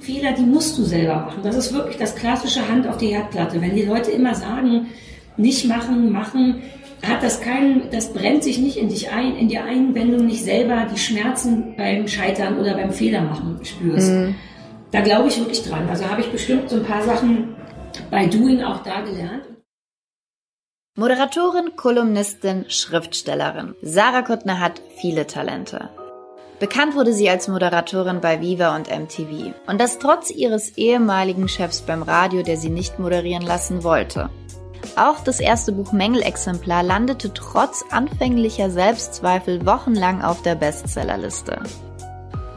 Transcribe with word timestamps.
Fehler, 0.00 0.32
die 0.32 0.42
musst 0.42 0.78
du 0.78 0.84
selber 0.84 1.16
machen. 1.16 1.42
Das 1.42 1.56
ist 1.56 1.72
wirklich 1.72 1.96
das 1.96 2.14
klassische 2.14 2.68
Hand 2.68 2.86
auf 2.86 2.98
die 2.98 3.08
Herdplatte. 3.08 3.60
Wenn 3.60 3.74
die 3.74 3.82
Leute 3.84 4.10
immer 4.10 4.34
sagen, 4.34 4.88
nicht 5.36 5.66
machen, 5.66 6.10
machen, 6.12 6.62
hat 7.06 7.22
das 7.22 7.40
keinen, 7.40 7.90
das 7.90 8.12
brennt 8.12 8.42
sich 8.42 8.58
nicht 8.58 8.76
in 8.76 8.88
dich 8.88 9.10
ein, 9.10 9.36
in 9.36 9.48
dir 9.48 9.64
ein, 9.64 9.94
wenn 9.94 10.10
du 10.10 10.22
nicht 10.22 10.42
selber 10.42 10.86
die 10.92 10.98
Schmerzen 10.98 11.76
beim 11.76 12.08
Scheitern 12.08 12.58
oder 12.58 12.74
beim 12.74 12.92
Fehler 12.92 13.22
machen 13.22 13.60
spürst. 13.62 14.10
Mhm. 14.10 14.34
Da 14.90 15.00
glaube 15.00 15.28
ich 15.28 15.38
wirklich 15.38 15.62
dran. 15.62 15.88
Also 15.88 16.08
habe 16.08 16.22
ich 16.22 16.30
bestimmt 16.32 16.70
so 16.70 16.76
ein 16.76 16.84
paar 16.84 17.02
Sachen 17.02 17.54
bei 18.10 18.26
Doing 18.26 18.62
auch 18.62 18.82
da 18.82 19.00
gelernt. 19.02 19.44
Moderatorin, 20.96 21.76
Kolumnistin, 21.76 22.64
Schriftstellerin. 22.68 23.74
Sarah 23.82 24.22
Kuttner 24.22 24.58
hat 24.58 24.82
viele 24.96 25.28
Talente. 25.28 25.90
Bekannt 26.60 26.96
wurde 26.96 27.12
sie 27.12 27.30
als 27.30 27.46
Moderatorin 27.46 28.20
bei 28.20 28.40
Viva 28.40 28.74
und 28.74 28.88
MTV. 28.90 29.54
Und 29.66 29.80
das 29.80 29.98
trotz 29.98 30.30
ihres 30.30 30.76
ehemaligen 30.76 31.48
Chefs 31.48 31.82
beim 31.82 32.02
Radio, 32.02 32.42
der 32.42 32.56
sie 32.56 32.70
nicht 32.70 32.98
moderieren 32.98 33.44
lassen 33.44 33.84
wollte. 33.84 34.28
Auch 34.96 35.20
das 35.20 35.38
erste 35.38 35.70
Buch 35.70 35.92
Mängelexemplar 35.92 36.82
landete 36.82 37.32
trotz 37.32 37.84
anfänglicher 37.90 38.70
Selbstzweifel 38.70 39.64
wochenlang 39.64 40.22
auf 40.22 40.42
der 40.42 40.56
Bestsellerliste. 40.56 41.60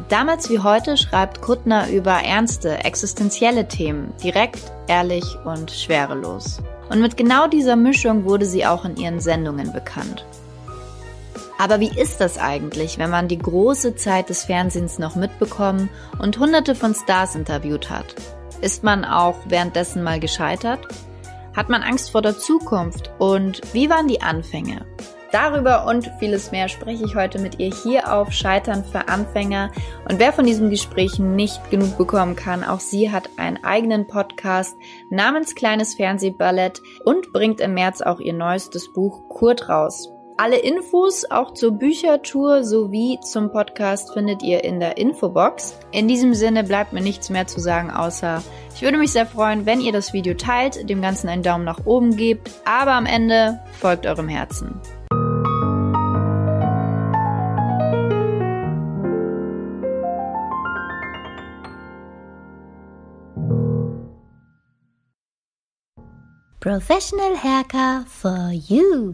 Damals 0.09 0.49
wie 0.49 0.59
heute 0.59 0.97
schreibt 0.97 1.41
Kuttner 1.41 1.89
über 1.89 2.11
ernste, 2.11 2.83
existenzielle 2.83 3.67
Themen, 3.67 4.13
direkt, 4.23 4.59
ehrlich 4.87 5.23
und 5.45 5.69
schwerelos. 5.71 6.59
Und 6.89 7.01
mit 7.01 7.17
genau 7.17 7.47
dieser 7.47 7.75
Mischung 7.75 8.25
wurde 8.25 8.45
sie 8.45 8.65
auch 8.65 8.83
in 8.83 8.97
ihren 8.97 9.19
Sendungen 9.19 9.71
bekannt. 9.71 10.25
Aber 11.61 11.79
wie 11.79 11.95
ist 11.95 12.19
das 12.19 12.39
eigentlich, 12.39 12.97
wenn 12.97 13.11
man 13.11 13.27
die 13.27 13.37
große 13.37 13.93
Zeit 13.93 14.29
des 14.29 14.45
Fernsehens 14.45 14.97
noch 14.97 15.15
mitbekommen 15.15 15.91
und 16.17 16.39
hunderte 16.39 16.73
von 16.73 16.95
Stars 16.95 17.35
interviewt 17.35 17.91
hat? 17.91 18.15
Ist 18.61 18.83
man 18.83 19.05
auch 19.05 19.35
währenddessen 19.45 20.01
mal 20.01 20.19
gescheitert? 20.19 20.87
Hat 21.55 21.69
man 21.69 21.83
Angst 21.83 22.09
vor 22.09 22.23
der 22.23 22.35
Zukunft? 22.35 23.11
Und 23.19 23.61
wie 23.73 23.91
waren 23.91 24.07
die 24.07 24.23
Anfänge? 24.23 24.87
Darüber 25.31 25.85
und 25.85 26.09
vieles 26.17 26.51
mehr 26.51 26.67
spreche 26.67 27.05
ich 27.05 27.13
heute 27.13 27.37
mit 27.37 27.59
ihr 27.59 27.69
hier 27.71 28.11
auf 28.11 28.31
Scheitern 28.31 28.83
für 28.83 29.07
Anfänger. 29.07 29.69
Und 30.09 30.17
wer 30.17 30.33
von 30.33 30.47
diesem 30.47 30.71
Gespräch 30.71 31.19
nicht 31.19 31.69
genug 31.69 31.95
bekommen 31.95 32.35
kann, 32.35 32.63
auch 32.63 32.79
sie 32.79 33.11
hat 33.11 33.29
einen 33.37 33.63
eigenen 33.63 34.07
Podcast 34.07 34.75
namens 35.11 35.53
Kleines 35.53 35.93
Fernsehballett 35.93 36.81
und 37.05 37.31
bringt 37.31 37.61
im 37.61 37.75
März 37.75 38.01
auch 38.01 38.19
ihr 38.19 38.33
neuestes 38.33 38.91
Buch 38.91 39.29
Kurt 39.29 39.69
raus. 39.69 40.09
Alle 40.43 40.57
Infos 40.57 41.29
auch 41.29 41.53
zur 41.53 41.73
Büchertour 41.73 42.63
sowie 42.63 43.19
zum 43.21 43.51
Podcast 43.51 44.11
findet 44.11 44.41
ihr 44.41 44.63
in 44.63 44.79
der 44.79 44.97
Infobox. 44.97 45.77
In 45.91 46.07
diesem 46.07 46.33
Sinne 46.33 46.63
bleibt 46.63 46.93
mir 46.93 47.01
nichts 47.01 47.29
mehr 47.29 47.45
zu 47.45 47.59
sagen, 47.59 47.91
außer 47.91 48.41
ich 48.73 48.81
würde 48.81 48.97
mich 48.97 49.11
sehr 49.11 49.27
freuen, 49.27 49.67
wenn 49.67 49.81
ihr 49.81 49.91
das 49.91 50.13
Video 50.13 50.33
teilt, 50.33 50.89
dem 50.89 50.99
Ganzen 50.99 51.29
einen 51.29 51.43
Daumen 51.43 51.63
nach 51.63 51.85
oben 51.85 52.15
gebt, 52.15 52.49
aber 52.65 52.93
am 52.93 53.05
Ende 53.05 53.59
folgt 53.79 54.07
eurem 54.07 54.29
Herzen. 54.29 54.81
Professional 66.59 67.37
Haircut 67.43 68.09
for 68.09 68.49
you. 68.49 69.13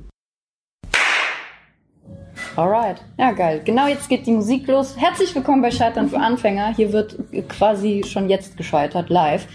Alright, 2.58 3.04
ja 3.20 3.34
geil. 3.34 3.62
Genau 3.64 3.86
jetzt 3.86 4.10
geht 4.10 4.26
die 4.26 4.32
Musik 4.32 4.66
los. 4.66 4.96
Herzlich 4.98 5.36
willkommen 5.36 5.62
bei 5.62 5.70
Scheitern 5.70 6.10
für 6.10 6.18
Anfänger. 6.18 6.74
Hier 6.76 6.92
wird 6.92 7.16
quasi 7.50 8.04
schon 8.04 8.30
jetzt 8.30 8.58
gescheitert, 8.58 9.12
live. 9.12 9.46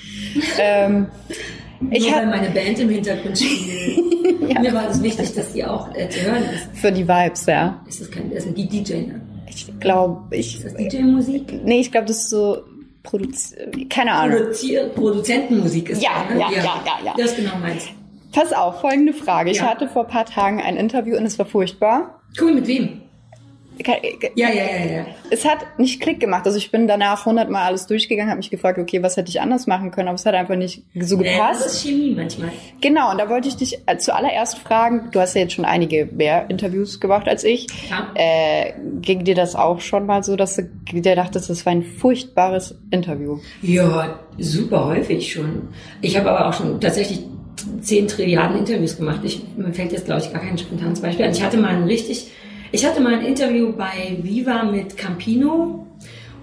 ähm, 0.61 1.09
ich 1.91 2.12
weil 2.12 2.28
meine 2.28 2.50
Band 2.50 2.78
im 2.78 2.91
Hintergrund 2.91 3.36
spielt. 3.36 4.48
ja. 4.48 4.61
Mir 4.61 4.72
war 4.72 4.89
es 4.89 5.03
wichtig, 5.03 5.34
dass 5.34 5.53
die 5.53 5.64
auch 5.64 5.92
äh, 5.97 6.09
zu 6.11 6.20
hören 6.20 6.44
ist. 6.44 6.81
Für 6.81 6.93
die 6.93 7.09
Vibes, 7.09 7.47
ja. 7.47 7.82
Ist 7.88 8.03
das 8.03 8.09
kein, 8.09 8.31
das 8.31 8.44
ist 8.44 8.56
ein 8.56 8.69
DJ, 8.69 8.93
ne? 8.93 9.21
Ich 9.49 9.81
glaube, 9.81 10.37
ich... 10.37 10.65
Ist 10.65 10.66
das 10.66 10.75
DJ-Musik? 10.76 11.60
Nee, 11.65 11.81
ich 11.81 11.91
glaube, 11.91 12.06
das 12.06 12.19
ist 12.19 12.31
so 12.31 12.59
Produz 13.03 13.53
keine 13.91 14.12
Ahnung. 14.12 14.38
Produzier 14.38 14.84
Produzentenmusik 14.91 15.91
ist 15.91 16.05
ja, 16.05 16.25
das, 16.28 16.34
ne? 16.37 16.41
ja, 16.41 16.50
ja, 16.53 16.56
ja, 16.56 16.82
ja, 16.87 17.06
ja. 17.06 17.15
Das 17.19 17.34
genau 17.34 17.56
meinst. 17.60 17.88
Pass 18.31 18.53
auf, 18.53 18.81
folgende 18.81 19.12
Frage. 19.12 19.50
Ich 19.50 19.59
ja. 19.59 19.65
hatte 19.65 19.88
vor 19.88 20.05
paar 20.05 20.25
Tagen 20.25 20.62
ein 20.62 20.76
Interview 20.76 21.16
und 21.16 21.26
es 21.26 21.37
war 21.41 21.47
furchtbar. 21.47 22.22
Cool, 22.41 22.54
mit 22.54 22.66
wem? 22.66 23.03
Ja, 24.37 24.48
ja, 24.50 24.65
ja, 24.65 24.93
ja. 24.97 25.06
Es 25.31 25.44
hat 25.44 25.78
nicht 25.78 26.00
Klick 26.00 26.20
gemacht. 26.20 26.47
Also 26.47 26.59
ich 26.59 26.70
bin 26.70 26.87
danach 26.87 27.25
hundertmal 27.26 27.65
alles 27.65 27.87
durchgegangen, 27.87 28.31
habe 28.31 28.38
mich 28.38 28.50
gefragt, 28.50 28.78
okay, 28.78 29.03
was 29.03 29.16
hätte 29.16 29.31
ich 29.31 29.41
anders 29.41 29.66
machen 29.66 29.91
können, 29.91 30.09
aber 30.09 30.16
es 30.16 30.26
hat 30.26 30.34
einfach 30.34 30.56
nicht 30.56 30.82
so 31.00 31.16
gepasst. 31.16 31.37
Nee, 31.37 31.65
das 31.65 31.66
ist 31.66 31.82
Chemie 31.82 32.15
manchmal. 32.15 32.50
Genau, 32.81 33.10
und 33.10 33.19
da 33.19 33.28
wollte 33.28 33.48
ich 33.48 33.56
dich 33.56 33.78
äh, 33.87 33.97
zuallererst 33.97 34.59
fragen, 34.59 35.09
du 35.10 35.20
hast 35.20 35.34
ja 35.34 35.43
jetzt 35.43 35.54
schon 35.54 35.65
einige 35.65 36.06
mehr 36.06 36.50
Interviews 36.50 37.00
gemacht 37.00 37.28
als 37.28 37.44
ich. 37.44 37.66
Ja. 37.88 38.10
Äh, 38.15 38.75
ging 39.00 39.25
dir 39.25 39.34
das 39.34 39.56
auch 39.56 39.81
schon 39.81 40.06
mal 40.06 40.22
so, 40.22 40.37
dass 40.37 40.56
du 40.56 40.69
dir 40.93 41.16
dachtest, 41.16 41.50
das 41.50 41.64
war 41.64 41.72
ein 41.72 41.82
furchtbares 41.82 42.78
Interview? 42.91 43.38
Ja, 43.62 44.20
super 44.38 44.87
häufig 44.87 45.32
schon. 45.32 45.69
Ich 46.03 46.16
habe 46.16 46.31
aber 46.31 46.49
auch 46.49 46.53
schon 46.53 46.81
tatsächlich 46.81 47.25
zehn 47.81 48.09
Trilliarden 48.09 48.59
Interviews 48.59 48.97
gemacht. 48.97 49.21
Ich, 49.25 49.43
mir 49.56 49.73
fällt 49.73 49.93
jetzt, 49.93 50.06
glaube 50.06 50.23
ich, 50.23 50.33
gar 50.33 50.43
kein 50.43 50.59
spontanes 50.59 51.00
Beispiel 51.00 51.27
an. 51.27 51.33
Ich 51.33 51.43
hatte 51.43 51.56
mal 51.56 51.75
ein 51.75 51.84
richtig 51.84 52.31
ich 52.75 52.87
hatte 52.87 53.03
mal 53.03 53.15
ein 53.15 53.25
Interview 53.25 53.71
bei 53.75 54.17
Viva 54.23 54.65
mit 54.65 54.97
Campino 54.97 55.87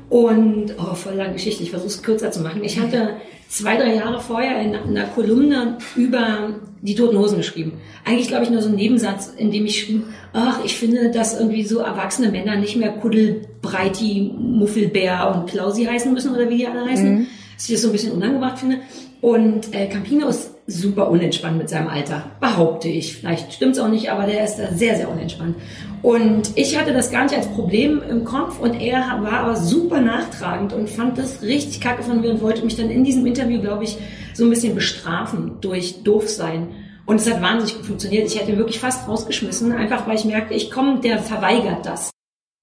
und, 0.09 0.75
oh, 0.77 0.93
voll 0.93 1.15
lange 1.15 1.33
Geschichte, 1.33 1.63
ich 1.63 1.71
versuche 1.71 1.89
es 1.89 2.03
kürzer 2.03 2.29
zu 2.29 2.41
machen. 2.41 2.63
Ich 2.63 2.79
hatte 2.79 3.15
zwei, 3.47 3.77
drei 3.77 3.95
Jahre 3.95 4.21
vorher 4.21 4.61
in 4.61 4.75
einer 4.75 5.05
Kolumne 5.07 5.79
über 5.95 6.59
die 6.83 6.93
Toten 6.93 7.17
Hosen 7.17 7.37
geschrieben. 7.37 7.73
Eigentlich, 8.05 8.27
glaube 8.27 8.43
ich, 8.43 8.51
nur 8.51 8.61
so 8.61 8.69
ein 8.69 8.75
Nebensatz, 8.75 9.33
in 9.37 9.49
dem 9.49 9.65
ich 9.65 9.81
schrieb, 9.81 10.03
ach, 10.31 10.63
ich 10.63 10.77
finde, 10.77 11.09
dass 11.09 11.37
irgendwie 11.37 11.63
so 11.63 11.79
erwachsene 11.79 12.29
Männer 12.29 12.57
nicht 12.57 12.75
mehr 12.75 12.91
Kuddel, 12.91 13.47
Breiti, 13.63 14.31
Muffelbär 14.37 15.33
und 15.35 15.49
Klausi 15.49 15.85
heißen 15.85 16.13
müssen 16.13 16.31
oder 16.35 16.47
wie 16.47 16.57
die 16.57 16.67
alle 16.67 16.85
heißen. 16.85 17.11
Mhm. 17.11 17.27
Dass 17.55 17.67
ich 17.67 17.73
das 17.73 17.81
so 17.81 17.89
ein 17.89 17.93
bisschen 17.93 18.11
unangebracht 18.11 18.59
finde. 18.59 18.77
Und 19.21 19.73
äh, 19.73 19.87
Campino 19.87 20.27
ist 20.27 20.51
super 20.69 21.09
unentspannt 21.09 21.57
mit 21.57 21.69
seinem 21.69 21.87
Alter, 21.87 22.23
behaupte 22.39 22.87
ich. 22.87 23.17
Vielleicht 23.17 23.53
stimmt's 23.53 23.79
auch 23.79 23.87
nicht, 23.87 24.11
aber 24.11 24.25
der 24.25 24.43
ist 24.43 24.57
da 24.57 24.71
sehr, 24.71 24.95
sehr 24.95 25.09
unentspannt. 25.09 25.55
Und 26.01 26.51
ich 26.55 26.79
hatte 26.79 26.93
das 26.93 27.11
gar 27.11 27.23
nicht 27.23 27.35
als 27.35 27.47
Problem 27.47 28.01
im 28.09 28.23
Kopf 28.23 28.59
und 28.59 28.79
er 28.79 28.99
war 29.21 29.39
aber 29.39 29.55
super 29.57 29.99
nachtragend 29.99 30.71
und 30.71 30.89
fand 30.89 31.17
das 31.17 31.41
richtig 31.41 31.81
kacke 31.81 32.03
von 32.03 32.21
mir 32.21 32.29
und 32.29 32.41
wollte 32.41 32.63
mich 32.63 32.77
dann 32.77 32.89
in 32.89 33.03
diesem 33.03 33.25
Interview, 33.25 33.59
glaube 33.59 33.83
ich, 33.83 33.97
so 34.33 34.45
ein 34.45 34.49
bisschen 34.49 34.75
bestrafen 34.75 35.57
durch 35.61 36.03
doof 36.03 36.29
sein. 36.29 36.69
Und 37.05 37.17
es 37.17 37.29
hat 37.29 37.41
wahnsinnig 37.41 37.75
gut 37.75 37.87
funktioniert. 37.87 38.27
Ich 38.27 38.39
hätte 38.39 38.51
ihn 38.51 38.57
wirklich 38.57 38.79
fast 38.79 39.07
rausgeschmissen, 39.07 39.71
einfach 39.71 40.07
weil 40.07 40.15
ich 40.15 40.25
merkte, 40.25 40.53
ich 40.53 40.69
komme, 40.69 40.99
der 41.01 41.17
verweigert 41.17 41.85
das. 41.85 42.11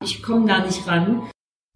Ich 0.03 0.23
komme 0.23 0.47
da 0.47 0.65
nicht 0.65 0.87
ran. 0.87 1.23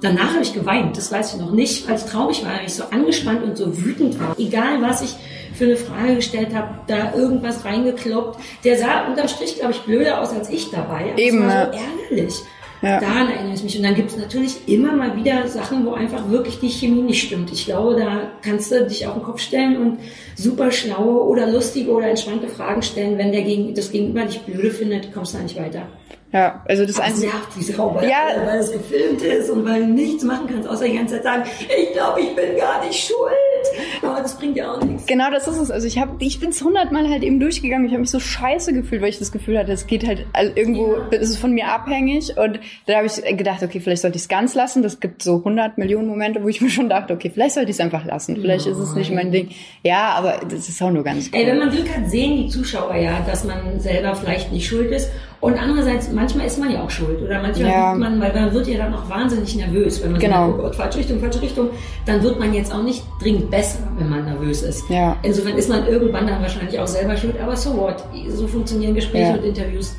Danach 0.00 0.32
habe 0.32 0.42
ich 0.42 0.54
geweint, 0.54 0.96
das 0.96 1.12
weiß 1.12 1.34
ich 1.34 1.40
noch 1.40 1.52
nicht, 1.52 1.86
weil 1.88 1.96
ich 1.96 2.04
traurig 2.04 2.44
war, 2.44 2.52
weil 2.56 2.66
ich 2.66 2.74
so 2.74 2.84
angespannt 2.84 3.42
und 3.42 3.56
so 3.56 3.76
wütend 3.76 4.18
war. 4.18 4.34
Egal 4.38 4.80
was 4.80 5.02
ich 5.02 5.14
für 5.54 5.64
eine 5.64 5.76
Frage 5.76 6.16
gestellt 6.16 6.54
habe, 6.54 6.74
da 6.86 7.14
irgendwas 7.14 7.64
reingekloppt. 7.64 8.40
Der 8.64 8.78
sah 8.78 9.06
unterm 9.08 9.28
Strich, 9.28 9.56
glaube 9.56 9.72
ich, 9.72 9.80
blöder 9.80 10.20
aus 10.20 10.32
als 10.32 10.48
ich 10.48 10.70
dabei. 10.70 11.10
Aber 11.10 11.18
Eben. 11.18 11.42
Es 11.42 11.54
war 11.54 11.72
so 11.72 11.78
ärgerlich. 11.78 12.34
Ja. 12.82 12.98
Daran 12.98 13.28
erinnere 13.28 13.54
ich 13.54 13.62
mich. 13.62 13.76
Und 13.76 13.82
dann 13.82 13.94
gibt 13.94 14.10
es 14.10 14.16
natürlich 14.16 14.66
immer 14.66 14.92
mal 14.92 15.14
wieder 15.16 15.46
Sachen, 15.48 15.84
wo 15.84 15.92
einfach 15.92 16.30
wirklich 16.30 16.60
die 16.60 16.70
Chemie 16.70 17.02
nicht 17.02 17.22
stimmt. 17.26 17.52
Ich 17.52 17.66
glaube, 17.66 17.96
da 17.96 18.30
kannst 18.42 18.72
du 18.72 18.86
dich 18.86 19.06
auf 19.06 19.14
den 19.14 19.22
Kopf 19.22 19.40
stellen 19.40 19.76
und 19.76 19.98
super 20.34 20.70
schlaue 20.70 21.24
oder 21.24 21.46
lustige 21.46 21.90
oder 21.90 22.08
entspannte 22.08 22.48
Fragen 22.48 22.80
stellen. 22.80 23.18
Wenn 23.18 23.32
der 23.32 23.42
Gegen 23.42 23.74
das 23.74 23.92
Gegenüber 23.92 24.24
dich 24.24 24.40
blöde 24.40 24.70
findet, 24.70 25.12
kommst 25.12 25.34
du 25.34 25.38
da 25.38 25.42
nicht 25.42 25.60
weiter. 25.60 25.88
Ja, 26.32 26.62
also 26.68 26.86
das 26.86 27.00
einzige. 27.00 27.32
nervt 27.32 27.56
wie 27.56 27.62
Sau, 27.62 27.94
weil, 27.94 28.08
ja. 28.08 28.28
weil 28.44 28.60
es 28.60 28.70
gefilmt 28.70 29.20
ist 29.22 29.50
und 29.50 29.64
weil 29.66 29.80
du 29.80 29.88
nichts 29.88 30.22
machen 30.22 30.46
kannst, 30.48 30.68
außer 30.68 30.84
die 30.84 30.94
ganze 30.94 31.14
Zeit 31.14 31.24
sagen, 31.24 31.50
ich 31.76 31.92
glaube, 31.92 32.20
ich 32.20 32.36
bin 32.36 32.56
gar 32.56 32.84
nicht 32.84 33.04
schuld. 33.04 33.32
Aber 34.02 34.20
das 34.20 34.38
bringt 34.38 34.56
ja 34.56 34.72
auch 34.72 34.82
nichts. 34.82 35.06
Genau, 35.06 35.30
das 35.30 35.48
ist 35.48 35.58
es. 35.58 35.70
Also 35.70 35.86
ich 35.86 35.98
habe, 35.98 36.12
ich 36.18 36.40
bin 36.40 36.50
es 36.50 36.62
hundertmal 36.62 37.08
halt 37.08 37.22
eben 37.22 37.40
durchgegangen. 37.40 37.86
Ich 37.86 37.92
habe 37.92 38.00
mich 38.00 38.10
so 38.10 38.20
scheiße 38.20 38.72
gefühlt, 38.72 39.02
weil 39.02 39.10
ich 39.10 39.18
das 39.18 39.32
Gefühl 39.32 39.58
hatte, 39.58 39.72
es 39.72 39.86
geht 39.86 40.06
halt 40.06 40.26
also 40.32 40.52
irgendwo, 40.54 40.96
ja. 40.96 41.18
ist 41.18 41.30
es 41.30 41.36
von 41.36 41.52
mir 41.52 41.68
abhängig. 41.68 42.36
Und 42.36 42.60
da 42.86 42.96
habe 42.96 43.06
ich 43.06 43.36
gedacht, 43.36 43.62
okay, 43.62 43.80
vielleicht 43.80 44.02
sollte 44.02 44.16
ich 44.16 44.22
es 44.22 44.28
ganz 44.28 44.54
lassen. 44.54 44.82
Das 44.82 45.00
gibt 45.00 45.22
so 45.22 45.36
100 45.36 45.78
Millionen 45.78 46.08
Momente, 46.08 46.42
wo 46.42 46.48
ich 46.48 46.60
mir 46.60 46.70
schon 46.70 46.88
dachte, 46.88 47.12
okay, 47.12 47.30
vielleicht 47.32 47.54
sollte 47.54 47.70
ich 47.70 47.76
es 47.76 47.80
einfach 47.80 48.04
lassen. 48.04 48.36
Vielleicht 48.36 48.66
Nein. 48.66 48.74
ist 48.74 48.80
es 48.80 48.94
nicht 48.94 49.12
mein 49.12 49.32
Ding. 49.32 49.50
Ja, 49.82 50.12
aber 50.12 50.40
das 50.48 50.68
ist 50.68 50.82
auch 50.82 50.90
nur 50.90 51.04
ganz 51.04 51.30
cool. 51.32 51.40
Ey, 51.40 51.46
wenn 51.46 51.58
man 51.58 51.70
Glück 51.70 51.88
hat, 51.94 52.08
sehen 52.10 52.36
die 52.36 52.48
Zuschauer 52.48 52.96
ja, 52.96 53.20
dass 53.26 53.44
man 53.44 53.80
selber 53.80 54.14
vielleicht 54.14 54.52
nicht 54.52 54.66
schuld 54.66 54.90
ist. 54.90 55.10
Und 55.40 55.58
andererseits, 55.58 56.12
manchmal 56.12 56.46
ist 56.46 56.58
man 56.58 56.70
ja 56.70 56.82
auch 56.82 56.90
schuld. 56.90 57.22
Oder 57.22 57.40
manchmal 57.40 57.70
ja. 57.70 57.94
man, 57.94 58.20
weil 58.20 58.32
man 58.34 58.52
wird 58.52 58.66
ja 58.66 58.76
dann 58.76 58.94
auch 58.94 59.08
wahnsinnig 59.08 59.56
nervös, 59.56 60.02
wenn 60.02 60.12
man 60.12 60.20
genau. 60.20 60.48
sagt, 60.48 60.58
oh 60.58 60.62
Gott, 60.62 60.76
falsche 60.76 60.98
Richtung, 60.98 61.20
falsche 61.20 61.40
Richtung. 61.40 61.70
Dann 62.04 62.22
wird 62.22 62.38
man 62.38 62.52
jetzt 62.52 62.72
auch 62.74 62.82
nicht 62.82 63.02
dringend 63.22 63.49
besser, 63.50 63.80
wenn 63.98 64.08
man 64.08 64.24
nervös 64.24 64.62
ist. 64.62 64.88
Ja. 64.88 65.16
Insofern 65.22 65.56
ist 65.56 65.68
man 65.68 65.86
irgendwann 65.86 66.26
dann 66.26 66.40
wahrscheinlich 66.40 66.78
auch 66.78 66.86
selber 66.86 67.16
schuld. 67.16 67.38
Aber 67.40 67.56
so 67.56 67.76
what? 67.76 68.04
So 68.28 68.46
funktionieren 68.46 68.94
Gespräche 68.94 69.30
ja. 69.30 69.34
und 69.34 69.44
Interviews. 69.44 69.96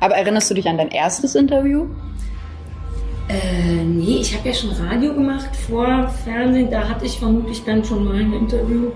Aber 0.00 0.14
erinnerst 0.14 0.50
du 0.50 0.54
dich 0.54 0.66
an 0.68 0.78
dein 0.78 0.88
erstes 0.88 1.34
Interview? 1.34 1.86
Äh, 3.28 3.84
nee, 3.84 4.18
ich 4.20 4.36
habe 4.36 4.48
ja 4.48 4.54
schon 4.54 4.70
Radio 4.70 5.14
gemacht 5.14 5.54
vor 5.68 6.08
Fernsehen. 6.24 6.70
Da 6.70 6.88
hatte 6.88 7.06
ich 7.06 7.18
vermutlich 7.18 7.62
dann 7.64 7.84
schon 7.84 8.04
mal 8.04 8.16
ein 8.16 8.32
Interview. 8.32 8.90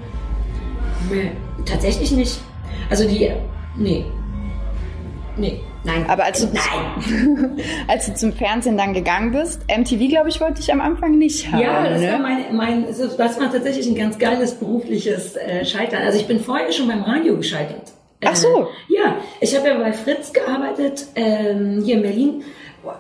Nee, 1.11 1.33
tatsächlich 1.65 2.11
nicht. 2.11 2.41
Also 2.91 3.09
die, 3.09 3.31
nee. 3.77 4.05
Nee, 5.37 5.61
nein. 5.87 6.05
Aber 6.09 6.25
als 6.25 6.41
du, 6.41 6.49
nein. 6.53 7.61
als 7.89 8.07
du 8.07 8.15
zum 8.15 8.33
Fernsehen 8.33 8.77
dann 8.77 8.93
gegangen 8.93 9.33
bist, 9.33 9.63
MTV, 9.69 10.09
glaube 10.09 10.29
ich, 10.29 10.41
wollte 10.41 10.61
ich 10.61 10.73
am 10.73 10.81
Anfang 10.81 11.17
nicht 11.17 11.51
haben. 11.51 11.63
Ja, 11.63 11.89
das 11.89 12.01
ne? 12.01 12.13
war 12.13 12.19
mein, 12.19 12.57
mein, 12.57 12.87
das 12.87 13.19
war 13.19 13.51
tatsächlich 13.51 13.87
ein 13.87 13.95
ganz 13.95 14.19
geiles 14.19 14.55
berufliches 14.55 15.37
äh, 15.37 15.65
Scheitern. 15.65 16.03
Also 16.03 16.19
ich 16.19 16.27
bin 16.27 16.41
vorher 16.41 16.71
schon 16.73 16.89
beim 16.89 17.03
Radio 17.03 17.37
gescheitert. 17.37 17.93
Ach 18.25 18.37
so. 18.37 18.69
Äh, 18.91 18.97
ja, 18.97 19.17
ich 19.41 19.57
habe 19.57 19.69
ja 19.69 19.79
bei 19.79 19.93
Fritz 19.93 20.33
gearbeitet, 20.33 21.07
ähm, 21.15 21.83
hier 21.85 21.97
in 21.97 22.03
Berlin 22.03 22.45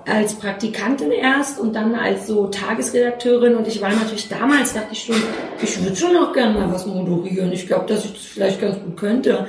als 0.05 0.35
Praktikantin 0.35 1.13
erst 1.13 1.61
und 1.61 1.75
dann 1.75 1.95
als 1.95 2.27
so 2.27 2.49
Tagesredakteurin 2.49 3.55
und 3.55 3.69
ich 3.69 3.81
war 3.81 3.91
natürlich 3.91 4.29
damals, 4.29 4.75
dachte 4.75 4.89
ich 4.93 5.05
schon, 5.05 5.17
ich 5.63 5.83
würde 5.83 5.97
schon 5.97 6.17
auch 6.17 6.33
gerne 6.33 6.59
mal 6.59 6.73
was 6.73 6.87
moderieren. 6.87 7.53
Ich 7.53 7.67
glaube, 7.67 7.87
dass 7.87 8.05
ich 8.05 8.13
das 8.13 8.23
vielleicht 8.23 8.61
ganz 8.61 8.77
gut 8.83 8.97
könnte. 8.97 9.47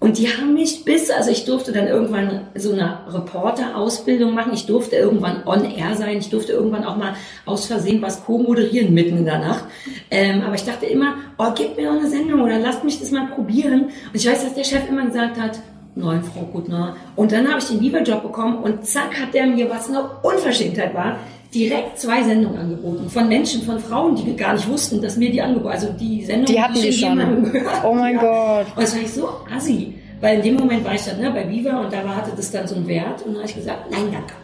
Und 0.00 0.18
die 0.18 0.28
haben 0.28 0.54
mich 0.54 0.84
bis, 0.84 1.10
also 1.10 1.30
ich 1.30 1.44
durfte 1.44 1.72
dann 1.72 1.88
irgendwann 1.88 2.42
so 2.54 2.72
eine 2.72 3.00
Reporter-Ausbildung 3.08 4.32
machen. 4.32 4.52
Ich 4.54 4.66
durfte 4.66 4.94
irgendwann 4.94 5.44
on 5.44 5.64
air 5.64 5.96
sein. 5.96 6.18
Ich 6.18 6.30
durfte 6.30 6.52
irgendwann 6.52 6.84
auch 6.84 6.96
mal 6.96 7.14
aus 7.46 7.66
Versehen 7.66 8.00
was 8.00 8.24
co-moderieren 8.24 8.94
mitten 8.94 9.18
in 9.18 9.24
der 9.24 9.40
Nacht. 9.40 9.64
Ähm, 10.10 10.42
aber 10.42 10.54
ich 10.54 10.64
dachte 10.64 10.86
immer, 10.86 11.14
oh, 11.36 11.48
gib 11.52 11.76
mir 11.76 11.86
doch 11.86 11.98
eine 11.98 12.08
Sendung 12.08 12.42
oder 12.42 12.60
lasst 12.60 12.84
mich 12.84 13.00
das 13.00 13.10
mal 13.10 13.26
probieren. 13.26 13.86
Und 13.86 14.14
ich 14.14 14.26
weiß, 14.26 14.44
dass 14.44 14.54
der 14.54 14.62
Chef 14.62 14.88
immer 14.88 15.04
gesagt 15.04 15.40
hat, 15.40 15.58
nein, 15.96 16.22
Frau 16.22 16.42
Gutner. 16.42 16.94
Und 17.16 17.32
dann 17.32 17.48
habe 17.48 17.58
ich 17.58 17.66
den 17.66 17.80
Lieberjob 17.80 18.22
bekommen 18.22 18.58
und 18.58 18.86
zack 18.86 19.20
hat 19.20 19.34
der 19.34 19.46
mir, 19.46 19.68
was 19.68 19.88
eine 19.88 20.08
Unverschämtheit 20.22 20.94
war, 20.94 21.18
direkt 21.54 21.98
zwei 21.98 22.22
Sendungen 22.22 22.58
angeboten. 22.58 23.08
Von 23.08 23.28
Menschen, 23.28 23.62
von 23.62 23.78
Frauen, 23.78 24.14
die 24.16 24.36
gar 24.36 24.52
nicht 24.54 24.68
wussten, 24.68 25.00
dass 25.00 25.16
mir 25.16 25.30
die 25.30 25.40
angeboten 25.40 25.72
Also 25.72 25.88
die 25.98 26.24
Sendung, 26.24 26.46
Die 26.46 26.60
hatten 26.60 26.74
die 26.74 26.92
schon. 26.92 27.16
gehört. 27.50 27.84
Oh 27.84 27.94
mein 27.94 28.18
Gott. 28.18 28.66
Und 28.76 28.82
das 28.82 28.94
war 28.94 29.02
ich 29.02 29.12
so 29.12 29.28
assi. 29.54 29.94
Weil 30.20 30.38
in 30.38 30.42
dem 30.42 30.54
Moment 30.56 30.84
war 30.84 30.94
ich 30.94 31.02
dann 31.04 31.20
ne, 31.20 31.30
bei 31.30 31.48
Viva 31.48 31.80
und 31.80 31.92
da 31.92 31.98
hatte 32.08 32.32
das 32.36 32.50
dann 32.50 32.66
so 32.66 32.74
einen 32.74 32.88
Wert 32.88 33.22
und 33.22 33.28
dann 33.34 33.36
habe 33.42 33.46
ich 33.48 33.54
gesagt, 33.54 33.90
nein, 33.90 34.08
danke. 34.12 34.34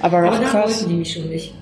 Aber, 0.00 0.18
Aber 0.18 0.38
da 0.38 0.44
krass. 0.44 0.78
wollten 0.80 0.90
die 0.90 0.96
mich 1.00 1.12
schon 1.12 1.28
nicht. 1.28 1.54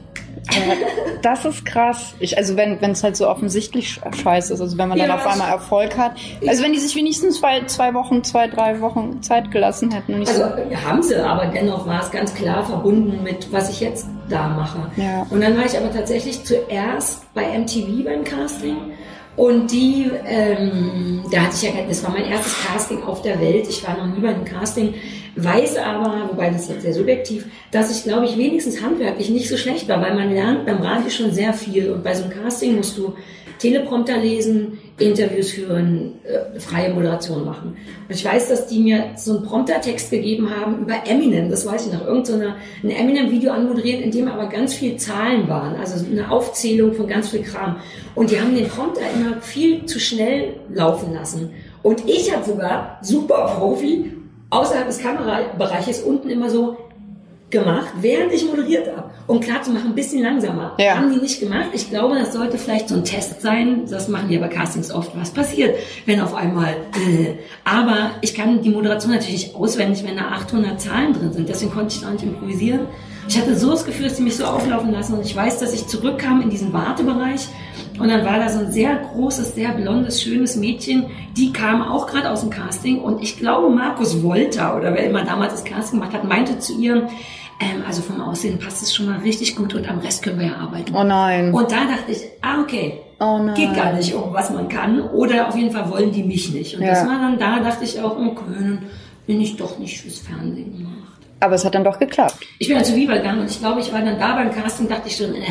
Das 1.22 1.44
ist 1.44 1.66
krass. 1.66 2.14
Ich, 2.20 2.38
also 2.38 2.56
wenn 2.56 2.78
es 2.82 3.02
halt 3.02 3.16
so 3.16 3.28
offensichtlich 3.28 3.88
sch- 3.88 4.14
scheiße 4.22 4.54
ist, 4.54 4.60
also 4.60 4.78
wenn 4.78 4.88
man 4.88 4.98
dann 4.98 5.08
Ja, 5.08 5.14
auf 5.16 5.26
einmal 5.26 5.50
Erfolg 5.50 5.96
hat. 5.98 6.12
Also 6.46 6.62
wenn 6.62 6.72
die 6.72 6.78
sich 6.78 6.94
wenigstens 6.94 7.40
zwei, 7.40 7.64
zwei 7.66 7.94
Wochen, 7.94 8.22
zwei, 8.22 8.46
drei 8.46 8.80
Wochen 8.80 9.22
Zeit 9.22 9.50
gelassen 9.50 9.90
hätten 9.92 10.14
Also 10.20 10.32
so. 10.44 10.86
haben 10.88 11.02
sie, 11.02 11.16
aber 11.16 11.46
dennoch 11.46 11.86
war 11.86 12.00
es 12.02 12.10
ganz 12.10 12.32
klar 12.34 12.64
verbunden 12.64 13.22
mit, 13.24 13.52
was 13.52 13.70
ich 13.70 13.80
jetzt 13.80 14.06
da 14.28 14.48
mache. 14.48 14.78
Ja. 14.96 15.26
Und 15.30 15.40
dann 15.40 15.56
war 15.56 15.64
ich 15.66 15.76
aber 15.76 15.92
tatsächlich 15.92 16.44
zuerst 16.44 17.32
bei 17.34 17.58
MTV 17.58 18.04
beim 18.04 18.22
Casting. 18.24 18.76
Und 19.36 19.70
die, 19.70 20.10
ähm, 20.26 21.22
da 21.30 21.42
hatte 21.42 21.56
ich 21.56 21.62
ja, 21.62 21.70
das 21.86 22.02
war 22.02 22.10
mein 22.10 22.24
erstes 22.24 22.54
Casting 22.64 23.02
auf 23.02 23.20
der 23.20 23.38
Welt. 23.38 23.66
Ich 23.68 23.86
war 23.86 23.96
noch 23.96 24.06
nie 24.06 24.20
bei 24.20 24.28
einem 24.28 24.44
Casting, 24.46 24.94
weiß 25.36 25.76
aber, 25.76 26.30
wobei 26.30 26.48
das 26.48 26.62
ist 26.62 26.70
jetzt 26.70 26.82
sehr 26.82 26.94
subjektiv, 26.94 27.46
dass 27.70 27.94
ich, 27.94 28.04
glaube 28.04 28.24
ich, 28.24 28.38
wenigstens 28.38 28.82
handwerklich 28.82 29.28
nicht 29.28 29.48
so 29.48 29.58
schlecht 29.58 29.88
war, 29.88 30.00
weil 30.00 30.14
man 30.14 30.32
lernt 30.32 30.64
beim 30.64 30.80
Radio 30.80 31.10
schon 31.10 31.32
sehr 31.32 31.52
viel. 31.52 31.90
Und 31.90 32.02
bei 32.02 32.14
so 32.14 32.24
einem 32.24 32.32
Casting 32.32 32.76
musst 32.76 32.96
du 32.96 33.14
Teleprompter 33.58 34.18
lesen, 34.18 34.78
Interviews 34.98 35.50
führen, 35.50 36.14
äh, 36.24 36.58
freie 36.58 36.92
Moderation 36.92 37.44
machen. 37.44 37.76
Und 38.08 38.14
ich 38.14 38.24
weiß, 38.24 38.48
dass 38.48 38.66
die 38.66 38.80
mir 38.80 39.10
so 39.16 39.36
einen 39.36 39.46
Promptertext 39.46 40.10
gegeben 40.10 40.50
haben 40.50 40.80
über 40.80 41.06
Eminem, 41.06 41.50
das 41.50 41.66
weiß 41.66 41.86
ich 41.86 41.92
noch, 41.92 42.06
irgend 42.06 42.26
so 42.26 42.34
ein 42.34 42.90
Eminem-Video 42.90 43.52
anmoderiert, 43.52 44.02
in 44.02 44.10
dem 44.10 44.28
aber 44.28 44.46
ganz 44.46 44.74
viel 44.74 44.96
Zahlen 44.96 45.48
waren, 45.48 45.76
also 45.76 46.04
eine 46.04 46.30
Aufzählung 46.30 46.94
von 46.94 47.06
ganz 47.06 47.30
viel 47.30 47.42
Kram. 47.42 47.76
Und 48.14 48.30
die 48.30 48.40
haben 48.40 48.54
den 48.54 48.68
Prompter 48.68 49.02
immer 49.14 49.40
viel 49.40 49.84
zu 49.86 50.00
schnell 50.00 50.54
laufen 50.72 51.12
lassen. 51.12 51.50
Und 51.82 52.08
ich 52.08 52.34
habe 52.34 52.44
sogar, 52.44 52.98
super 53.02 53.56
Profi, 53.58 54.12
außerhalb 54.50 54.86
des 54.86 54.98
Kamerabereiches 54.98 56.02
unten 56.02 56.30
immer 56.30 56.50
so 56.50 56.76
gemacht, 57.58 57.88
während 58.00 58.32
ich 58.32 58.44
moderiert 58.44 58.88
habe. 58.94 59.10
Um 59.26 59.40
klar 59.40 59.62
zu 59.62 59.70
machen, 59.70 59.90
ein 59.90 59.94
bisschen 59.94 60.22
langsamer. 60.22 60.74
Ja. 60.78 60.96
Haben 60.96 61.12
die 61.12 61.20
nicht 61.20 61.40
gemacht. 61.40 61.66
Ich 61.72 61.90
glaube, 61.90 62.16
das 62.16 62.32
sollte 62.32 62.58
vielleicht 62.58 62.88
so 62.88 62.94
ein 62.94 63.04
Test 63.04 63.40
sein. 63.40 63.82
Das 63.90 64.08
machen 64.08 64.28
die 64.28 64.38
bei 64.38 64.48
Castings 64.48 64.92
oft. 64.92 65.10
Was 65.18 65.30
passiert, 65.30 65.76
wenn 66.04 66.20
auf 66.20 66.34
einmal... 66.34 66.74
Äh. 66.94 67.34
Aber 67.64 68.12
ich 68.20 68.34
kann 68.34 68.62
die 68.62 68.70
Moderation 68.70 69.12
natürlich 69.12 69.46
nicht 69.46 69.54
auswendig, 69.56 70.04
wenn 70.04 70.16
da 70.16 70.28
800 70.28 70.80
Zahlen 70.80 71.12
drin 71.12 71.32
sind. 71.32 71.48
Deswegen 71.48 71.72
konnte 71.72 71.94
ich 71.94 72.02
da 72.02 72.10
nicht 72.10 72.22
improvisieren. 72.22 72.86
Ich 73.28 73.36
hatte 73.36 73.58
so 73.58 73.70
das 73.70 73.84
Gefühl, 73.84 74.04
dass 74.04 74.16
die 74.16 74.22
mich 74.22 74.36
so 74.36 74.44
auflaufen 74.44 74.92
lassen. 74.92 75.14
Und 75.14 75.24
ich 75.24 75.34
weiß, 75.34 75.58
dass 75.58 75.74
ich 75.74 75.86
zurückkam 75.88 76.40
in 76.42 76.50
diesen 76.50 76.72
Wartebereich. 76.72 77.48
Und 77.98 78.08
dann 78.08 78.24
war 78.24 78.38
da 78.38 78.48
so 78.48 78.60
ein 78.60 78.70
sehr 78.70 78.96
großes, 78.96 79.54
sehr 79.54 79.70
blondes, 79.70 80.22
schönes 80.22 80.56
Mädchen. 80.56 81.06
Die 81.36 81.52
kam 81.52 81.82
auch 81.82 82.06
gerade 82.06 82.30
aus 82.30 82.42
dem 82.42 82.50
Casting. 82.50 83.00
Und 83.00 83.22
ich 83.22 83.38
glaube, 83.38 83.70
Markus 83.70 84.22
Wolter 84.22 84.76
oder 84.76 84.94
wer 84.94 85.04
immer 85.04 85.24
damals 85.24 85.54
das 85.54 85.64
Casting 85.64 85.98
gemacht 85.98 86.14
hat, 86.14 86.24
meinte 86.24 86.58
zu 86.58 86.78
ihr, 86.78 87.08
ähm, 87.60 87.82
also 87.86 88.02
vom 88.02 88.20
Aussehen 88.20 88.58
passt 88.58 88.82
es 88.82 88.94
schon 88.94 89.06
mal 89.06 89.18
richtig 89.18 89.56
gut 89.56 89.74
und 89.74 89.88
am 89.88 89.98
Rest 90.00 90.22
können 90.22 90.38
wir 90.38 90.46
ja 90.48 90.56
arbeiten. 90.56 90.94
Oh 90.94 91.04
nein. 91.04 91.52
Und 91.54 91.70
da 91.70 91.84
dachte 91.86 92.12
ich, 92.12 92.20
ah, 92.42 92.60
okay. 92.60 93.00
Oh 93.18 93.38
nein. 93.38 93.54
Geht 93.54 93.74
gar 93.74 93.92
nicht 93.94 94.14
um, 94.14 94.32
was 94.32 94.50
man 94.50 94.68
kann. 94.68 95.00
Oder 95.00 95.48
auf 95.48 95.56
jeden 95.56 95.70
Fall 95.70 95.90
wollen 95.90 96.12
die 96.12 96.22
mich 96.22 96.52
nicht. 96.52 96.76
Und 96.76 96.82
Ja. 96.82 96.90
das 96.90 97.06
war 97.06 97.18
dann, 97.18 97.38
da 97.38 97.60
dachte 97.60 97.84
ich 97.84 98.00
auch, 98.00 98.16
okay, 98.18 98.42
dann 98.58 98.82
bin 99.26 99.40
ich 99.40 99.56
doch 99.56 99.78
nicht 99.78 99.98
fürs 100.00 100.18
Fernsehen 100.18 100.76
gemacht. 100.76 100.92
Aber 101.40 101.54
es 101.54 101.64
hat 101.64 101.74
dann 101.74 101.84
doch 101.84 101.98
geklappt. 101.98 102.38
Ich 102.58 102.68
bin 102.68 102.76
dann 102.76 102.84
zu 102.84 102.94
Viva 102.94 103.14
gegangen 103.16 103.40
und 103.40 103.50
ich 103.50 103.58
glaube, 103.58 103.80
ich 103.80 103.92
war 103.92 104.00
dann 104.02 104.18
da 104.18 104.34
beim 104.36 104.50
Casting, 104.52 104.88
dachte 104.88 105.08
ich 105.08 105.16
schon, 105.16 105.34
äh, 105.34 105.42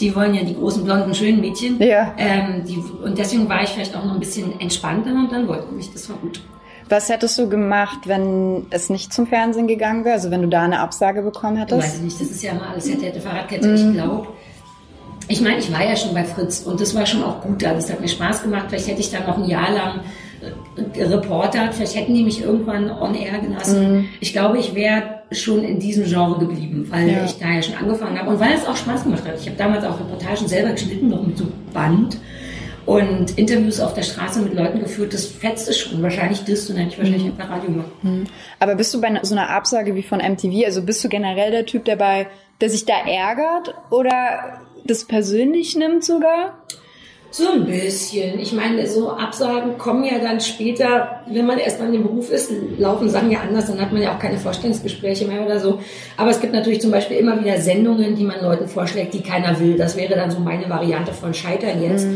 die 0.00 0.14
wollen 0.14 0.34
ja 0.34 0.42
die 0.42 0.54
großen, 0.54 0.84
blonden, 0.84 1.14
schönen 1.14 1.40
Mädchen. 1.40 1.80
Ja. 1.80 2.12
Ähm, 2.16 2.64
die, 2.66 2.76
und 2.76 3.18
deswegen 3.18 3.48
war 3.48 3.62
ich 3.62 3.70
vielleicht 3.70 3.94
auch 3.96 4.04
noch 4.04 4.14
ein 4.14 4.20
bisschen 4.20 4.58
entspannter 4.60 5.10
und 5.10 5.30
dann 5.30 5.46
wollten 5.46 5.76
mich, 5.76 5.92
das 5.92 6.08
war 6.08 6.16
gut. 6.16 6.40
Was 6.90 7.08
hättest 7.08 7.38
du 7.38 7.48
gemacht, 7.48 8.00
wenn 8.06 8.66
es 8.70 8.90
nicht 8.90 9.12
zum 9.14 9.26
Fernsehen 9.26 9.66
gegangen 9.68 10.04
wäre? 10.04 10.14
Also 10.16 10.30
wenn 10.30 10.42
du 10.42 10.48
da 10.48 10.62
eine 10.62 10.80
Absage 10.80 11.22
bekommen 11.22 11.56
Ich 11.56 11.62
hättest? 11.62 11.82
weiß 11.82 12.00
nicht, 12.00 12.20
das 12.20 12.28
ist 12.30 12.42
ja 12.42 12.50
immer 12.52 12.68
alles 12.70 12.88
hätte, 12.90 13.06
hätte, 13.06 13.20
Fahrradkette. 13.20 13.72
Ich 13.72 13.92
glaube, 13.92 14.26
ich 15.28 15.40
meine, 15.40 15.58
ich 15.58 15.72
war 15.72 15.84
ja 15.84 15.94
schon 15.96 16.12
bei 16.12 16.24
Fritz 16.24 16.60
und 16.62 16.80
das 16.80 16.94
war 16.94 17.06
schon 17.06 17.22
auch 17.22 17.40
gut 17.40 17.62
da. 17.62 17.72
Das 17.74 17.90
hat 17.90 18.00
mir 18.00 18.08
Spaß 18.08 18.42
gemacht. 18.42 18.66
Vielleicht 18.68 18.88
hätte 18.88 19.00
ich 19.00 19.10
dann 19.10 19.24
noch 19.26 19.38
ein 19.38 19.44
Jahr 19.44 19.70
lang 19.70 20.00
äh, 20.42 20.82
gereportert. 20.98 21.74
Vielleicht 21.74 21.94
hätten 21.94 22.12
die 22.14 22.24
mich 22.24 22.42
irgendwann 22.42 22.90
on 22.90 23.14
air 23.14 23.38
gelassen. 23.38 24.08
Ich 24.20 24.32
glaube, 24.32 24.58
ich 24.58 24.74
wäre 24.74 25.20
schon 25.30 25.62
in 25.62 25.78
diesem 25.78 26.04
Genre 26.06 26.40
geblieben, 26.40 26.86
weil 26.90 27.08
Ja. 27.08 27.24
ich 27.24 27.38
da 27.38 27.50
ja 27.52 27.62
schon 27.62 27.76
angefangen 27.76 28.18
habe 28.18 28.30
und 28.30 28.40
weil 28.40 28.52
es 28.54 28.66
auch 28.66 28.74
Spaß 28.76 29.04
gemacht 29.04 29.22
hat. 29.24 29.38
Ich 29.40 29.46
habe 29.46 29.56
damals 29.56 29.84
auch 29.84 30.00
Reportagen 30.00 30.48
selber 30.48 30.72
geschnitten, 30.72 31.08
noch 31.08 31.24
mit 31.24 31.38
so 31.38 31.44
Band 31.72 32.18
und 32.90 33.38
Interviews 33.38 33.78
auf 33.78 33.94
der 33.94 34.02
Straße 34.02 34.42
mit 34.42 34.54
Leuten 34.54 34.80
geführt. 34.80 35.14
Das 35.14 35.24
fetzte 35.24 35.72
schon. 35.72 36.02
Wahrscheinlich 36.02 36.42
das 36.42 36.68
und 36.68 36.74
dann 36.74 36.86
hätte 36.86 36.94
ich 36.94 36.98
wahrscheinlich 36.98 37.24
einfach 37.26 37.48
Radio 37.48 37.70
gemacht. 37.70 37.90
Aber 38.58 38.74
bist 38.74 38.92
du 38.92 39.00
bei 39.00 39.16
so 39.22 39.32
einer 39.32 39.48
Absage 39.50 39.94
wie 39.94 40.02
von 40.02 40.18
MTV, 40.18 40.66
also 40.66 40.82
bist 40.82 41.04
du 41.04 41.08
generell 41.08 41.52
der 41.52 41.66
Typ, 41.66 41.84
der 41.84 41.94
bei, 41.94 42.26
der 42.60 42.68
sich 42.68 42.86
da 42.86 42.94
ärgert 43.06 43.76
oder 43.90 44.60
das 44.84 45.04
persönlich 45.04 45.76
nimmt 45.76 46.04
sogar? 46.04 46.58
So 47.30 47.52
ein 47.52 47.66
bisschen. 47.66 48.40
Ich 48.40 48.52
meine, 48.52 48.84
so 48.88 49.10
Absagen 49.10 49.78
kommen 49.78 50.02
ja 50.02 50.18
dann 50.18 50.40
später, 50.40 51.22
wenn 51.28 51.46
man 51.46 51.58
erstmal 51.58 51.86
in 51.86 51.92
dem 51.92 52.02
Beruf 52.02 52.32
ist, 52.32 52.50
laufen 52.76 53.08
Sachen 53.08 53.30
ja 53.30 53.38
anders, 53.38 53.68
dann 53.68 53.80
hat 53.80 53.92
man 53.92 54.02
ja 54.02 54.16
auch 54.16 54.18
keine 54.18 54.36
Vorstellungsgespräche 54.36 55.28
mehr 55.28 55.46
oder 55.46 55.60
so. 55.60 55.78
Aber 56.16 56.30
es 56.30 56.40
gibt 56.40 56.52
natürlich 56.52 56.80
zum 56.80 56.90
Beispiel 56.90 57.18
immer 57.18 57.40
wieder 57.40 57.60
Sendungen, 57.60 58.16
die 58.16 58.24
man 58.24 58.42
Leuten 58.42 58.66
vorschlägt, 58.66 59.14
die 59.14 59.22
keiner 59.22 59.60
will. 59.60 59.76
Das 59.76 59.96
wäre 59.96 60.16
dann 60.16 60.32
so 60.32 60.40
meine 60.40 60.68
Variante 60.68 61.12
von 61.12 61.32
Scheitern 61.32 61.80
jetzt. 61.80 62.08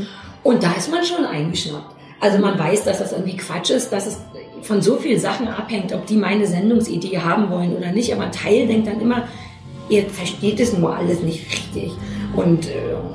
Und 0.44 0.62
da 0.62 0.72
ist 0.74 0.90
man 0.90 1.02
schon 1.02 1.24
eingeschnappt. 1.24 1.96
Also 2.20 2.38
man 2.38 2.58
weiß, 2.58 2.84
dass 2.84 2.98
das 2.98 3.12
irgendwie 3.12 3.36
Quatsch 3.36 3.70
ist, 3.70 3.92
dass 3.92 4.06
es 4.06 4.20
von 4.62 4.80
so 4.80 4.96
vielen 4.96 5.18
Sachen 5.18 5.48
abhängt, 5.48 5.92
ob 5.92 6.06
die 6.06 6.16
meine 6.16 6.46
Sendungsidee 6.46 7.18
haben 7.18 7.50
wollen 7.50 7.76
oder 7.76 7.90
nicht. 7.90 8.12
Aber 8.14 8.24
ein 8.24 8.32
Teil 8.32 8.66
denkt 8.66 8.86
dann 8.86 9.00
immer, 9.00 9.24
ihr 9.88 10.04
versteht 10.04 10.60
es 10.60 10.76
nur 10.76 10.96
alles 10.96 11.20
nicht 11.20 11.50
richtig. 11.50 11.92
Und, 12.36 12.66
äh, 12.68 12.72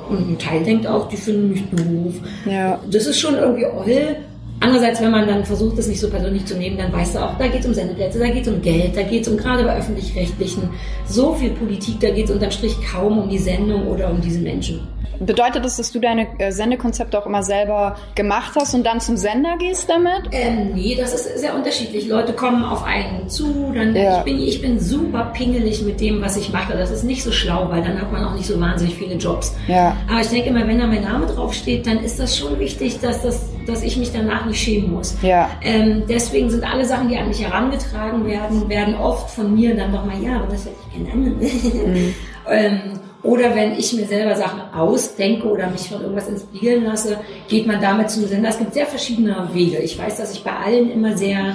und 0.08 0.30
ein 0.30 0.38
Teil 0.38 0.62
denkt 0.62 0.86
auch, 0.86 1.08
die 1.08 1.16
finden 1.16 1.50
mich 1.50 1.62
doof. 1.70 2.14
Ja. 2.46 2.80
Das 2.90 3.06
ist 3.06 3.18
schon 3.18 3.34
irgendwie 3.34 3.66
oll. 3.66 4.16
Andererseits, 4.60 5.00
wenn 5.00 5.10
man 5.10 5.26
dann 5.26 5.44
versucht, 5.44 5.78
das 5.78 5.88
nicht 5.88 6.00
so 6.00 6.10
persönlich 6.10 6.44
zu 6.44 6.54
nehmen, 6.54 6.76
dann 6.76 6.92
weißt 6.92 7.14
du 7.14 7.18
auch, 7.18 7.38
da 7.38 7.48
geht 7.48 7.60
es 7.60 7.66
um 7.66 7.72
Sendeplätze, 7.72 8.18
da 8.18 8.28
geht 8.28 8.46
es 8.46 8.52
um 8.52 8.60
Geld, 8.60 8.94
da 8.94 9.02
geht 9.02 9.22
es 9.22 9.28
um 9.28 9.38
gerade 9.38 9.64
bei 9.64 9.76
öffentlich-rechtlichen 9.78 10.68
so 11.06 11.32
viel 11.32 11.50
Politik, 11.50 11.98
da 12.00 12.10
geht 12.10 12.26
es 12.26 12.30
unterm 12.30 12.50
Strich 12.50 12.76
kaum 12.92 13.18
um 13.18 13.30
die 13.30 13.38
Sendung 13.38 13.86
oder 13.86 14.10
um 14.10 14.20
diese 14.20 14.40
Menschen. 14.40 14.80
Bedeutet 15.20 15.64
das, 15.64 15.76
dass 15.76 15.92
du 15.92 16.00
deine 16.00 16.26
äh, 16.38 16.50
Sendekonzepte 16.50 17.18
auch 17.18 17.26
immer 17.26 17.42
selber 17.42 17.96
gemacht 18.14 18.52
hast 18.56 18.74
und 18.74 18.84
dann 18.84 19.00
zum 19.00 19.18
Sender 19.18 19.56
gehst 19.58 19.88
damit? 19.88 20.30
Ähm, 20.32 20.72
nee, 20.74 20.96
das 20.98 21.14
ist 21.14 21.38
sehr 21.38 21.54
unterschiedlich. 21.54 22.08
Leute 22.08 22.32
kommen 22.32 22.64
auf 22.64 22.84
einen 22.84 23.28
zu, 23.28 23.70
dann 23.74 23.94
Ja. 23.94 24.18
ich, 24.18 24.24
bin, 24.24 24.40
ich 24.40 24.62
bin 24.62 24.80
super 24.80 25.30
pingelig 25.34 25.82
mit 25.82 26.00
dem, 26.00 26.22
was 26.22 26.38
ich 26.38 26.50
mache. 26.52 26.72
Das 26.76 26.90
ist 26.90 27.04
nicht 27.04 27.22
so 27.22 27.30
schlau, 27.32 27.68
weil 27.68 27.82
dann 27.82 28.00
hat 28.00 28.10
man 28.10 28.24
auch 28.24 28.34
nicht 28.34 28.46
so 28.46 28.58
wahnsinnig 28.58 28.94
viele 28.96 29.14
Jobs. 29.16 29.54
Ja. 29.68 29.94
Aber 30.10 30.20
ich 30.22 30.28
denke 30.28 30.48
immer, 30.48 30.66
wenn 30.66 30.78
da 30.78 30.86
mein 30.86 31.02
Name 31.04 31.26
draufsteht, 31.26 31.86
dann 31.86 32.02
ist 32.02 32.18
das 32.18 32.38
schon 32.38 32.58
wichtig, 32.58 32.98
dass, 33.00 33.22
das, 33.22 33.42
dass 33.66 33.82
ich 33.82 33.98
mich 33.98 34.12
danach 34.12 34.46
nicht 34.46 34.58
schämen 34.58 34.90
muss. 34.92 35.16
Ja. 35.20 35.50
Ähm, 35.62 36.04
deswegen 36.08 36.48
sind 36.48 36.64
alle 36.64 36.86
Sachen, 36.86 37.08
die 37.08 37.18
an 37.18 37.28
mich 37.28 37.42
herangetragen 37.44 38.24
werden, 38.24 38.68
werden 38.70 38.94
oft 38.94 39.28
von 39.30 39.54
mir 39.54 39.76
dann 39.76 39.92
nochmal, 39.92 40.18
ja, 40.22 40.36
aber 40.36 40.46
das 40.46 40.64
hätte 40.64 40.76
ich 40.94 41.04
gerne. 41.04 41.34
ähm, 42.50 42.80
Oder 43.22 43.54
wenn 43.54 43.72
ich 43.72 43.92
mir 43.92 44.06
selber 44.06 44.34
Sachen 44.34 44.60
ausdenke 44.74 45.46
oder 45.46 45.68
mich 45.68 45.88
von 45.88 46.00
irgendwas 46.00 46.28
inspirieren 46.28 46.84
lasse, 46.84 47.18
geht 47.48 47.66
man 47.66 47.80
damit 47.80 48.10
zum 48.10 48.26
Sender. 48.26 48.48
Es 48.48 48.58
gibt 48.58 48.72
sehr 48.72 48.86
verschiedene 48.86 49.48
Wege. 49.52 49.78
Ich 49.78 49.98
weiß, 49.98 50.16
dass 50.16 50.32
ich 50.32 50.42
bei 50.42 50.52
allen 50.52 50.90
immer 50.90 51.16
sehr 51.16 51.54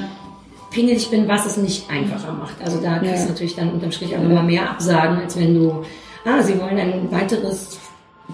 pingelig 0.69 1.10
bin, 1.10 1.27
was 1.27 1.45
es 1.45 1.57
nicht 1.57 1.89
einfacher 1.89 2.34
macht. 2.34 2.55
Also 2.63 2.79
da 2.81 3.00
kriegst 3.00 3.25
du 3.25 3.29
natürlich 3.29 3.55
dann 3.55 3.72
unterm 3.72 3.91
Strich 3.91 4.15
auch 4.15 4.22
immer 4.22 4.43
mehr 4.43 4.69
Absagen, 4.69 5.17
als 5.17 5.39
wenn 5.39 5.55
du, 5.55 5.84
ah, 6.25 6.41
sie 6.43 6.60
wollen 6.60 6.77
ein 6.77 7.12
weiteres 7.12 7.79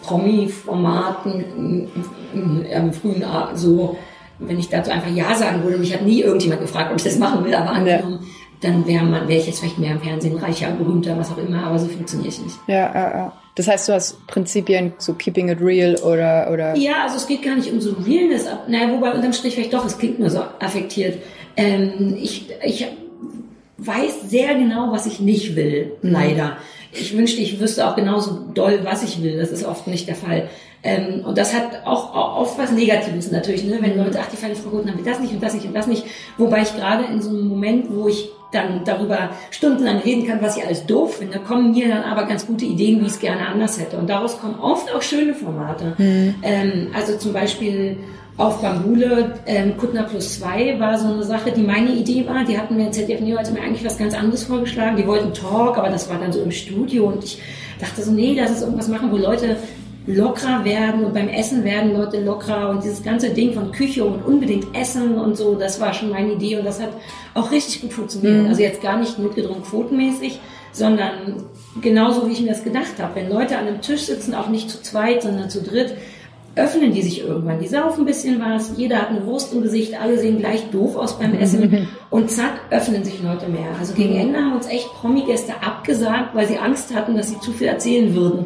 Promi-Format 0.03 1.25
im 2.33 2.93
frühen 2.93 3.23
A 3.23 3.55
so, 3.55 3.97
wenn 4.39 4.57
ich 4.59 4.69
dazu 4.69 4.91
einfach 4.91 5.11
Ja 5.11 5.35
sagen 5.35 5.63
würde, 5.63 5.77
mich 5.77 5.93
hat 5.93 6.01
nie 6.01 6.21
irgendjemand 6.21 6.61
gefragt, 6.61 6.91
ob 6.91 6.97
ich 6.97 7.03
das 7.03 7.19
machen 7.19 7.45
will, 7.45 7.53
aber 7.53 7.69
angenommen, 7.69 8.19
ja. 8.21 8.27
Dann 8.61 8.85
wäre 8.87 9.03
man, 9.03 9.27
wäre 9.27 9.39
ich 9.39 9.47
jetzt 9.47 9.59
vielleicht 9.59 9.79
mehr 9.79 9.91
im 9.91 10.01
Fernsehen, 10.01 10.37
reicher, 10.37 10.71
berühmter, 10.71 11.17
was 11.17 11.31
auch 11.31 11.37
immer, 11.37 11.63
aber 11.63 11.79
so 11.79 11.87
funktioniert 11.87 12.33
ich 12.33 12.41
nicht. 12.41 12.55
Ja, 12.67 12.93
ja, 12.93 13.17
ja. 13.17 13.33
Das 13.55 13.67
heißt, 13.67 13.89
du 13.89 13.93
hast 13.93 14.25
Prinzipien 14.27 14.93
so 14.97 15.13
keeping 15.13 15.49
it 15.49 15.59
real 15.59 15.95
oder, 15.97 16.49
oder? 16.51 16.75
Ja, 16.77 17.03
also 17.03 17.17
es 17.17 17.27
geht 17.27 17.41
gar 17.41 17.55
nicht 17.55 17.71
um 17.71 17.81
so 17.81 17.95
Realness, 18.05 18.45
naja, 18.67 18.91
wobei 18.91 19.11
unterm 19.11 19.33
Strich 19.33 19.55
vielleicht 19.55 19.73
doch, 19.73 19.85
es 19.85 19.97
klingt 19.97 20.19
nur 20.19 20.29
so 20.29 20.41
affektiert. 20.59 21.17
Ähm, 21.57 22.15
ich, 22.21 22.49
ich 22.63 22.87
weiß 23.77 24.29
sehr 24.29 24.55
genau, 24.55 24.91
was 24.91 25.05
ich 25.05 25.19
nicht 25.19 25.55
will, 25.55 25.93
mhm. 26.01 26.11
leider. 26.11 26.57
Ich 26.93 27.17
wünschte, 27.17 27.41
ich 27.41 27.59
wüsste 27.59 27.87
auch 27.87 27.95
genauso 27.95 28.47
doll, 28.53 28.81
was 28.83 29.03
ich 29.03 29.23
will. 29.23 29.37
Das 29.37 29.49
ist 29.49 29.65
oft 29.65 29.87
nicht 29.87 30.07
der 30.07 30.15
Fall. 30.15 30.49
Ähm, 30.83 31.23
und 31.25 31.37
das 31.37 31.53
hat 31.53 31.85
auch, 31.85 32.15
auch 32.15 32.41
oft 32.41 32.57
was 32.57 32.71
Negatives 32.71 33.31
natürlich, 33.31 33.63
ne? 33.63 33.77
wenn 33.81 33.97
Leute, 33.97 34.19
ach, 34.21 34.27
die 34.27 34.35
fand 34.35 34.53
ich 34.53 34.59
Frau 34.59 34.69
Gutmann 34.69 34.97
will 34.97 35.05
das 35.05 35.19
nicht 35.19 35.33
und 35.33 35.41
das 35.41 35.53
nicht 35.53 35.65
und 35.65 35.73
das 35.73 35.87
nicht. 35.87 36.03
Wobei 36.37 36.61
ich 36.61 36.75
gerade 36.75 37.05
in 37.05 37.21
so 37.21 37.29
einem 37.29 37.47
Moment, 37.47 37.85
wo 37.91 38.07
ich 38.07 38.29
dann 38.51 38.83
darüber 38.85 39.29
stundenlang 39.49 39.99
reden 39.99 40.27
kann, 40.27 40.41
was 40.41 40.57
ich 40.57 40.65
alles 40.65 40.85
doof 40.85 41.17
finde, 41.17 41.39
kommen 41.39 41.71
mir 41.71 41.87
dann 41.87 42.03
aber 42.03 42.25
ganz 42.25 42.45
gute 42.45 42.65
Ideen, 42.65 42.99
wie 42.99 43.05
ich 43.05 43.13
es 43.13 43.19
gerne 43.19 43.47
anders 43.47 43.79
hätte. 43.79 43.97
Und 43.97 44.09
daraus 44.09 44.39
kommen 44.39 44.59
oft 44.59 44.93
auch 44.93 45.01
schöne 45.01 45.33
Formate. 45.33 45.93
Mhm. 45.97 46.35
Ähm, 46.43 46.87
also 46.93 47.17
zum 47.17 47.33
Beispiel 47.33 47.97
auf 48.37 48.61
Bambule, 48.61 49.35
ähm, 49.45 49.77
Kuttner 49.77 50.03
plus 50.03 50.39
zwei 50.39 50.79
war 50.79 50.97
so 50.97 51.07
eine 51.07 51.23
Sache, 51.23 51.51
die 51.51 51.61
meine 51.61 51.91
Idee 51.91 52.25
war. 52.27 52.43
Die 52.43 52.57
hatten 52.57 52.75
mir, 52.75 52.91
ZDF 52.91 53.21
Neo 53.21 53.37
hatte 53.37 53.51
mir 53.51 53.61
eigentlich 53.61 53.85
was 53.85 53.97
ganz 53.97 54.13
anderes 54.13 54.43
vorgeschlagen. 54.43 54.97
Die 54.97 55.05
wollten 55.05 55.33
Talk, 55.33 55.77
aber 55.77 55.89
das 55.89 56.09
war 56.09 56.17
dann 56.17 56.31
so 56.31 56.41
im 56.41 56.51
Studio 56.51 57.05
und 57.05 57.23
ich 57.23 57.39
dachte 57.79 58.01
so, 58.01 58.11
nee, 58.11 58.33
lass 58.35 58.51
uns 58.51 58.61
irgendwas 58.61 58.87
machen, 58.87 59.11
wo 59.11 59.17
Leute 59.17 59.57
lockerer 60.07 60.65
werden 60.65 61.05
und 61.05 61.13
beim 61.13 61.27
Essen 61.27 61.63
werden 61.63 61.93
Leute 61.93 62.23
lockerer 62.23 62.69
und 62.69 62.83
dieses 62.83 63.03
ganze 63.03 63.29
Ding 63.29 63.53
von 63.53 63.71
Küche 63.71 64.03
und 64.03 64.25
unbedingt 64.25 64.75
Essen 64.75 65.15
und 65.15 65.37
so, 65.37 65.55
das 65.55 65.79
war 65.79 65.93
schon 65.93 66.09
meine 66.09 66.33
Idee 66.33 66.57
und 66.57 66.65
das 66.65 66.81
hat 66.81 66.89
auch 67.33 67.51
richtig 67.51 67.81
gut 67.81 67.93
funktioniert. 67.93 68.43
Mhm. 68.43 68.49
Also 68.49 68.61
jetzt 68.61 68.81
gar 68.81 68.97
nicht 68.97 69.19
notgedrungen 69.19 69.63
quotenmäßig, 69.63 70.39
sondern 70.71 71.43
genauso 71.81 72.27
wie 72.27 72.31
ich 72.31 72.41
mir 72.41 72.49
das 72.49 72.63
gedacht 72.63 72.99
habe. 72.99 73.15
Wenn 73.15 73.29
Leute 73.29 73.57
an 73.57 73.67
einem 73.67 73.81
Tisch 73.81 74.03
sitzen, 74.03 74.33
auch 74.33 74.49
nicht 74.49 74.69
zu 74.69 74.81
zweit, 74.81 75.21
sondern 75.21 75.49
zu 75.49 75.61
dritt, 75.61 75.95
öffnen 76.55 76.91
die 76.91 77.01
sich 77.01 77.21
irgendwann. 77.21 77.59
Die 77.59 77.67
saufen 77.67 78.01
ein 78.01 78.05
bisschen 78.05 78.41
was, 78.41 78.73
jeder 78.75 78.97
hat 78.97 79.09
eine 79.09 79.25
Wurst 79.25 79.53
im 79.53 79.61
Gesicht, 79.61 79.99
alle 79.99 80.17
sehen 80.17 80.39
gleich 80.39 80.69
doof 80.69 80.97
aus 80.97 81.17
beim 81.17 81.33
Essen 81.33 81.87
und 82.09 82.29
zack, 82.29 82.59
öffnen 82.69 83.03
sich 83.03 83.21
Leute 83.21 83.47
mehr. 83.47 83.69
Also 83.79 83.93
gegen 83.93 84.15
Ende 84.15 84.39
haben 84.39 84.53
uns 84.53 84.67
echt 84.67 84.87
Promi-Gäste 84.93 85.53
abgesagt, 85.61 86.35
weil 86.35 86.47
sie 86.47 86.57
Angst 86.57 86.93
hatten, 86.93 87.15
dass 87.15 87.29
sie 87.29 87.39
zu 87.39 87.51
viel 87.51 87.67
erzählen 87.67 88.13
würden. 88.13 88.45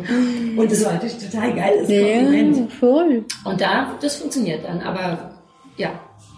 Und 0.55 0.71
das 0.71 0.85
war 0.85 0.93
natürlich 0.93 1.17
total 1.17 1.53
geiles 1.53 1.87
Kompliment. 1.87 2.57
Ja, 2.57 2.67
voll. 2.79 3.25
Und 3.43 3.61
da, 3.61 3.95
das 3.99 4.17
funktioniert 4.17 4.65
dann, 4.65 4.81
aber 4.81 5.31
ja. 5.77 5.89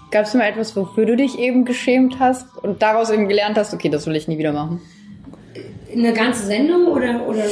Gab 0.09 0.25
es 0.25 0.33
mal 0.33 0.45
etwas, 0.45 0.73
wofür 0.75 1.05
du 1.05 1.17
dich 1.17 1.37
eben 1.37 1.65
geschämt 1.65 2.17
hast 2.19 2.45
und 2.63 2.81
daraus 2.81 3.09
eben 3.09 3.27
gelernt 3.27 3.57
hast, 3.57 3.73
okay, 3.73 3.89
das 3.89 4.07
will 4.07 4.15
ich 4.15 4.29
nie 4.29 4.37
wieder 4.37 4.53
machen? 4.53 4.79
Eine 5.91 6.13
ganze 6.13 6.45
Sendung 6.45 6.87
oder, 6.87 7.27
oder 7.27 7.43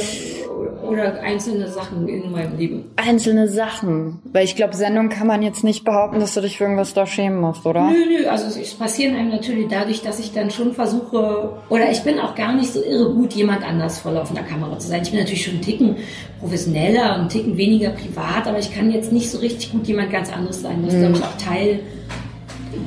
oder 0.82 1.20
einzelne 1.22 1.68
Sachen 1.68 2.08
in 2.08 2.30
meinem 2.30 2.56
Leben? 2.56 2.84
Einzelne 2.96 3.48
Sachen. 3.48 4.20
Weil 4.32 4.44
ich 4.44 4.56
glaube, 4.56 4.74
Sendung 4.74 5.08
kann 5.08 5.26
man 5.26 5.42
jetzt 5.42 5.64
nicht 5.64 5.84
behaupten, 5.84 6.20
dass 6.20 6.34
du 6.34 6.40
dich 6.40 6.58
für 6.58 6.64
irgendwas 6.64 6.94
da 6.94 7.06
schämen 7.06 7.40
musst, 7.40 7.66
oder? 7.66 7.90
Nö, 7.90 7.96
nö. 8.08 8.28
Also 8.28 8.58
es 8.58 8.74
passieren 8.74 9.16
einem 9.16 9.30
natürlich 9.30 9.68
dadurch, 9.68 10.02
dass 10.02 10.18
ich 10.18 10.32
dann 10.32 10.50
schon 10.50 10.72
versuche, 10.72 11.50
oder 11.68 11.90
ich 11.90 12.02
bin 12.02 12.18
auch 12.18 12.34
gar 12.34 12.54
nicht 12.54 12.72
so 12.72 12.82
irre 12.82 13.12
gut, 13.12 13.32
jemand 13.34 13.62
anders 13.66 14.00
vor 14.00 14.12
laufender 14.12 14.42
Kamera 14.42 14.78
zu 14.78 14.88
sein. 14.88 15.02
Ich 15.02 15.10
bin 15.10 15.20
natürlich 15.20 15.44
schon 15.44 15.54
einen 15.54 15.62
Ticken 15.62 15.96
professioneller 16.40 17.14
und 17.14 17.20
einen 17.20 17.28
Ticken 17.28 17.56
weniger 17.56 17.90
privat, 17.90 18.46
aber 18.46 18.58
ich 18.58 18.74
kann 18.74 18.90
jetzt 18.90 19.12
nicht 19.12 19.30
so 19.30 19.38
richtig 19.38 19.72
gut 19.72 19.86
jemand 19.86 20.10
ganz 20.10 20.32
anderes 20.32 20.62
sein. 20.62 20.82
Das 20.84 20.94
ist, 20.94 21.00
glaube 21.00 21.16
ich, 21.16 21.22
auch 21.22 21.36
Teil 21.36 21.80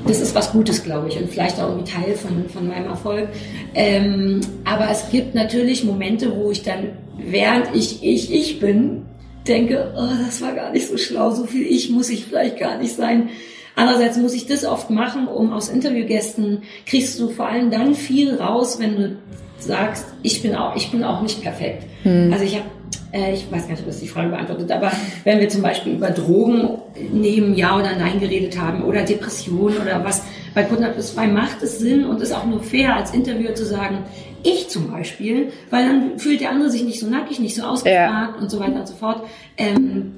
das 0.05 0.21
ist 0.21 0.35
was 0.35 0.51
Gutes, 0.51 0.83
glaube 0.83 1.07
ich, 1.09 1.17
und 1.17 1.29
vielleicht 1.29 1.59
auch 1.59 1.69
irgendwie 1.69 1.91
Teil 1.91 2.13
von, 2.15 2.49
von 2.49 2.67
meinem 2.67 2.87
Erfolg. 2.87 3.29
Ähm, 3.73 4.41
aber 4.65 4.89
es 4.89 5.09
gibt 5.09 5.35
natürlich 5.35 5.83
Momente, 5.83 6.35
wo 6.35 6.51
ich 6.51 6.63
dann, 6.63 6.89
während 7.25 7.75
ich 7.75 8.03
ich, 8.03 8.33
ich 8.33 8.59
bin, 8.59 9.05
denke, 9.47 9.93
oh, 9.95 10.25
das 10.25 10.41
war 10.41 10.53
gar 10.53 10.71
nicht 10.71 10.87
so 10.87 10.97
schlau, 10.97 11.31
so 11.31 11.45
viel 11.45 11.65
ich 11.65 11.89
muss 11.89 12.09
ich 12.09 12.25
vielleicht 12.25 12.59
gar 12.59 12.77
nicht 12.77 12.95
sein. 12.95 13.29
Andererseits 13.75 14.17
muss 14.17 14.33
ich 14.33 14.45
das 14.45 14.65
oft 14.65 14.89
machen, 14.89 15.27
um 15.27 15.53
aus 15.53 15.69
Interviewgästen 15.69 16.63
kriegst 16.85 17.19
du 17.19 17.29
vor 17.29 17.47
allem 17.47 17.71
dann 17.71 17.95
viel 17.95 18.35
raus, 18.35 18.77
wenn 18.79 18.95
du 18.95 19.17
sagst, 19.57 20.05
ich 20.21 20.41
bin 20.41 20.55
auch, 20.55 20.75
ich 20.75 20.91
bin 20.91 21.03
auch 21.03 21.21
nicht 21.21 21.41
perfekt. 21.41 21.85
Hm. 22.03 22.31
Also 22.31 22.43
ich 22.43 22.55
habe 22.55 22.65
äh, 23.11 23.33
ich 23.33 23.51
weiß 23.51 23.63
gar 23.63 23.71
nicht, 23.71 23.81
ob 23.81 23.87
das 23.87 23.99
die 23.99 24.07
Frage 24.07 24.29
beantwortet, 24.29 24.71
aber 24.71 24.91
wenn 25.23 25.39
wir 25.39 25.49
zum 25.49 25.61
Beispiel 25.61 25.93
über 25.93 26.11
Drogen 26.11 26.79
nehmen, 27.11 27.55
ja 27.55 27.75
oder 27.75 27.95
nein 27.97 28.19
geredet 28.19 28.59
haben 28.59 28.83
oder 28.83 29.03
Depressionen 29.03 29.77
oder 29.77 30.03
was, 30.03 30.23
bei 30.53 30.63
Kunden 30.63 30.91
plus 30.93 31.13
zwei 31.13 31.27
macht 31.27 31.61
es 31.61 31.79
Sinn 31.79 32.05
und 32.05 32.21
ist 32.21 32.33
auch 32.33 32.45
nur 32.45 32.61
fair 32.61 32.95
als 32.95 33.13
Interviewer 33.13 33.55
zu 33.55 33.65
sagen, 33.65 33.99
ich 34.43 34.69
zum 34.69 34.91
Beispiel, 34.91 35.51
weil 35.69 35.87
dann 35.87 36.19
fühlt 36.19 36.41
der 36.41 36.51
andere 36.51 36.69
sich 36.69 36.83
nicht 36.83 36.99
so 36.99 37.07
nackig, 37.07 37.39
nicht 37.39 37.55
so 37.55 37.63
ausgefragt 37.63 38.35
ja. 38.35 38.41
und 38.41 38.49
so 38.49 38.59
weiter 38.59 38.79
und 38.79 38.87
so 38.87 38.95
fort. 38.95 39.23
Ähm, 39.57 40.15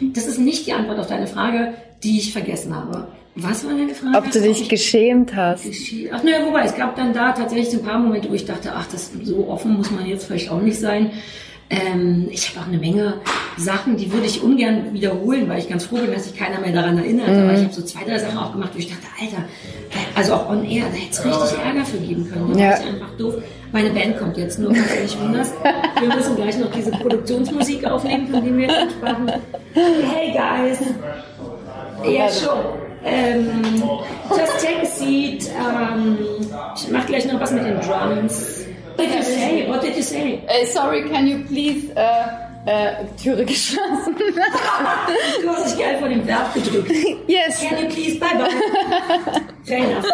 das 0.00 0.26
ist 0.26 0.38
nicht 0.38 0.66
die 0.66 0.72
Antwort 0.72 0.98
auf 0.98 1.06
deine 1.06 1.26
Frage, 1.26 1.74
die 2.02 2.18
ich 2.18 2.32
vergessen 2.32 2.74
habe. 2.74 3.08
Was 3.34 3.64
war 3.64 3.72
deine 3.72 3.94
Frage? 3.94 4.18
Ob 4.18 4.30
du 4.30 4.40
dich 4.40 4.68
geschämt 4.68 5.34
hast. 5.34 5.64
Ach 6.12 6.22
naja, 6.22 6.44
wobei, 6.44 6.64
es 6.64 6.76
gab 6.76 6.96
dann 6.96 7.14
da 7.14 7.32
tatsächlich 7.32 7.72
ein 7.72 7.82
paar 7.82 7.98
Momente, 7.98 8.28
wo 8.28 8.34
ich 8.34 8.44
dachte, 8.44 8.72
ach, 8.74 8.86
das 8.88 9.10
so 9.22 9.48
offen 9.48 9.74
muss 9.74 9.90
man 9.90 10.06
jetzt 10.06 10.26
vielleicht 10.26 10.50
auch 10.50 10.60
nicht 10.60 10.78
sein. 10.78 11.12
Ähm, 11.70 12.28
ich 12.30 12.50
habe 12.50 12.60
auch 12.60 12.68
eine 12.68 12.76
Menge 12.76 13.14
Sachen, 13.62 13.96
die 13.96 14.12
würde 14.12 14.26
ich 14.26 14.42
ungern 14.42 14.92
wiederholen, 14.92 15.48
weil 15.48 15.58
ich 15.58 15.68
ganz 15.68 15.86
froh 15.86 15.96
bin, 15.96 16.12
dass 16.12 16.24
sich 16.24 16.36
keiner 16.36 16.60
mehr 16.60 16.72
daran 16.72 16.98
erinnert. 16.98 17.28
Mhm. 17.28 17.42
Aber 17.42 17.52
ich 17.54 17.62
habe 17.62 17.72
so 17.72 17.82
zwei, 17.82 18.04
drei 18.04 18.18
Sachen 18.18 18.36
auch 18.36 18.52
gemacht, 18.52 18.70
wo 18.74 18.78
ich 18.78 18.88
dachte, 18.88 19.06
Alter, 19.20 19.44
also 20.14 20.34
auch 20.34 20.50
on 20.50 20.64
air, 20.64 20.84
da 20.90 20.96
hätte 20.96 21.12
es 21.12 21.24
richtig 21.24 21.64
Ärger 21.64 21.84
für 21.84 21.98
geben 21.98 22.30
können. 22.30 22.58
Ja. 22.58 22.70
Das 22.70 22.80
ist 22.80 22.86
einfach 22.86 23.16
doof. 23.16 23.34
Meine 23.72 23.90
Band 23.90 24.18
kommt 24.18 24.36
jetzt 24.36 24.58
nur, 24.58 24.74
falls 24.74 24.94
du 24.94 25.02
dich 25.02 25.20
wunderst. 25.20 25.54
Wir 26.00 26.14
müssen 26.14 26.36
gleich 26.36 26.58
noch 26.58 26.70
diese 26.70 26.90
Produktionsmusik 26.90 27.86
aufnehmen, 27.86 28.28
von 28.28 28.44
der 28.44 28.56
wir 28.56 28.66
jetzt 28.66 28.92
sprachen. 28.92 29.32
Hey 29.74 30.32
guys! 30.32 30.78
Ja, 32.04 32.28
schon. 32.28 32.58
Ähm, 33.04 33.82
just 34.30 34.64
take 34.64 34.82
a 34.82 34.86
seat. 34.86 35.50
Ähm, 35.56 36.18
ich 36.76 36.90
mache 36.90 37.06
gleich 37.06 37.32
noch 37.32 37.40
was 37.40 37.50
mit 37.52 37.64
den 37.64 37.80
Drums. 37.80 38.66
What 38.96 39.06
did 39.06 39.16
you 39.16 39.22
say? 39.22 39.68
What 39.68 39.82
did 39.82 39.96
you 39.96 40.02
say? 40.02 40.42
Uh, 40.46 40.66
sorry, 40.66 41.08
can 41.08 41.26
you 41.26 41.44
please... 41.44 41.90
Uh 41.96 42.51
äh, 42.66 43.04
Türe 43.20 43.44
geschlossen. 43.44 44.16
du 45.42 45.48
hast 45.48 45.72
dich 45.72 45.84
geil 45.84 45.96
vor 45.98 46.08
dem 46.08 46.26
Verb 46.26 46.54
gedrückt. 46.54 46.90
Yes. 47.26 47.60
Can 47.60 47.78
you 47.78 47.88
please 47.88 48.18
bye 48.18 48.36
bye? 48.36 48.48
Fair 49.64 49.78
enough. 49.78 50.06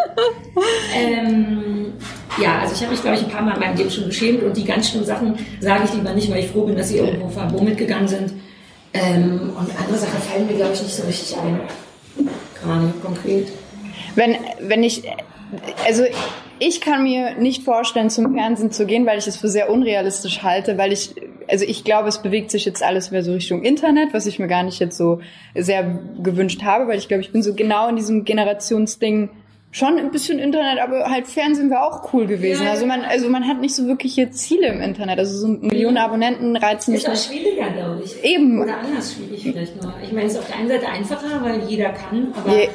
Ähm, 0.95 1.93
ja, 2.41 2.59
also 2.59 2.73
ich 2.73 2.81
habe 2.81 2.91
mich, 2.91 3.01
glaube 3.01 3.17
ich, 3.17 3.23
ein 3.23 3.29
paar 3.29 3.41
Mal 3.41 3.55
in 3.55 3.59
meinem 3.59 3.77
Leben 3.77 3.89
schon 3.89 4.05
geschämt 4.05 4.43
und 4.43 4.55
die 4.55 4.63
ganz 4.63 4.89
schlimmen 4.89 5.05
Sachen 5.05 5.37
sage 5.59 5.83
ich 5.85 5.93
lieber 5.93 6.13
nicht, 6.13 6.31
weil 6.31 6.39
ich 6.39 6.47
froh 6.47 6.63
bin, 6.63 6.75
dass 6.75 6.89
sie 6.89 6.97
irgendwo 6.97 7.27
verbo 7.29 7.61
mitgegangen 7.61 8.07
sind. 8.07 8.33
Ähm, 8.93 9.51
und 9.57 9.69
andere 9.79 9.97
Sachen 9.97 10.19
fallen 10.21 10.47
mir, 10.47 10.55
glaube 10.55 10.73
ich, 10.73 10.81
nicht 10.81 10.95
so 10.95 11.03
richtig 11.03 11.37
ein. 11.37 11.59
Gerade 12.61 12.93
konkret. 13.03 13.47
Wenn, 14.15 14.37
wenn 14.59 14.83
ich, 14.83 15.03
also 15.85 16.03
ich 16.59 16.81
kann 16.81 17.03
mir 17.03 17.35
nicht 17.35 17.63
vorstellen, 17.63 18.09
zum 18.09 18.33
Fernsehen 18.33 18.71
zu 18.71 18.85
gehen, 18.85 19.05
weil 19.05 19.17
ich 19.17 19.27
es 19.27 19.37
für 19.37 19.47
sehr 19.47 19.69
unrealistisch 19.69 20.43
halte, 20.43 20.77
weil 20.77 20.91
ich, 20.91 21.15
also 21.47 21.65
ich 21.65 21.83
glaube, 21.83 22.09
es 22.09 22.21
bewegt 22.21 22.51
sich 22.51 22.65
jetzt 22.65 22.83
alles 22.83 23.11
mehr 23.11 23.23
so 23.23 23.33
Richtung 23.33 23.63
Internet, 23.63 24.13
was 24.13 24.25
ich 24.25 24.39
mir 24.39 24.47
gar 24.47 24.63
nicht 24.63 24.79
jetzt 24.79 24.97
so 24.97 25.21
sehr 25.55 25.99
gewünscht 26.21 26.63
habe, 26.63 26.87
weil 26.87 26.97
ich 26.97 27.07
glaube, 27.07 27.21
ich 27.21 27.31
bin 27.31 27.41
so 27.41 27.53
genau 27.53 27.89
in 27.89 27.95
diesem 27.95 28.25
Generationsding 28.25 29.29
schon 29.71 29.97
ein 29.99 30.11
bisschen 30.11 30.39
Internet, 30.39 30.79
aber 30.79 31.09
halt 31.09 31.27
Fernsehen 31.27 31.69
wäre 31.69 31.83
auch 31.83 32.13
cool 32.13 32.25
gewesen. 32.25 32.65
Ja, 32.65 32.71
also 32.71 32.85
man, 32.85 33.01
also 33.01 33.29
man 33.29 33.47
hat 33.47 33.61
nicht 33.61 33.75
so 33.75 33.85
wirkliche 33.85 34.31
Ziele 34.31 34.67
im 34.67 34.81
Internet. 34.81 35.19
Also 35.19 35.37
so 35.37 35.47
Millionen 35.47 35.97
Abonnenten 35.97 36.55
reizen 36.55 36.93
mich. 36.93 37.03
Ist 37.03 37.09
auch 37.09 37.31
schwieriger, 37.31 37.69
glaube 37.69 38.01
ich. 38.03 38.23
Eben. 38.23 38.61
Oder 38.61 38.79
anders 38.79 39.13
schwierig 39.13 39.43
vielleicht 39.43 39.81
nur. 39.81 39.93
Ich 40.01 40.11
meine, 40.11 40.25
es 40.25 40.33
ist 40.33 40.39
auf 40.39 40.47
der 40.47 40.55
einen 40.57 40.69
Seite 40.69 40.87
einfacher, 40.87 41.43
weil 41.43 41.61
jeder 41.67 41.89
kann, 41.89 42.33
aber. 42.35 42.51
Je 42.51 42.69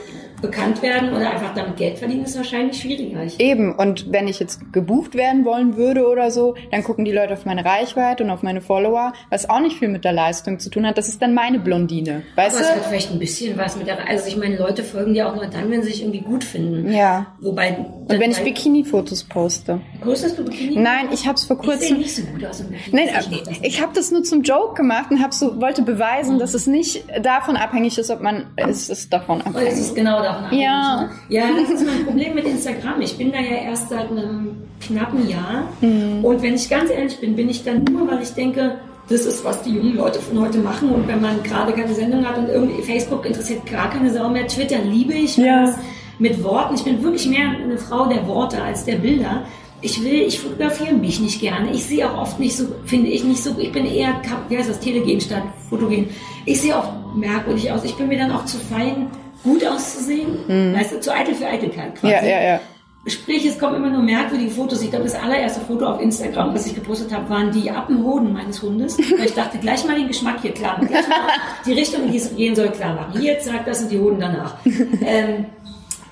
bekannt 0.45 0.83
werden 0.83 1.13
oder 1.13 1.31
einfach 1.31 1.55
damit 1.55 1.77
Geld 1.77 1.99
verdienen, 1.99 2.25
ist 2.25 2.37
wahrscheinlich 2.37 2.81
schwieriger. 2.81 3.21
Eben, 3.39 3.75
und 3.75 4.13
wenn 4.13 4.29
ich 4.29 4.39
jetzt 4.41 4.73
gebucht 4.73 5.15
werden 5.15 5.45
wollen 5.45 5.77
würde 5.77 6.07
oder 6.07 6.31
so, 6.31 6.55
dann 6.71 6.83
gucken 6.85 7.05
die 7.05 7.13
Leute 7.13 7.33
auf 7.35 7.45
meine 7.47 7.65
Reichweite 7.65 8.25
und 8.25 8.31
auf 8.31 8.43
meine 8.43 8.61
Follower, 8.61 9.13
was 9.31 9.49
auch 9.49 9.61
nicht 9.61 9.79
viel 9.79 9.89
mit 9.89 10.05
der 10.05 10.13
Leistung 10.13 10.59
zu 10.59 10.71
tun 10.71 10.87
hat. 10.87 10.99
Das 10.99 11.09
ist 11.09 11.23
dann 11.23 11.35
meine 11.35 11.59
Blondine. 11.59 12.23
Weißt 12.37 12.57
aber 12.57 12.65
du? 12.65 12.71
es 12.71 12.77
hat 12.77 12.87
vielleicht 12.87 13.11
ein 13.13 13.19
bisschen 13.19 13.57
was 13.57 13.77
mit 13.77 13.87
der, 13.87 14.07
also 14.09 14.27
ich 14.27 14.37
meine, 14.37 14.57
Leute 14.59 14.83
folgen 14.85 15.15
dir 15.15 15.29
auch 15.29 15.35
nur 15.35 15.47
dann, 15.47 15.71
wenn 15.71 15.83
sie 15.83 15.91
sich 15.91 16.03
irgendwie 16.03 16.21
gut 16.21 16.45
finden. 16.45 16.93
Ja. 16.93 17.27
Wobei. 17.41 17.77
Und 17.79 18.09
wenn 18.21 18.31
ich 18.31 18.41
Bikini-Fotos 18.43 19.25
poste. 19.25 19.81
Postest 20.03 20.39
du 20.39 20.45
Bikini? 20.45 20.77
Nein, 20.77 21.09
ich 21.13 21.27
habe 21.27 21.37
es 21.37 21.45
vor 21.45 21.57
Ich 21.57 21.63
sehe 21.63 21.71
kurzem. 21.79 21.99
nicht 21.99 22.15
so 22.17 22.23
gut 22.23 22.45
aus 22.45 22.61
im 22.61 22.69
Bikini. 22.69 22.97
Nein, 23.07 23.09
Ich 23.51 23.63
ich 23.63 23.83
habe 23.83 23.93
das 23.95 24.11
nur 24.11 24.23
zum 24.25 24.43
Joke 24.43 24.75
gemacht 24.75 25.11
und 25.11 25.23
hab 25.23 25.33
so 25.33 25.61
wollte 25.61 25.83
beweisen, 25.83 26.39
dass 26.39 26.55
es 26.55 26.67
nicht 26.67 27.05
davon 27.23 27.57
abhängig 27.57 27.97
ist, 27.99 28.11
ob 28.11 28.21
man 28.21 28.47
es 28.57 28.89
ist 28.91 29.13
davon 29.13 29.39
Oh, 29.39 29.51
es 29.51 29.55
abhängig. 29.57 29.73
ist 29.81 29.95
genau 29.95 30.23
davon 30.23 30.34
abhängig. 30.37 30.65
Ja. 30.65 31.03
ne? 31.03 31.11
Ja, 31.29 31.45
das 31.61 31.71
ist 31.71 31.87
mein 31.87 32.05
Problem 32.05 32.35
mit 32.35 32.45
Instagram. 32.45 33.01
Ich 33.01 33.17
bin 33.17 33.33
da 33.33 33.39
ja 33.39 33.69
erst 33.69 33.91
seit 33.91 34.11
einem 34.11 34.57
knappen 34.81 35.29
Jahr. 35.29 35.69
Mhm. 35.81 36.25
Und 36.25 36.43
wenn 36.43 36.55
ich 36.55 36.69
ganz 36.69 36.91
ehrlich 36.91 37.19
bin, 37.21 37.37
bin 37.37 37.49
ich 37.49 37.65
dann 37.65 37.85
nur, 37.85 38.11
weil 38.11 38.23
ich 38.23 38.31
denke, 38.31 38.79
das 39.09 39.27
ist, 39.27 39.45
was 39.45 39.63
die 39.63 39.71
jungen 39.71 39.97
Leute 39.97 40.19
von 40.19 40.41
heute 40.41 40.59
machen. 40.59 40.91
Und 40.91 41.07
wenn 41.07 41.21
man 41.21 41.43
gerade 41.43 41.73
keine 41.73 41.95
Sendung 41.95 42.27
hat 42.27 42.39
und 42.39 42.49
irgendwie 42.49 42.83
Facebook 42.83 43.27
interessiert 43.27 43.67
gar 43.71 43.91
keine 43.91 44.11
Sau 44.11 44.29
mehr, 44.29 44.47
Twitter 44.47 44.79
liebe 44.79 45.15
ich. 45.15 45.37
Ja. 45.37 45.75
Mit 46.19 46.43
Worten. 46.45 46.77
Ich 46.77 46.85
bin 46.85 47.03
wirklich 47.03 47.27
mehr 47.29 47.49
eine 47.51 47.77
Frau 47.77 48.07
der 48.07 48.27
Worte 48.27 48.63
als 48.63 48.85
der 48.85 48.97
Bilder. 48.97 49.43
Ich 49.81 50.03
will, 50.03 50.23
ich 50.23 50.39
fotografiere 50.39 50.95
mich 50.95 51.21
nicht 51.21 51.41
gerne. 51.41 51.73
Ich 51.73 51.85
sehe 51.85 52.09
auch 52.09 52.23
oft 52.23 52.41
nicht 52.41 52.57
so, 52.57 52.67
finde 52.87 53.09
ich 53.09 53.25
nicht 53.25 53.43
so, 53.43 53.51
ich 53.59 53.73
bin 53.73 53.85
eher, 53.85 54.23
wie 54.49 54.57
heißt 54.57 54.71
das, 54.71 54.81
telegen 54.81 55.21
statt 55.21 55.43
fotogen. 55.69 56.09
Ich 56.47 56.61
sehe 56.61 56.77
oft 56.77 56.91
merkwürdig 57.17 57.71
aus. 57.73 57.85
Ich 57.85 57.95
bin 57.97 58.09
mir 58.09 58.19
dann 58.19 58.31
auch 58.31 58.45
zu 58.45 58.59
fein, 58.59 59.09
gut 59.45 59.65
auszusehen. 59.67 60.75
Weißt 60.75 60.93
du, 60.93 61.01
zu 61.01 61.13
eitel 61.15 61.35
für 61.35 61.47
Eitelkeit 61.47 61.95
quasi. 61.95 62.07
Mhm. 62.07 62.29
Ja, 62.29 62.37
ja, 62.41 62.43
ja. 62.55 62.61
Sprich, 63.07 63.45
es 63.45 63.59
kommen 63.59 63.75
immer 63.77 63.91
nur 63.91 64.03
merkwürdige 64.03 64.51
Fotos. 64.51 64.81
Ich 64.81 64.89
glaube, 64.89 65.05
das 65.05 65.15
allererste 65.15 65.61
Foto 65.61 65.85
auf 65.87 66.01
Instagram, 66.01 66.55
was 66.55 66.67
ich 66.67 66.75
gepostet 66.75 67.13
habe, 67.15 67.29
waren 67.29 67.53
die 67.53 67.71
Appenhoden 67.71 68.33
meines 68.33 68.63
Hundes. 68.63 68.97
Weil 69.19 69.27
ich 69.27 69.35
dachte, 69.35 69.59
gleich 69.59 69.85
mal 69.87 69.95
den 69.95 70.09
Geschmack 70.09 70.37
hier 70.41 70.53
klar 70.53 70.79
machen. 70.79 70.89
Gleich 70.89 71.07
mal 71.07 71.19
die 71.67 71.73
Richtung, 71.75 72.05
in 72.05 72.13
die 72.13 72.17
es 72.17 72.35
gehen 72.35 72.55
soll, 72.57 72.71
klar 72.71 72.95
machen. 72.95 73.21
Jetzt 73.21 73.45
sagt 73.45 73.69
das 73.69 73.81
sind 73.81 73.93
die 73.93 73.99
Hoden 73.99 74.19
danach. 74.21 74.55
ähm, 75.05 75.45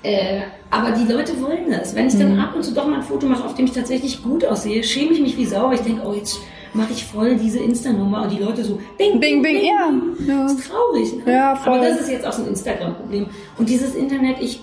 äh, 0.03 0.41
aber 0.69 0.91
die 0.91 1.11
Leute 1.11 1.39
wollen 1.41 1.71
das. 1.71 1.95
Wenn 1.95 2.07
ich 2.09 2.13
Mhm. 2.13 2.19
dann 2.19 2.39
ab 2.39 2.55
und 2.55 2.61
zu 2.63 2.73
doch 2.75 2.85
mal 2.85 2.97
ein 2.97 3.03
Foto 3.03 3.25
mache, 3.25 3.43
auf 3.43 3.55
dem 3.55 3.65
ich 3.65 3.71
tatsächlich 3.71 4.21
gut 4.21 4.45
aussehe, 4.45 4.83
schäme 4.83 5.13
ich 5.13 5.19
mich 5.21 5.35
wie 5.35 5.45
sauer. 5.47 5.73
Ich 5.73 5.81
denke, 5.81 6.03
oh, 6.05 6.13
jetzt 6.13 6.37
mache 6.73 6.93
ich 6.93 7.05
voll 7.05 7.35
diese 7.35 7.59
Insta-Nummer 7.59 8.23
und 8.23 8.31
die 8.31 8.43
Leute 8.43 8.63
so, 8.63 8.79
bing, 8.97 9.19
Bing, 9.19 9.41
bing, 9.41 9.57
ja. 9.65 9.91
Ja. 10.27 10.43
Das 10.43 10.53
ist 10.53 10.67
traurig. 10.69 11.13
Ne? 11.25 11.33
Ja, 11.33 11.55
voll. 11.55 11.73
Aber 11.77 11.87
das 11.87 12.01
ist 12.01 12.09
jetzt 12.09 12.25
auch 12.25 12.33
so 12.33 12.41
ein 12.43 12.49
Instagram-Problem. 12.49 13.27
Und 13.57 13.69
dieses 13.69 13.95
Internet, 13.95 14.37
ich, 14.41 14.59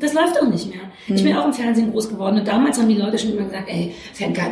das 0.00 0.12
läuft 0.14 0.40
auch 0.40 0.48
nicht 0.48 0.68
mehr. 0.68 0.80
Ich 1.06 1.20
Hm. 1.20 1.24
bin 1.28 1.36
auch 1.36 1.44
im 1.46 1.52
Fernsehen 1.52 1.92
groß 1.92 2.08
geworden 2.08 2.38
und 2.38 2.48
damals 2.48 2.78
haben 2.78 2.88
die 2.88 2.94
Leute 2.96 3.18
schon 3.18 3.32
immer 3.32 3.44
gesagt, 3.44 3.68
ey, 3.68 3.94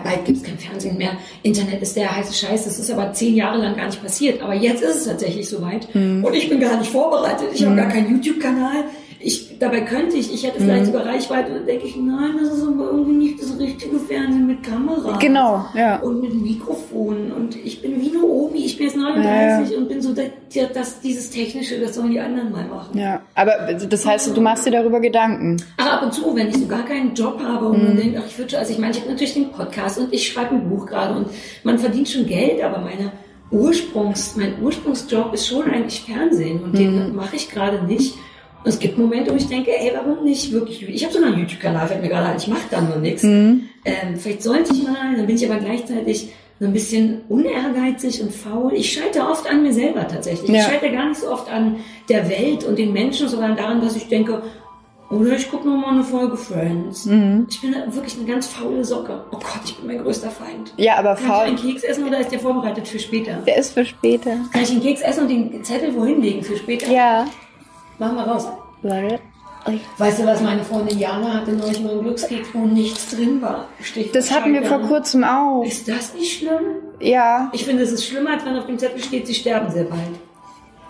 bald 0.05 0.25
gibt's 0.27 0.43
kein 0.43 0.59
Fernsehen 0.59 0.99
mehr. 0.99 1.13
Internet 1.43 1.81
ist 1.81 1.97
der 1.97 2.15
heiße 2.15 2.35
Scheiß. 2.35 2.65
Das 2.65 2.79
ist 2.79 2.91
aber 2.91 3.13
zehn 3.15 3.35
Jahre 3.35 3.59
lang 3.59 3.75
gar 3.75 3.87
nicht 3.87 4.03
passiert. 4.03 4.43
Aber 4.43 4.55
jetzt 4.55 4.83
ist 4.83 4.97
es 4.97 5.05
tatsächlich 5.07 5.49
soweit. 5.49 5.89
Hm. 5.95 6.23
Und 6.23 6.35
ich 6.35 6.49
bin 6.51 6.61
gar 6.61 6.77
nicht 6.79 6.91
vorbereitet. 6.91 7.49
Ich 7.55 7.65
habe 7.65 7.75
gar 7.77 7.89
keinen 7.89 8.11
YouTube-Kanal. 8.11 8.85
Ich, 9.23 9.59
dabei 9.59 9.83
könnte 9.83 10.17
ich, 10.17 10.33
ich 10.33 10.45
hätte 10.45 10.61
vielleicht 10.61 10.87
sogar 10.87 11.07
Reichweite 11.07 11.51
und 11.51 11.59
dann 11.59 11.67
denke 11.67 11.87
ich, 11.87 11.97
nein, 11.97 12.33
das 12.41 12.57
ist 12.57 12.63
aber 12.63 12.91
irgendwie 12.91 13.13
nicht 13.13 13.43
das 13.43 13.59
richtige 13.59 13.99
Fernsehen 13.99 14.47
mit 14.47 14.63
Kamera. 14.63 15.17
Genau, 15.19 15.65
ja. 15.75 15.97
Und 16.01 16.21
mit 16.21 16.35
Mikrofon. 16.35 17.31
Und 17.33 17.57
ich 17.57 17.81
bin 17.81 18.01
wie 18.01 18.11
eine 18.11 18.25
Omi. 18.25 18.65
Ich 18.65 18.77
bin 18.77 18.87
jetzt 18.87 18.97
39 18.97 19.77
und 19.77 19.89
bin 19.89 20.03
so, 20.03 20.13
das, 20.13 20.27
das, 20.75 21.01
dieses 21.01 21.31
Technische, 21.31 21.79
das 21.81 21.95
sollen 21.95 22.11
die 22.11 22.21
anderen 22.21 22.51
mal 22.51 22.65
machen. 22.65 22.99
Ja, 22.99 23.23
aber 23.35 23.75
das 23.75 24.05
heißt, 24.05 24.37
du 24.37 24.41
machst 24.41 24.67
dir 24.67 24.73
darüber 24.73 25.01
Gedanken. 25.01 25.57
Ach, 25.77 25.99
ab 25.99 26.03
und 26.03 26.13
zu, 26.13 26.35
wenn 26.35 26.49
ich 26.49 26.57
so 26.57 26.67
gar 26.67 26.85
keinen 26.85 27.15
Job 27.15 27.41
habe 27.43 27.69
und 27.69 27.83
man 27.83 27.97
denkt, 27.97 28.19
ach, 28.21 28.27
ich 28.27 28.37
würde 28.39 28.51
schon, 28.51 28.59
also 28.59 28.73
ich 28.73 28.79
meine, 28.79 28.93
ich 28.93 29.01
habe 29.01 29.11
natürlich 29.11 29.35
den 29.35 29.51
Podcast 29.51 29.99
und 29.99 30.13
ich 30.13 30.29
schreibe 30.29 30.55
ein 30.57 30.69
Buch 30.69 30.87
gerade 30.87 31.15
und 31.15 31.29
man 31.63 31.79
verdient 31.79 32.09
schon 32.09 32.27
Geld, 32.27 32.63
aber 32.63 32.79
meine 32.79 33.13
Ursprungs, 33.53 34.35
mein 34.37 34.55
Ursprungsjob 34.63 35.35
ist 35.35 35.47
schon 35.47 35.71
eigentlich 35.71 36.01
Fernsehen 36.01 36.63
und 36.63 36.77
den 36.77 37.15
mache 37.15 37.37
ich 37.37 37.51
gerade 37.51 37.85
nicht. 37.85 38.15
Und 38.65 38.69
es 38.69 38.79
gibt 38.79 38.97
Momente, 38.97 39.33
wo 39.33 39.37
ich 39.37 39.49
denke, 39.49 39.71
ey, 39.77 39.93
warum 39.95 40.25
nicht 40.25 40.53
wirklich? 40.53 40.89
Ich 40.89 41.03
habe 41.05 41.13
sogar 41.13 41.31
einen 41.31 41.41
YouTube-Kanal, 41.41 41.89
fällt 41.89 42.03
mir 42.03 42.09
gerade 42.09 42.29
ein, 42.29 42.37
ich 42.37 42.47
mache 42.47 42.69
da 42.71 42.81
nur 42.81 42.97
nichts. 42.97 43.25
Ähm, 43.25 43.69
vielleicht 44.17 44.43
sollte 44.43 44.73
ich 44.73 44.85
mal, 44.85 45.17
dann 45.17 45.27
bin 45.27 45.35
ich 45.37 45.51
aber 45.51 45.59
gleichzeitig 45.59 46.31
so 46.61 46.67
ein 46.67 46.73
bisschen 46.73 47.23
unehrgeizig 47.29 48.23
und 48.23 48.33
faul. 48.33 48.73
Ich 48.75 48.93
scheitere 48.93 49.29
oft 49.29 49.51
an 49.51 49.65
mir 49.65 49.73
selber 49.73 50.07
tatsächlich. 50.07 50.49
Ja. 50.49 50.61
Ich 50.61 50.63
scheitere 50.67 50.93
gar 50.93 51.09
nicht 51.09 51.21
so 51.21 51.33
oft 51.33 51.51
an 51.51 51.77
der 52.09 52.29
Welt 52.31 52.63
und 52.63 52.79
den 52.79 52.93
Menschen, 52.93 53.27
sondern 53.27 53.57
daran, 53.57 53.81
dass 53.81 53.97
ich 53.97 54.07
denke, 54.07 54.43
oder 55.11 55.37
ich 55.37 55.51
gucke 55.51 55.67
mal 55.69 55.91
eine 55.93 56.05
Folge 56.05 56.37
Friends. 56.37 57.05
Ich 57.51 57.61
bin 57.61 57.75
wirklich 57.89 58.17
eine 58.17 58.27
ganz 58.27 58.47
faule 58.47 58.83
Socke. 58.85 59.25
Oh 59.31 59.37
Gott, 59.37 59.61
ich 59.65 59.77
bin 59.77 59.89
mein 59.89 60.03
größter 60.03 60.31
Feind. 60.31 60.73
Ja, 60.77 60.97
aber 60.97 61.17
Kann 61.17 61.25
ich 61.25 61.31
einen 61.33 61.59
faul. 61.59 61.73
Keks 61.73 61.83
essen 61.83 62.07
oder 62.07 62.21
ist 62.21 62.33
der 62.33 62.39
vorbereitet 62.39 62.89
für 62.89 62.99
später? 62.99 63.39
Der 63.47 63.57
ist 63.59 63.75
für 63.75 63.85
später. 63.85 64.37
Kann 64.53 64.63
ich 64.63 64.71
einen 64.71 64.81
Keks 64.83 65.03
essen 65.03 65.25
und 65.25 65.29
den 65.29 65.65
Zettel 65.65 65.95
wohin 65.97 66.23
legen 66.23 66.43
für 66.43 66.57
später? 66.57 66.91
Ja. 66.91 67.27
Machen 68.03 68.17
wir 68.17 68.23
raus. 68.25 68.49
Warte. 68.83 69.21
Weißt 69.97 70.19
du, 70.19 70.27
was 70.27 70.43
meine 70.43 70.65
Freundin 70.65 70.99
Jana 70.99 71.35
hatte 71.35 71.53
neulich 71.53 71.81
mal 71.85 71.93
einen 71.93 72.03
Glückskeks, 72.03 72.49
wo 72.53 72.67
nichts 72.67 73.15
drin 73.15 73.41
war? 73.41 73.69
Stichwort 73.81 74.17
Das 74.17 74.33
hatten 74.33 74.53
wir 74.53 74.65
vor 74.65 74.81
kurzem 74.81 75.23
auch. 75.23 75.63
Ist 75.63 75.87
das 75.87 76.13
nicht 76.15 76.39
schlimm? 76.39 76.83
Ja. 76.99 77.49
Ich 77.53 77.65
finde, 77.65 77.85
es 77.85 77.93
ist 77.93 78.05
schlimmer, 78.05 78.31
als 78.31 78.45
wenn 78.45 78.57
auf 78.57 78.67
dem 78.67 78.77
Zettel 78.77 79.01
steht, 79.01 79.29
sie 79.29 79.35
sterben 79.35 79.71
sehr 79.71 79.85
bald. 79.85 80.01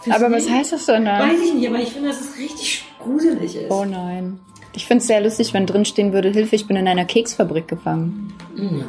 Findest 0.01 0.25
Aber 0.25 0.35
was 0.35 0.45
nicht? 0.45 0.55
heißt 0.55 0.73
das 0.73 0.87
denn 0.87 1.05
dann? 1.05 1.29
Weiß 1.29 1.39
ich 1.45 1.53
nicht, 1.53 1.69
aber 1.69 1.81
ich 1.81 1.91
finde, 1.91 2.09
dass 2.09 2.21
es 2.23 2.39
richtig 2.39 2.87
gruselig 2.99 3.57
ist. 3.57 3.71
Oh 3.71 3.85
nein. 3.85 4.41
Ich 4.75 4.87
finde 4.87 5.03
es 5.03 5.07
sehr 5.07 5.21
lustig, 5.21 5.53
wenn 5.53 5.67
drin 5.67 5.85
stehen 5.85 6.15
würde, 6.15 6.31
Hilfe, 6.31 6.57
ich 6.57 6.67
bin 6.67 6.77
in 6.79 6.89
einer 6.89 7.05
Keksfabrik 7.05 7.69
gefangen. 7.69 8.33
Nein. 8.57 8.87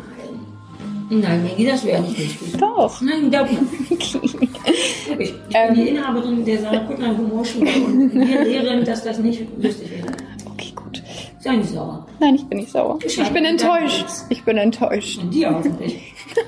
Nein, 1.10 1.44
Maggie, 1.44 1.66
das 1.66 1.84
wäre 1.84 2.02
nicht 2.02 2.18
lustig. 2.18 2.58
Doch. 2.58 3.02
Nein, 3.02 3.30
glaube 3.30 3.50
ich. 4.66 5.34
Ich 5.50 5.68
bin 5.68 5.76
die 5.76 5.90
Inhaberin 5.90 6.46
der 6.46 6.60
Sarah 6.60 6.80
Kuttner 6.80 7.16
Humorschule 7.18 7.70
und 7.86 8.14
wir 8.14 8.44
lehren, 8.44 8.84
dass 8.86 9.04
das 9.04 9.20
nicht 9.20 9.42
lustig 9.62 9.92
wäre. 9.92 10.08
Okay, 10.52 10.72
gut. 10.76 11.02
Sei 11.40 11.56
nicht 11.56 11.70
sauer. 11.70 12.06
Nein, 12.20 12.36
ich 12.36 12.46
bin 12.46 12.60
nicht 12.60 12.72
sauer. 12.72 13.00
Ich 13.04 13.14
Schade, 13.16 13.32
bin 13.32 13.44
enttäuscht. 13.46 14.06
Ich 14.30 14.44
bin 14.44 14.58
enttäuscht. 14.58 15.20
Und 15.22 15.34
die 15.34 15.46
hoffentlich. 15.46 16.14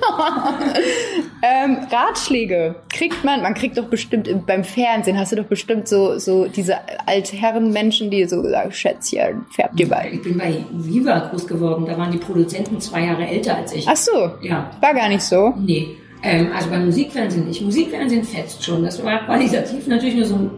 Ähm, 1.42 1.78
Ratschläge 1.90 2.74
kriegt 2.92 3.22
man, 3.24 3.42
man 3.42 3.54
kriegt 3.54 3.78
doch 3.78 3.84
bestimmt 3.84 4.26
im- 4.26 4.44
beim 4.44 4.64
Fernsehen, 4.64 5.16
hast 5.18 5.30
du 5.32 5.36
doch 5.36 5.44
bestimmt 5.44 5.86
so, 5.86 6.18
so 6.18 6.46
diese 6.46 6.76
Altherren-Menschen, 7.06 8.10
die 8.10 8.24
so 8.24 8.42
sagen, 8.42 8.72
Schätzchen, 8.72 9.44
färb 9.52 9.76
dir 9.76 9.88
bei. 9.88 10.10
Ich 10.14 10.22
bin 10.22 10.38
bei 10.38 10.64
Viva 10.72 11.18
groß 11.28 11.46
geworden. 11.46 11.86
Da 11.86 11.96
waren 11.96 12.10
die 12.10 12.18
Produzenten 12.18 12.80
zwei 12.80 13.04
Jahre 13.04 13.26
älter 13.28 13.56
als 13.56 13.72
ich. 13.74 13.86
Ach 13.86 13.96
so. 13.96 14.30
Ja. 14.42 14.70
War 14.80 14.94
gar 14.94 15.08
nicht 15.08 15.22
so. 15.22 15.52
Nee. 15.56 15.88
Ähm, 16.22 16.48
also 16.54 16.70
beim 16.70 16.86
Musikfernsehen 16.86 17.46
nicht. 17.46 17.60
Musikfernsehen 17.62 18.24
fetzt 18.24 18.64
schon. 18.64 18.82
Das 18.84 19.02
war 19.04 19.24
qualitativ 19.24 19.86
natürlich 19.86 20.16
nur 20.16 20.24
so 20.24 20.34
ein 20.36 20.50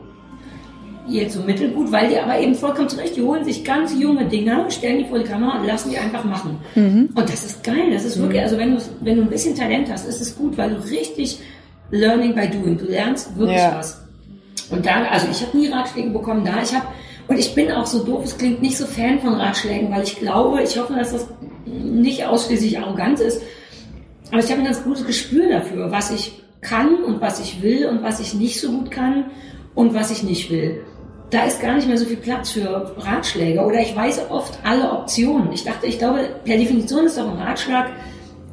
jetzt 1.11 1.35
so 1.35 1.41
mittelgut, 1.43 1.91
weil 1.91 2.11
die 2.11 2.19
aber 2.19 2.39
eben 2.39 2.55
vollkommen 2.55 2.89
zurecht, 2.89 3.17
die 3.17 3.23
holen 3.23 3.43
sich 3.43 3.65
ganz 3.65 3.99
junge 3.99 4.27
Dinger, 4.27 4.71
stellen 4.71 4.99
die 4.99 5.05
vor 5.07 5.19
die 5.19 5.25
Kamera 5.25 5.59
und 5.59 5.67
lassen 5.67 5.91
die 5.91 5.97
einfach 5.97 6.23
machen. 6.25 6.59
Und 7.15 7.29
das 7.29 7.45
ist 7.47 7.65
geil, 7.65 7.91
das 7.93 8.05
ist 8.05 8.21
wirklich, 8.21 8.43
also 8.43 8.59
wenn 8.59 8.77
du, 8.77 8.83
wenn 9.01 9.17
du 9.17 9.23
ein 9.23 9.31
bisschen 9.31 9.55
Talent 9.57 9.91
hast, 9.91 10.07
ist 10.07 10.21
es 10.21 10.37
gut, 10.37 10.59
weil 10.59 10.71
du 10.71 10.77
richtig 10.91 11.39
Learning 11.91 12.35
by 12.35 12.47
Doing, 12.49 12.77
du 12.77 12.85
lernst 12.85 13.37
wirklich 13.39 13.57
Ja. 13.57 13.77
was. 13.79 14.03
Und 14.71 14.85
da, 14.85 15.05
also 15.11 15.29
ich 15.31 15.41
habe 15.41 15.57
nie 15.57 15.69
Ratschläge 15.69 16.11
bekommen 16.11 16.45
da, 16.45 16.61
ich 16.63 16.75
habe, 16.75 16.87
und 17.27 17.39
ich 17.39 17.55
bin 17.55 17.73
auch 17.73 17.87
so 17.87 18.05
doof, 18.05 18.25
es 18.25 18.37
klingt 18.37 18.61
nicht 18.61 18.77
so 18.77 18.85
Fan 18.85 19.19
von 19.21 19.33
Ratschlägen, 19.35 19.91
weil 19.91 20.03
ich 20.03 20.17
glaube, 20.19 20.63
ich 20.63 20.79
hoffe, 20.79 20.93
dass 20.95 21.13
das 21.13 21.27
nicht 21.65 22.27
ausschließlich 22.27 22.79
arrogant 22.79 23.21
ist, 23.21 23.41
aber 24.31 24.39
ich 24.41 24.51
habe 24.51 24.61
ein 24.61 24.65
ganz 24.65 24.83
gutes 24.83 25.07
Gespür 25.07 25.49
dafür, 25.49 25.91
was 25.91 26.11
ich 26.11 26.43
kann 26.61 27.03
und 27.05 27.21
was 27.21 27.41
ich 27.41 27.63
will 27.63 27.87
und 27.87 28.03
was 28.03 28.21
ich 28.21 28.35
nicht 28.35 28.61
so 28.61 28.71
gut 28.71 28.91
kann 28.91 29.27
und 29.75 29.95
was 29.95 30.11
ich 30.11 30.23
nicht 30.23 30.51
will. 30.51 30.83
Da 31.31 31.45
ist 31.45 31.61
gar 31.61 31.75
nicht 31.77 31.87
mehr 31.87 31.99
so 31.99 32.07
viel 32.07 32.17
Platz 32.17 32.53
für 32.53 32.95
Ratschläge 32.99 33.61
oder 33.61 33.81
ich 33.81 33.95
weiß 33.95 34.31
oft 34.31 34.59
alle 34.65 34.91
Optionen. 34.91 35.53
Ich 35.53 35.65
dachte, 35.65 35.87
ich 35.87 35.99
glaube, 35.99 36.29
per 36.45 36.57
Definition 36.57 37.05
ist 37.05 37.19
doch 37.19 37.31
ein 37.31 37.39
Ratschlag, 37.39 37.91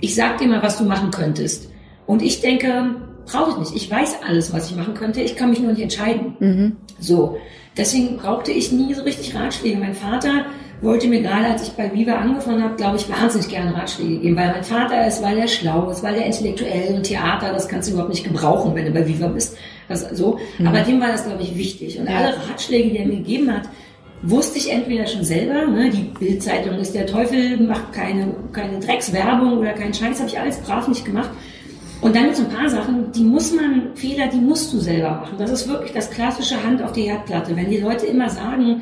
ich 0.01 0.13
sag 0.13 0.37
dir 0.37 0.47
mal, 0.47 0.61
was 0.61 0.77
du 0.77 0.83
machen 0.83 1.09
könntest. 1.09 1.69
Und 2.05 2.21
ich 2.21 2.41
denke, 2.41 2.95
brauche 3.25 3.51
ich 3.51 3.57
nicht. 3.57 3.75
Ich 3.75 3.89
weiß 3.89 4.17
alles, 4.27 4.53
was 4.53 4.69
ich 4.69 4.75
machen 4.75 4.93
könnte. 4.93 5.21
Ich 5.21 5.35
kann 5.35 5.49
mich 5.49 5.59
nur 5.59 5.71
nicht 5.71 5.81
entscheiden. 5.81 6.77
So. 6.99 7.37
Deswegen 7.77 8.17
brauchte 8.17 8.51
ich 8.51 8.71
nie 8.71 8.93
so 8.93 9.03
richtig 9.03 9.35
Ratschläge. 9.35 9.77
Mein 9.77 9.95
Vater 9.95 10.45
wollte 10.81 11.07
mir 11.07 11.21
gerade, 11.21 11.45
als 11.47 11.63
ich 11.63 11.69
bei 11.73 11.91
Viva 11.93 12.13
angefangen 12.13 12.63
habe, 12.63 12.75
glaube 12.75 12.97
ich, 12.97 13.09
wahnsinnig 13.09 13.47
gerne 13.49 13.73
Ratschläge 13.75 14.17
geben, 14.19 14.35
weil 14.35 14.51
mein 14.51 14.63
Vater 14.63 15.07
ist, 15.07 15.23
weil 15.23 15.37
er 15.37 15.47
schlau 15.47 15.89
ist, 15.89 16.03
weil 16.03 16.15
er 16.15 16.25
intellektuell 16.25 16.95
und 16.95 17.03
Theater, 17.03 17.51
das 17.53 17.67
kannst 17.67 17.87
du 17.89 17.93
überhaupt 17.93 18.11
nicht 18.11 18.23
gebrauchen, 18.23 18.75
wenn 18.75 18.85
du 18.85 18.91
bei 18.91 19.07
Viva 19.07 19.27
bist. 19.27 19.57
Das, 19.87 20.01
so. 20.11 20.39
Aber 20.65 20.81
dem 20.81 20.99
war 20.99 21.09
das, 21.09 21.25
glaube 21.25 21.43
ich, 21.43 21.57
wichtig. 21.57 21.99
Und 21.99 22.09
Ja. 22.09 22.17
alle 22.17 22.33
Ratschläge, 22.49 22.89
die 22.89 22.97
er 22.97 23.05
mir 23.07 23.17
gegeben 23.17 23.51
hat, 23.53 23.63
wusste 24.21 24.57
ich 24.57 24.71
entweder 24.71 25.05
schon 25.07 25.23
selber, 25.23 25.65
ne, 25.67 25.89
die 25.89 26.09
Bildzeitung 26.19 26.77
ist 26.79 26.95
der 26.95 27.05
Teufel, 27.05 27.57
macht 27.57 27.93
keine, 27.93 28.33
keine 28.51 28.79
Dreckswerbung 28.79 29.57
oder 29.59 29.73
keinen 29.73 29.93
Scheiß, 29.93 30.19
habe 30.19 30.29
ich 30.29 30.39
alles 30.39 30.57
brav 30.59 30.87
nicht 30.87 31.05
gemacht. 31.05 31.29
Und 32.01 32.15
dann 32.15 32.23
gibt 32.25 32.35
es 32.35 32.41
ein 32.41 32.49
paar 32.49 32.69
Sachen, 32.69 33.11
die 33.13 33.23
muss 33.23 33.53
man, 33.53 33.91
Fehler, 33.95 34.27
die 34.27 34.37
musst 34.39 34.73
du 34.73 34.79
selber 34.79 35.11
machen. 35.11 35.35
Das 35.37 35.51
ist 35.51 35.67
wirklich 35.67 35.91
das 35.93 36.09
klassische 36.09 36.61
Hand 36.63 36.81
auf 36.81 36.91
die 36.91 37.03
Herdplatte. 37.03 37.55
Wenn 37.55 37.69
die 37.69 37.77
Leute 37.77 38.05
immer 38.07 38.29
sagen, 38.29 38.81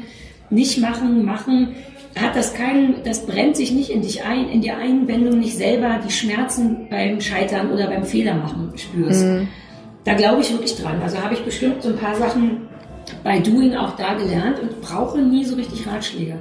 nicht 0.54 0.80
machen, 0.80 1.26
machen, 1.26 1.76
hat 2.16 2.36
das 2.36 2.54
keinen, 2.54 3.04
das 3.04 3.26
brennt 3.26 3.58
sich 3.58 3.72
nicht 3.72 3.89
in 3.89 4.02
dich 4.02 4.24
ein, 4.24 4.50
in 4.50 4.62
dir 4.62 4.78
ein, 4.78 5.08
wenn 5.08 5.26
du 5.26 5.36
nicht 5.36 5.58
selber 5.58 6.00
die 6.06 6.12
Schmerzen 6.12 6.88
beim 6.89 7.20
Scheitern 7.20 7.72
oder 7.72 7.88
beim 7.88 8.04
Fehler 8.04 8.36
machen 8.36 8.72
spürst. 8.76 9.26
Mhm. 9.26 9.48
Da 10.04 10.13
glaube 10.13 10.42
ich 10.42 10.52
wirklich 10.52 10.76
dran. 10.76 11.02
Also 11.02 11.18
habe 11.18 11.34
ich 11.34 11.44
bestimmt 11.44 11.82
so 11.82 11.89
ein 11.89 11.98
paar 11.98 12.16
Sachen 12.16 12.68
bei 13.24 13.39
Doing 13.39 13.76
auch 13.76 13.96
da 13.96 14.13
gelernt 14.13 14.60
und 14.60 14.82
brauche 14.82 15.20
nie 15.20 15.44
so 15.44 15.56
richtig 15.56 15.88
Ratschläge. 15.88 16.36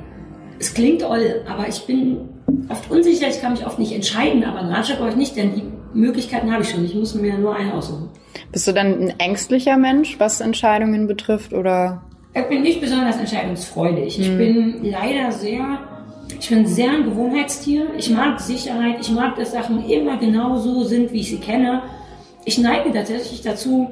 Es 0.59 0.75
klingt 0.75 1.03
toll, 1.03 1.43
aber 1.49 1.69
ich 1.69 1.87
bin 1.87 2.19
oft 2.69 2.91
unsicher, 2.91 3.29
ich 3.29 3.41
kann 3.41 3.53
mich 3.53 3.67
oft 3.67 3.79
nicht 3.79 3.93
entscheiden, 3.93 4.45
aber 4.45 4.61
einen 4.61 4.73
Ratschlag 4.73 4.99
brauche 4.99 5.11
ich 5.11 5.17
nicht, 5.17 5.37
denn 5.37 5.55
die 5.55 5.65
Möglichkeiten 5.95 6.53
habe 6.53 6.63
ich 6.63 6.71
schon. 6.71 6.85
Ich 6.85 6.95
muss 6.95 7.15
mir 7.15 7.39
nur 7.39 7.55
einen 7.57 7.73
aussuchen. 7.73 8.11
Bist 8.51 8.67
du 8.67 8.73
dann 8.73 9.01
ein 9.01 9.15
ängstlicher 9.19 9.77
Mensch, 9.77 10.19
was 10.19 10.41
Entscheidungen 10.41 11.07
betrifft, 11.07 11.53
oder? 11.53 12.03
Ich 12.35 12.45
bin 12.45 12.63
nicht 12.63 12.81
besonders 12.81 13.17
entscheidungsfreudig. 13.17 14.19
Ich 14.19 14.29
hm. 14.29 14.39
bin 14.39 14.85
leider 14.85 15.33
sehr, 15.33 15.81
ich 16.39 16.49
bin 16.49 16.67
sehr 16.67 16.91
ein 16.91 17.05
Gewohnheitstier. 17.05 17.89
Ich 17.99 18.11
mag 18.11 18.41
Sicherheit. 18.41 18.97
Ich 19.01 19.11
mag, 19.11 19.37
dass 19.37 19.53
Sachen 19.53 19.89
immer 19.89 20.17
genau 20.17 20.59
so 20.59 20.85
sind, 20.85 21.13
wie 21.13 21.21
ich 21.21 21.31
sie 21.31 21.39
kenne. 21.39 21.83
Ich 22.45 22.59
neige 22.59 22.93
tatsächlich 22.93 23.43
dazu, 23.43 23.91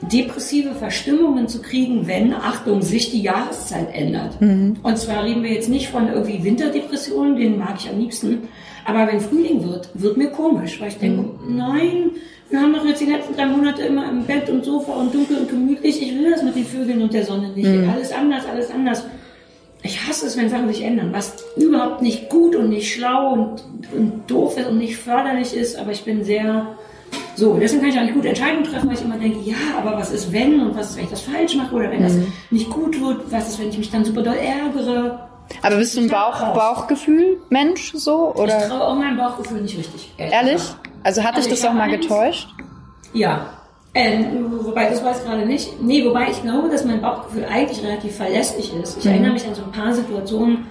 depressive 0.00 0.74
Verstimmungen 0.74 1.48
zu 1.48 1.60
kriegen, 1.60 2.06
wenn, 2.06 2.34
Achtung, 2.34 2.82
sich 2.82 3.10
die 3.10 3.22
Jahreszeit 3.22 3.88
ändert. 3.94 4.40
Mhm. 4.40 4.76
Und 4.82 4.98
zwar 4.98 5.24
reden 5.24 5.42
wir 5.42 5.52
jetzt 5.52 5.68
nicht 5.68 5.88
von 5.88 6.08
irgendwie 6.08 6.44
Winterdepressionen, 6.44 7.36
den 7.36 7.58
mag 7.58 7.76
ich 7.78 7.88
am 7.88 7.98
liebsten, 7.98 8.48
aber 8.86 9.06
wenn 9.08 9.20
Frühling 9.20 9.68
wird, 9.68 9.88
wird 9.94 10.16
mir 10.16 10.30
komisch, 10.30 10.80
weil 10.80 10.88
ich 10.88 10.98
denke, 10.98 11.22
mhm. 11.22 11.56
nein, 11.56 12.10
wir 12.48 12.60
haben 12.60 12.72
doch 12.72 12.84
jetzt 12.84 13.00
die 13.00 13.06
letzten 13.06 13.34
drei 13.34 13.46
Monate 13.46 13.82
immer 13.82 14.08
im 14.08 14.24
Bett 14.24 14.48
und 14.48 14.64
Sofa 14.64 14.92
und 14.92 15.12
dunkel 15.12 15.38
und 15.38 15.48
gemütlich. 15.48 16.00
Ich 16.00 16.14
will 16.16 16.30
das 16.30 16.42
mit 16.42 16.54
den 16.54 16.64
Vögeln 16.64 17.02
und 17.02 17.12
der 17.12 17.24
Sonne 17.24 17.48
nicht. 17.48 17.68
Mhm. 17.68 17.90
Alles 17.90 18.12
anders, 18.12 18.44
alles 18.46 18.70
anders. 18.70 19.04
Ich 19.82 20.06
hasse 20.06 20.26
es, 20.26 20.36
wenn 20.36 20.48
Sachen 20.48 20.68
sich 20.68 20.82
ändern, 20.82 21.12
was 21.12 21.34
überhaupt 21.56 22.02
nicht 22.02 22.28
gut 22.28 22.54
und 22.54 22.70
nicht 22.70 22.92
schlau 22.92 23.32
und, 23.32 23.62
und 23.96 24.22
doof 24.28 24.56
ist 24.56 24.68
und 24.68 24.78
nicht 24.78 24.96
förderlich 24.96 25.54
ist, 25.54 25.76
aber 25.76 25.92
ich 25.92 26.04
bin 26.04 26.24
sehr 26.24 26.76
so, 27.36 27.58
deswegen 27.60 27.82
kann 27.82 27.90
ich 27.90 27.98
auch 27.98 28.02
nicht 28.02 28.14
gute 28.14 28.28
Entscheidungen 28.28 28.64
treffen, 28.64 28.88
weil 28.88 28.96
ich 28.96 29.04
immer 29.04 29.18
denke, 29.18 29.38
ja, 29.44 29.56
aber 29.78 29.96
was 29.96 30.10
ist 30.10 30.32
wenn 30.32 30.60
und 30.60 30.74
was 30.74 30.90
ist, 30.90 30.96
wenn 30.96 31.04
ich 31.04 31.10
das 31.10 31.20
falsch 31.20 31.54
mache 31.54 31.74
oder 31.74 31.90
wenn 31.90 31.98
mhm. 31.98 32.04
das 32.04 32.16
nicht 32.50 32.70
gut 32.70 32.98
wird, 33.00 33.30
was 33.30 33.48
ist, 33.50 33.60
wenn 33.60 33.68
ich 33.68 33.78
mich 33.78 33.90
dann 33.90 34.04
super 34.04 34.22
doll 34.22 34.36
ärgere. 34.36 35.28
Aber 35.62 35.76
bist 35.76 35.96
du 35.96 36.00
ein 36.00 36.08
Bauch, 36.08 36.54
Bauchgefühl-Mensch 36.54 37.92
so? 37.94 38.34
Oder? 38.34 38.58
Ich 38.58 38.68
traue 38.68 38.82
auch 38.82 38.94
meinem 38.94 39.16
Bauchgefühl 39.16 39.62
nicht 39.62 39.78
richtig. 39.78 40.12
Ehrlich? 40.18 40.62
Also 41.02 41.22
hat 41.22 41.36
also 41.36 41.48
dich 41.48 41.60
das 41.60 41.68
auch 41.68 41.74
mal 41.74 41.88
getäuscht? 41.88 42.48
Ja. 43.12 43.46
Ähm, 43.94 44.46
wobei, 44.64 44.90
das 44.90 45.02
weiß 45.02 45.20
ich 45.20 45.24
gerade 45.24 45.46
nicht. 45.46 45.80
Nee, 45.80 46.04
wobei 46.04 46.30
ich 46.30 46.42
glaube, 46.42 46.68
dass 46.68 46.84
mein 46.84 47.00
Bauchgefühl 47.00 47.46
eigentlich 47.46 47.82
relativ 47.82 48.16
verlässlich 48.16 48.74
ist. 48.74 48.98
Ich 48.98 49.04
mhm. 49.04 49.12
erinnere 49.12 49.32
mich 49.32 49.46
an 49.46 49.54
so 49.54 49.62
ein 49.62 49.72
paar 49.72 49.92
Situationen, 49.92 50.66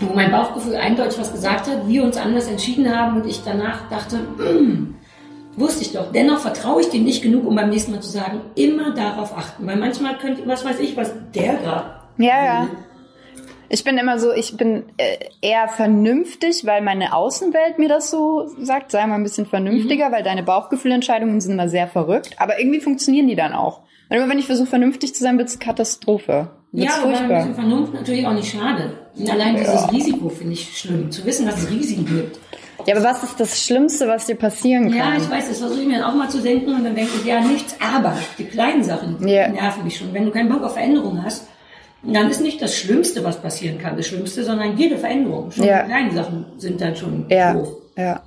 wo 0.00 0.14
mein 0.14 0.30
Bauchgefühl 0.30 0.76
eindeutig 0.76 1.18
was 1.18 1.32
gesagt 1.32 1.68
hat, 1.68 1.88
wir 1.88 2.04
uns 2.04 2.16
anders 2.16 2.46
entschieden 2.46 2.94
haben 2.94 3.20
und 3.20 3.26
ich 3.26 3.42
danach 3.44 3.88
dachte, 3.88 4.18
mm, 4.18 4.94
Wusste 5.56 5.82
ich 5.82 5.92
doch. 5.92 6.12
Dennoch 6.12 6.38
vertraue 6.38 6.80
ich 6.80 6.90
dem 6.90 7.04
nicht 7.04 7.22
genug, 7.22 7.46
um 7.46 7.54
beim 7.54 7.70
nächsten 7.70 7.92
Mal 7.92 8.00
zu 8.00 8.10
sagen, 8.10 8.40
immer 8.54 8.94
darauf 8.94 9.36
achten. 9.36 9.66
Weil 9.66 9.76
manchmal 9.76 10.16
könnte, 10.16 10.46
was 10.46 10.64
weiß 10.64 10.78
ich, 10.78 10.96
was 10.96 11.12
der 11.34 11.54
gerade. 11.54 11.90
Ja, 12.18 12.44
ja. 12.44 12.68
Ich 13.72 13.84
bin 13.84 13.98
immer 13.98 14.18
so, 14.18 14.32
ich 14.32 14.56
bin 14.56 14.82
äh, 14.96 15.16
eher 15.40 15.68
vernünftig, 15.68 16.66
weil 16.66 16.82
meine 16.82 17.14
Außenwelt 17.14 17.78
mir 17.78 17.88
das 17.88 18.10
so 18.10 18.50
sagt. 18.58 18.90
Sei 18.90 19.06
mal 19.06 19.14
ein 19.14 19.22
bisschen 19.22 19.46
vernünftiger, 19.46 20.08
mhm. 20.08 20.12
weil 20.12 20.22
deine 20.24 20.42
Bauchgefühlentscheidungen 20.42 21.40
sind 21.40 21.52
immer 21.52 21.68
sehr 21.68 21.86
verrückt. 21.86 22.34
Aber 22.38 22.58
irgendwie 22.58 22.80
funktionieren 22.80 23.28
die 23.28 23.36
dann 23.36 23.52
auch. 23.52 23.82
Und 24.08 24.16
immer 24.16 24.28
wenn 24.28 24.40
ich 24.40 24.46
versuche, 24.46 24.66
vernünftig 24.66 25.14
zu 25.14 25.22
sein, 25.22 25.38
wird 25.38 25.48
es 25.48 25.60
Katastrophe. 25.60 26.50
Wird's 26.72 26.96
ja, 26.96 27.02
aber 27.02 27.16
ein 27.16 27.28
bisschen 27.28 27.54
Vernunft 27.54 27.94
natürlich 27.94 28.26
auch 28.26 28.32
nicht 28.32 28.50
schade. 28.50 28.92
Und 29.16 29.30
allein 29.30 29.56
ja. 29.56 29.62
dieses 29.62 29.92
Risiko 29.92 30.28
finde 30.28 30.52
ich 30.54 30.76
schlimm. 30.76 31.10
Zu 31.12 31.24
wissen, 31.24 31.46
dass 31.46 31.62
es 31.62 31.70
Risiken 31.70 32.06
gibt. 32.06 32.40
Ja, 32.86 32.96
aber 32.96 33.04
was 33.04 33.22
ist 33.22 33.38
das 33.38 33.64
Schlimmste, 33.64 34.08
was 34.08 34.26
dir 34.26 34.34
passieren 34.34 34.90
kann? 34.90 34.96
Ja, 34.96 35.16
ich 35.16 35.30
weiß, 35.30 35.48
das 35.48 35.58
versuche 35.58 35.82
ich 35.82 35.86
mir 35.86 36.06
auch 36.06 36.14
mal 36.14 36.28
zu 36.28 36.40
denken 36.40 36.74
und 36.74 36.82
dann 36.82 36.94
denke 36.94 37.10
ich, 37.20 37.24
ja, 37.24 37.40
nichts, 37.40 37.76
aber 37.78 38.16
die 38.38 38.44
kleinen 38.44 38.82
Sachen 38.82 39.16
yeah. 39.22 39.48
nerven 39.48 39.84
mich 39.84 39.96
schon. 39.96 40.12
Wenn 40.14 40.24
du 40.24 40.30
keinen 40.30 40.48
Bock 40.48 40.62
auf 40.62 40.72
Veränderung 40.72 41.22
hast, 41.22 41.46
dann 42.02 42.30
ist 42.30 42.40
nicht 42.40 42.62
das 42.62 42.76
Schlimmste, 42.76 43.24
was 43.24 43.40
passieren 43.40 43.78
kann, 43.78 43.96
das 43.96 44.06
Schlimmste, 44.06 44.44
sondern 44.44 44.76
jede 44.76 44.96
Veränderung. 44.96 45.50
Schon 45.50 45.64
ja. 45.64 45.82
die 45.82 45.88
kleinen 45.88 46.14
Sachen 46.14 46.46
sind 46.56 46.80
dann 46.80 46.96
schon 46.96 47.26
ja. 47.28 47.52
doof. 47.52 47.68
Ja. 47.96 48.22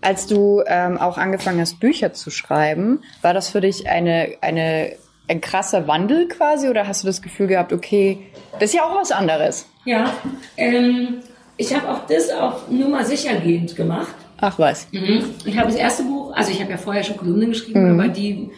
Als 0.00 0.26
du 0.26 0.62
ähm, 0.66 0.98
auch 0.98 1.16
angefangen 1.16 1.60
hast, 1.60 1.80
Bücher 1.80 2.12
zu 2.12 2.30
schreiben, 2.30 3.00
war 3.22 3.32
das 3.32 3.48
für 3.48 3.60
dich 3.60 3.88
eine, 3.88 4.34
eine, 4.40 4.92
ein 5.28 5.40
krasser 5.40 5.86
Wandel 5.86 6.28
quasi 6.28 6.68
oder 6.68 6.86
hast 6.86 7.02
du 7.02 7.06
das 7.06 7.22
Gefühl 7.22 7.46
gehabt, 7.46 7.72
okay, 7.72 8.18
das 8.58 8.70
ist 8.70 8.74
ja 8.74 8.84
auch 8.84 8.94
was 8.96 9.12
anderes? 9.12 9.66
Ja, 9.84 10.12
ähm, 10.56 11.20
ich 11.56 11.74
habe 11.74 11.88
auch 11.88 12.06
das 12.06 12.30
auf 12.30 12.68
Nummer 12.68 13.04
sichergehend 13.04 13.76
gemacht. 13.76 14.14
Ach 14.40 14.58
was. 14.58 14.88
Mhm. 14.92 15.24
Ich 15.44 15.56
habe 15.56 15.68
das 15.68 15.76
erste 15.76 16.02
Buch, 16.02 16.32
also 16.34 16.50
ich 16.50 16.60
habe 16.60 16.70
ja 16.70 16.76
vorher 16.76 17.04
schon 17.04 17.16
Kolumnen 17.16 17.50
geschrieben, 17.50 17.94
mhm. 17.94 18.00
aber 18.00 18.08
die, 18.08 18.50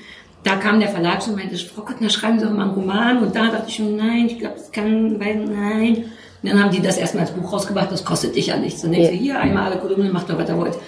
da 0.46 0.54
kam 0.54 0.78
der 0.78 0.88
Verlag 0.88 1.22
schon 1.22 1.35
und 1.35 1.40
meinte, 1.40 1.56
Frau 1.56 1.82
Kottner, 1.82 2.09
schreiben 2.09 2.38
Sie 2.38 2.44
doch 2.44 2.52
mal 2.52 2.66
einen 2.66 2.74
Roman. 2.74 3.18
Und 3.18 3.35
da 3.35 3.50
dachte 3.50 3.64
ich 3.66 3.74
schon, 3.74 3.96
nein, 3.96 4.26
ich 4.26 4.38
glaube, 4.38 4.54
das 4.56 4.70
kann, 4.70 5.18
weil, 5.18 5.44
nein. 5.44 6.04
Und 6.42 6.50
dann 6.50 6.62
haben 6.62 6.70
die 6.70 6.80
das 6.80 6.98
erstmal 6.98 7.24
als 7.24 7.32
Buch 7.32 7.52
rausgebracht, 7.52 7.90
das 7.90 8.04
kostet 8.04 8.37
dich 8.37 8.46
ja 8.46 8.56
nichts. 8.56 8.85
Und 8.85 8.92
ich 8.92 9.11
ja. 9.11 9.11
hier, 9.11 9.40
einmal 9.40 9.72
alle 9.72 9.80
Kolumnen, 9.80 10.12
macht 10.12 10.30
doch, 10.30 10.38
was 10.38 10.48
ihr 10.48 10.56
wollt. 10.56 10.78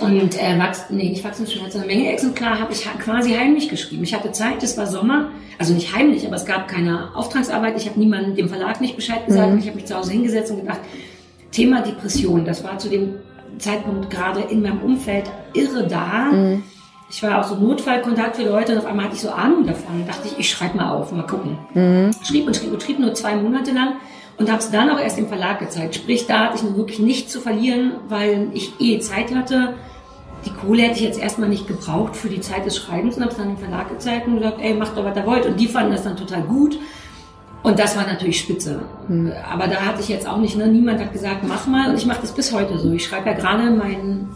Und 0.00 0.42
äh, 0.42 0.58
Wachs, 0.58 0.86
nee, 0.90 1.10
nicht 1.10 1.22
Wachstumsschmerz, 1.22 1.72
sondern 1.72 1.88
Menge 1.88 2.12
Exemplar 2.12 2.58
habe 2.58 2.72
ich 2.72 2.84
quasi 2.98 3.32
heimlich 3.34 3.68
geschrieben. 3.68 4.02
Ich 4.02 4.12
hatte 4.12 4.32
Zeit, 4.32 4.60
es 4.64 4.76
war 4.76 4.88
Sommer, 4.88 5.30
also 5.58 5.72
nicht 5.72 5.94
heimlich, 5.94 6.26
aber 6.26 6.34
es 6.34 6.44
gab 6.44 6.66
keine 6.66 7.14
Auftragsarbeit. 7.14 7.76
Ich 7.76 7.88
habe 7.88 8.00
niemandem 8.00 8.34
dem 8.34 8.48
Verlag 8.48 8.80
nicht 8.80 8.96
Bescheid 8.96 9.24
gesagt. 9.26 9.52
Mhm. 9.52 9.58
Ich 9.58 9.66
habe 9.66 9.76
mich 9.76 9.86
zu 9.86 9.96
Hause 9.96 10.12
hingesetzt 10.12 10.50
und 10.50 10.60
gedacht, 10.60 10.80
Thema 11.52 11.82
Depression, 11.82 12.44
das 12.44 12.64
war 12.64 12.78
zu 12.78 12.88
dem 12.88 13.14
Zeitpunkt 13.58 14.10
gerade 14.10 14.40
in 14.40 14.62
meinem 14.62 14.80
Umfeld 14.82 15.30
irre 15.54 15.86
da. 15.86 16.32
Mhm. 16.32 16.64
Ich 17.10 17.22
war 17.22 17.40
auch 17.40 17.48
so 17.48 17.54
Notfallkontakt 17.54 18.36
für 18.36 18.44
Leute 18.44 18.72
und 18.72 18.78
auf 18.78 18.86
einmal 18.86 19.06
hatte 19.06 19.14
ich 19.14 19.22
so 19.22 19.30
Ahnung 19.30 19.66
davon. 19.66 20.00
Und 20.00 20.08
dachte 20.08 20.28
ich, 20.28 20.38
ich 20.38 20.50
schreibe 20.50 20.76
mal 20.76 20.92
auf, 20.92 21.10
mal 21.12 21.26
gucken. 21.26 21.58
Mhm. 21.74 22.10
Schrieb 22.22 22.46
und 22.46 22.56
schrieb 22.56 22.72
und 22.72 22.82
schrieb 22.82 22.98
nur 22.98 23.14
zwei 23.14 23.36
Monate 23.36 23.72
lang 23.72 23.94
und 24.36 24.50
habe 24.50 24.58
es 24.58 24.70
dann 24.70 24.90
auch 24.90 25.00
erst 25.00 25.18
im 25.18 25.26
Verlag 25.26 25.58
gezeigt. 25.58 25.94
Sprich, 25.94 26.26
da 26.26 26.46
hatte 26.46 26.56
ich 26.56 26.62
nun 26.62 26.76
wirklich 26.76 26.98
nichts 26.98 27.32
zu 27.32 27.40
verlieren, 27.40 27.92
weil 28.08 28.48
ich 28.52 28.72
eh 28.78 28.98
Zeit 29.00 29.34
hatte. 29.34 29.74
Die 30.44 30.50
Kohle 30.50 30.82
hätte 30.82 30.96
ich 30.96 31.02
jetzt 31.02 31.18
erstmal 31.18 31.48
nicht 31.48 31.66
gebraucht 31.66 32.14
für 32.14 32.28
die 32.28 32.40
Zeit 32.40 32.64
des 32.64 32.76
Schreibens 32.76 33.16
und 33.16 33.22
habe 33.22 33.32
es 33.32 33.38
dann 33.38 33.50
im 33.50 33.58
Verlag 33.58 33.88
gezeigt 33.88 34.28
und 34.28 34.36
gesagt, 34.36 34.58
ey, 34.60 34.74
macht 34.74 34.96
doch, 34.96 35.04
was 35.04 35.16
ihr 35.16 35.26
wollt. 35.26 35.46
Und 35.46 35.58
die 35.58 35.66
fanden 35.66 35.92
das 35.92 36.04
dann 36.04 36.16
total 36.16 36.42
gut. 36.42 36.78
Und 37.62 37.78
das 37.78 37.96
war 37.96 38.06
natürlich 38.06 38.38
spitze. 38.38 38.82
Mhm. 39.08 39.32
Aber 39.50 39.66
da 39.66 39.80
hatte 39.80 40.00
ich 40.00 40.08
jetzt 40.08 40.28
auch 40.28 40.38
nicht, 40.38 40.56
ne, 40.56 40.68
niemand 40.68 41.00
hat 41.00 41.12
gesagt, 41.12 41.42
mach 41.46 41.66
mal. 41.66 41.90
Und 41.90 41.96
ich 41.96 42.06
mache 42.06 42.20
das 42.20 42.32
bis 42.32 42.52
heute 42.52 42.78
so. 42.78 42.92
Ich 42.92 43.06
schreibe 43.06 43.30
ja 43.30 43.34
gerade 43.34 43.70
mein 43.70 44.28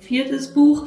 viertes 0.00 0.52
Buch. 0.52 0.86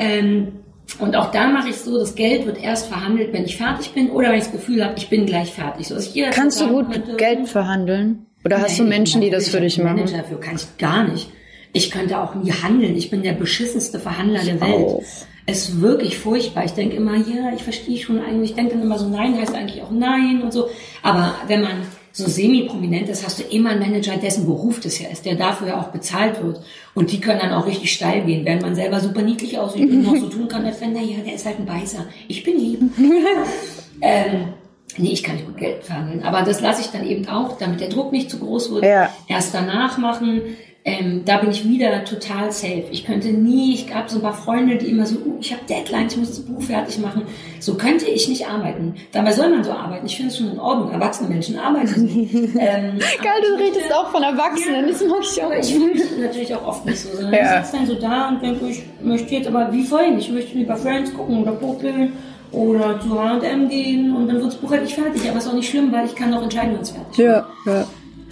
Ähm, 0.00 0.52
und 0.98 1.14
auch 1.14 1.30
da 1.30 1.48
mache 1.48 1.68
ich 1.68 1.76
so, 1.76 1.98
das 1.98 2.14
Geld 2.14 2.46
wird 2.46 2.60
erst 2.60 2.88
verhandelt, 2.88 3.32
wenn 3.32 3.44
ich 3.44 3.56
fertig 3.56 3.92
bin 3.92 4.10
oder 4.10 4.30
wenn 4.30 4.38
ich 4.38 4.44
das 4.44 4.52
Gefühl 4.52 4.84
habe, 4.84 4.94
ich 4.96 5.08
bin 5.08 5.26
gleich 5.26 5.52
fertig. 5.52 5.86
So, 5.86 5.96
Kannst 6.32 6.60
du 6.60 6.68
gut 6.68 6.90
könnte, 6.90 7.16
Geld 7.16 7.48
verhandeln? 7.48 8.26
Oder 8.44 8.60
hast 8.60 8.78
nee, 8.78 8.84
du 8.84 8.88
Menschen, 8.88 9.20
die 9.20 9.30
das 9.30 9.48
für 9.48 9.60
dich 9.60 9.78
machen? 9.78 9.96
Manager 9.96 10.18
dafür 10.18 10.40
kann 10.40 10.56
ich 10.56 10.78
gar 10.78 11.06
nicht. 11.06 11.30
Ich 11.72 11.90
könnte 11.90 12.18
auch 12.18 12.34
nie 12.34 12.50
handeln. 12.50 12.96
Ich 12.96 13.10
bin 13.10 13.22
der 13.22 13.34
beschissenste 13.34 14.00
Verhandler 14.00 14.42
der 14.42 14.60
Welt. 14.60 14.86
Auch. 14.86 15.02
Es 15.46 15.68
ist 15.68 15.80
wirklich 15.80 16.18
furchtbar. 16.18 16.64
Ich 16.64 16.72
denke 16.72 16.96
immer, 16.96 17.16
ja, 17.16 17.52
ich 17.54 17.62
verstehe 17.62 17.98
schon 17.98 18.20
eigentlich. 18.20 18.50
Ich 18.50 18.56
denke 18.56 18.74
dann 18.74 18.82
immer 18.82 18.98
so, 18.98 19.08
nein 19.08 19.36
heißt 19.36 19.54
eigentlich 19.54 19.82
auch 19.82 19.90
nein 19.90 20.42
und 20.42 20.52
so. 20.52 20.68
Aber 21.02 21.34
wenn 21.46 21.62
man 21.62 21.82
so 22.12 22.26
semi-prominent 22.26 23.08
ist, 23.08 23.24
hast 23.24 23.38
du 23.38 23.44
immer 23.44 23.70
einen 23.70 23.80
Manager, 23.80 24.16
dessen 24.16 24.46
Beruf 24.46 24.80
das 24.80 24.98
ja 24.98 25.08
ist, 25.08 25.24
der 25.24 25.36
dafür 25.36 25.68
ja 25.68 25.80
auch 25.80 25.88
bezahlt 25.88 26.42
wird. 26.42 26.60
Und 26.94 27.12
die 27.12 27.20
können 27.20 27.40
dann 27.40 27.52
auch 27.52 27.66
richtig 27.66 27.92
steil 27.92 28.24
gehen, 28.24 28.44
während 28.44 28.62
man 28.62 28.74
selber 28.74 29.00
super 29.00 29.22
niedlich 29.22 29.58
aussieht 29.58 29.88
und 29.88 30.02
noch 30.02 30.16
so 30.16 30.28
tun 30.28 30.48
kann, 30.48 30.64
als 30.64 30.80
wenn, 30.80 30.92
naja, 30.92 31.18
der 31.24 31.34
ist 31.34 31.46
halt 31.46 31.58
ein 31.58 31.66
Beißer. 31.66 32.06
Ich 32.28 32.42
bin 32.42 32.58
lieb. 32.58 32.80
ähm, 34.00 34.48
nee, 34.96 35.10
ich 35.12 35.22
kann 35.22 35.36
nicht 35.36 35.46
gut 35.46 35.56
Geld 35.56 35.84
verhandeln. 35.84 36.22
Aber 36.22 36.42
das 36.42 36.60
lasse 36.60 36.82
ich 36.82 36.88
dann 36.88 37.06
eben 37.06 37.28
auch, 37.28 37.56
damit 37.58 37.80
der 37.80 37.88
Druck 37.88 38.12
nicht 38.12 38.30
zu 38.30 38.38
groß 38.38 38.72
wird. 38.72 38.84
Ja. 38.84 39.10
Erst 39.28 39.54
danach 39.54 39.98
machen. 39.98 40.42
Ähm, 40.90 41.22
da 41.24 41.38
bin 41.38 41.50
ich 41.50 41.68
wieder 41.68 42.04
total 42.04 42.50
safe. 42.50 42.84
Ich 42.90 43.04
könnte 43.04 43.28
nie, 43.28 43.74
ich 43.74 43.86
gab 43.86 44.10
so 44.10 44.16
ein 44.16 44.22
paar 44.22 44.34
Freunde, 44.34 44.76
die 44.76 44.86
immer 44.86 45.06
so, 45.06 45.16
uh, 45.16 45.36
ich 45.40 45.52
habe 45.52 45.62
Deadline, 45.68 46.08
ich 46.08 46.16
muss 46.16 46.28
das 46.28 46.40
Buch 46.40 46.62
fertig 46.62 46.98
machen. 46.98 47.22
So 47.60 47.74
könnte 47.74 48.06
ich 48.06 48.28
nicht 48.28 48.48
arbeiten. 48.48 48.94
Dabei 49.12 49.32
soll 49.32 49.50
man 49.50 49.62
so 49.62 49.70
arbeiten. 49.70 50.06
Ich 50.06 50.16
finde 50.16 50.30
es 50.30 50.38
schon 50.38 50.50
in 50.50 50.58
Ordnung. 50.58 50.90
Erwachsene 50.90 51.28
Menschen 51.28 51.58
arbeiten. 51.58 52.08
ähm, 52.58 52.98
Geil, 52.98 53.40
du 53.46 53.62
redest 53.62 53.92
auch 53.94 54.10
von 54.10 54.22
Erwachsenen, 54.22 54.86
ja, 54.86 54.90
das 54.90 55.04
mag 55.04 55.20
ich 55.22 55.42
auch. 55.42 55.52
Ich 55.52 55.72
fühle 55.72 55.94
mich 55.94 56.02
natürlich 56.18 56.54
auch 56.54 56.66
oft 56.66 56.86
nicht 56.86 56.98
so. 56.98 57.14
Sondern 57.14 57.34
ja. 57.34 57.60
Ich 57.60 57.66
sitze 57.66 57.76
dann 57.76 57.86
so 57.86 57.94
da 57.94 58.28
und 58.28 58.42
denke, 58.42 58.66
ich 58.66 58.82
möchte 59.02 59.34
jetzt 59.34 59.46
aber 59.46 59.72
wie 59.72 59.84
vorhin, 59.84 60.18
ich 60.18 60.30
möchte 60.30 60.56
lieber 60.56 60.76
Friends 60.76 61.14
gucken 61.14 61.42
oder 61.42 61.52
popeln 61.52 62.12
oder 62.52 62.98
zu 63.00 63.16
H&M 63.16 63.68
gehen 63.68 64.16
und 64.16 64.26
dann 64.26 64.36
wird 64.36 64.48
das 64.48 64.56
Buch 64.56 64.72
halt 64.72 64.82
nicht 64.82 64.94
fertig. 64.94 65.28
Aber 65.28 65.38
es 65.38 65.44
ist 65.44 65.50
auch 65.50 65.54
nicht 65.54 65.70
schlimm, 65.70 65.92
weil 65.92 66.06
ich 66.06 66.14
kann 66.14 66.30
noch 66.30 66.42
entscheiden, 66.42 66.74
wenn 66.74 66.80
es 66.80 66.90
fertig 66.90 67.18
Ja, 67.18 67.46
ja. 67.66 67.86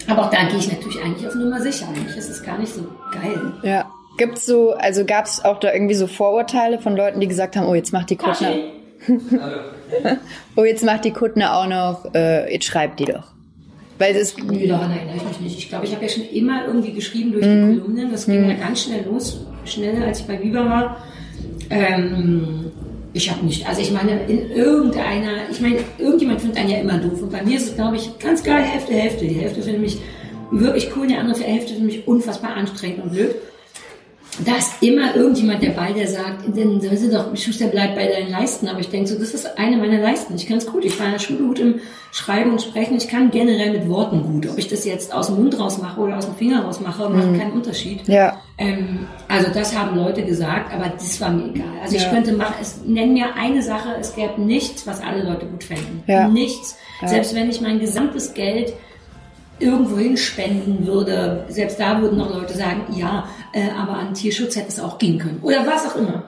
Aber 0.09 0.25
auch 0.25 0.29
da 0.29 0.43
gehe 0.45 0.57
ich 0.57 0.71
natürlich 0.71 1.01
eigentlich 1.03 1.27
auf 1.27 1.35
Nummer 1.35 1.61
sicher. 1.61 1.87
Eigentlich 1.87 2.17
ist 2.17 2.29
es 2.29 2.43
gar 2.43 2.57
nicht 2.57 2.73
so 2.73 2.81
geil. 3.11 3.53
Ja. 3.63 3.91
Gibt's 4.17 4.45
so, 4.45 4.73
also 4.73 5.05
gab 5.05 5.25
es 5.25 5.45
auch 5.45 5.61
da 5.61 5.71
irgendwie 5.71 5.95
so 5.95 6.05
Vorurteile 6.05 6.79
von 6.79 6.97
Leuten, 6.97 7.21
die 7.21 7.27
gesagt 7.27 7.55
haben, 7.55 7.67
oh, 7.67 7.75
jetzt 7.75 7.93
macht 7.93 8.09
die 8.09 8.17
Kuttner. 8.17 8.51
oh, 10.57 10.63
jetzt 10.65 10.83
macht 10.83 11.05
die 11.05 11.11
Kuttner 11.11 11.55
auch 11.57 11.67
noch, 11.67 12.13
äh, 12.13 12.51
jetzt 12.51 12.65
schreibt 12.65 12.99
die 12.99 13.05
doch. 13.05 13.31
Weil 13.97 14.13
das 14.13 14.35
nee, 14.37 14.67
daran 14.67 14.91
erinnere 14.91 15.15
ich 15.17 15.23
mich 15.23 15.39
nicht. 15.39 15.57
Ich 15.59 15.69
glaube, 15.69 15.85
ich 15.85 15.93
habe 15.93 16.03
ja 16.03 16.09
schon 16.09 16.23
immer 16.23 16.65
irgendwie 16.65 16.93
geschrieben 16.93 17.31
durch 17.31 17.45
mm. 17.45 17.49
die 17.49 17.79
Kolumnen. 17.79 18.11
Das 18.11 18.25
ging 18.25 18.45
mm. 18.45 18.49
ja 18.49 18.55
ganz 18.55 18.83
schnell 18.83 19.05
los, 19.05 19.45
schneller 19.65 20.05
als 20.05 20.21
ich 20.21 20.25
bei 20.25 20.41
Viva 20.41 20.65
war. 20.65 20.97
Ähm, 21.69 22.71
ich 23.13 23.31
habe 23.31 23.45
nicht, 23.45 23.67
also 23.67 23.81
ich 23.81 23.91
meine, 23.91 24.23
in 24.25 24.51
irgendeiner, 24.51 25.49
ich 25.49 25.59
meine, 25.61 25.79
irgendjemand 25.97 26.41
findet 26.41 26.59
einen 26.59 26.69
ja 26.69 26.77
immer 26.77 26.97
doof. 26.97 27.23
Und 27.23 27.31
bei 27.31 27.43
mir 27.43 27.57
ist 27.57 27.69
es, 27.69 27.75
glaube 27.75 27.95
ich, 27.95 28.17
ganz 28.19 28.43
klar 28.43 28.59
Hälfte, 28.59 28.93
Hälfte. 28.93 29.25
Die 29.25 29.35
Hälfte 29.35 29.61
findet 29.61 29.81
mich 29.81 29.97
wirklich 30.51 30.89
cool, 30.95 31.07
die 31.07 31.15
andere 31.15 31.41
Hälfte 31.43 31.73
findet 31.73 31.95
mich 31.95 32.07
unfassbar 32.07 32.55
anstrengend 32.55 33.03
und 33.03 33.11
blöd 33.11 33.35
da 34.45 34.55
ist 34.55 34.81
immer 34.81 35.15
irgendjemand 35.15 35.61
dabei, 35.63 35.91
der 35.91 36.07
sagt, 36.07 36.55
denn 36.55 36.79
das 36.79 37.01
ist 37.01 37.13
doch, 37.13 37.35
Schuster 37.35 37.67
bleibt 37.67 37.95
bei 37.95 38.07
deinen 38.07 38.29
Leisten. 38.29 38.67
Aber 38.67 38.79
ich 38.79 38.89
denke 38.89 39.07
so, 39.07 39.19
das 39.19 39.33
ist 39.33 39.57
eine 39.57 39.77
meiner 39.77 39.99
Leisten. 39.99 40.35
Ich 40.35 40.47
kann 40.47 40.57
es 40.57 40.65
gut. 40.65 40.85
Ich 40.85 40.97
war 40.97 41.07
in 41.07 41.13
der 41.13 41.19
Schule 41.19 41.39
gut 41.39 41.59
im 41.59 41.79
Schreiben 42.11 42.51
und 42.51 42.61
Sprechen. 42.61 42.95
Ich 42.95 43.07
kann 43.07 43.31
generell 43.31 43.71
mit 43.71 43.89
Worten 43.89 44.23
gut. 44.23 44.47
Ob 44.47 44.57
ich 44.57 44.67
das 44.67 44.85
jetzt 44.85 45.13
aus 45.13 45.27
dem 45.27 45.37
Mund 45.37 45.59
raus 45.59 45.79
mache 45.79 45.99
oder 45.99 46.17
aus 46.17 46.25
dem 46.25 46.35
Finger 46.35 46.63
raus 46.63 46.79
mache, 46.79 47.09
macht 47.09 47.31
mhm. 47.31 47.39
keinen 47.39 47.51
Unterschied. 47.51 48.07
Ja. 48.07 48.39
Ähm, 48.57 49.07
also 49.27 49.51
das 49.53 49.77
haben 49.77 49.97
Leute 49.97 50.23
gesagt, 50.23 50.73
aber 50.73 50.89
das 50.89 51.19
war 51.19 51.31
mir 51.31 51.49
egal. 51.49 51.67
Also 51.81 51.97
ja. 51.97 52.03
ich 52.03 52.09
könnte 52.09 52.31
machen, 52.31 52.55
es 52.61 52.81
nennen 52.85 53.13
mir 53.13 53.35
eine 53.35 53.61
Sache, 53.61 53.89
es 53.99 54.15
gäbe 54.15 54.41
nichts, 54.41 54.87
was 54.87 55.01
alle 55.01 55.23
Leute 55.23 55.47
gut 55.47 55.63
fänden. 55.63 56.03
Ja. 56.07 56.27
Nichts. 56.29 56.77
Ja. 57.01 57.09
Selbst 57.09 57.35
wenn 57.35 57.49
ich 57.49 57.59
mein 57.61 57.79
gesamtes 57.79 58.33
Geld 58.33 58.73
irgendwohin 59.59 60.17
spenden 60.17 60.87
würde, 60.87 61.45
selbst 61.49 61.79
da 61.79 62.01
würden 62.01 62.17
noch 62.17 62.33
Leute 62.33 62.53
sagen, 62.53 62.81
ja, 62.95 63.25
äh, 63.53 63.69
aber 63.71 63.93
an 63.93 64.13
Tierschutz 64.13 64.55
hätte 64.55 64.69
es 64.69 64.79
auch 64.79 64.97
gehen 64.97 65.19
können. 65.19 65.39
Oder 65.41 65.65
was 65.65 65.87
auch 65.87 65.95
immer. 65.95 66.23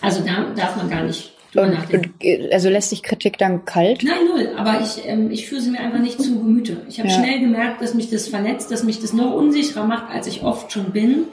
Also 0.00 0.22
da 0.24 0.46
darf 0.54 0.76
man 0.76 0.90
gar 0.90 1.02
nicht 1.02 1.32
und, 1.56 1.74
und, 1.92 2.52
also 2.52 2.68
lässt 2.68 2.90
sich 2.90 3.02
Kritik 3.02 3.38
dann 3.38 3.64
kalt? 3.64 4.02
Nein, 4.02 4.26
null. 4.28 4.50
Aber 4.56 4.80
ich, 4.80 5.06
ähm, 5.06 5.30
ich 5.30 5.48
führe 5.48 5.60
sie 5.60 5.70
mir 5.70 5.80
einfach 5.80 6.00
nicht 6.00 6.20
zu 6.20 6.38
Gemüte. 6.38 6.82
Ich 6.88 6.98
habe 6.98 7.08
ja. 7.08 7.14
schnell 7.14 7.40
gemerkt, 7.40 7.80
dass 7.80 7.94
mich 7.94 8.10
das 8.10 8.28
vernetzt, 8.28 8.70
dass 8.70 8.82
mich 8.82 9.00
das 9.00 9.12
noch 9.12 9.32
unsicherer 9.32 9.84
macht, 9.84 10.12
als 10.12 10.26
ich 10.26 10.42
oft 10.42 10.72
schon 10.72 10.92
bin. 10.92 11.24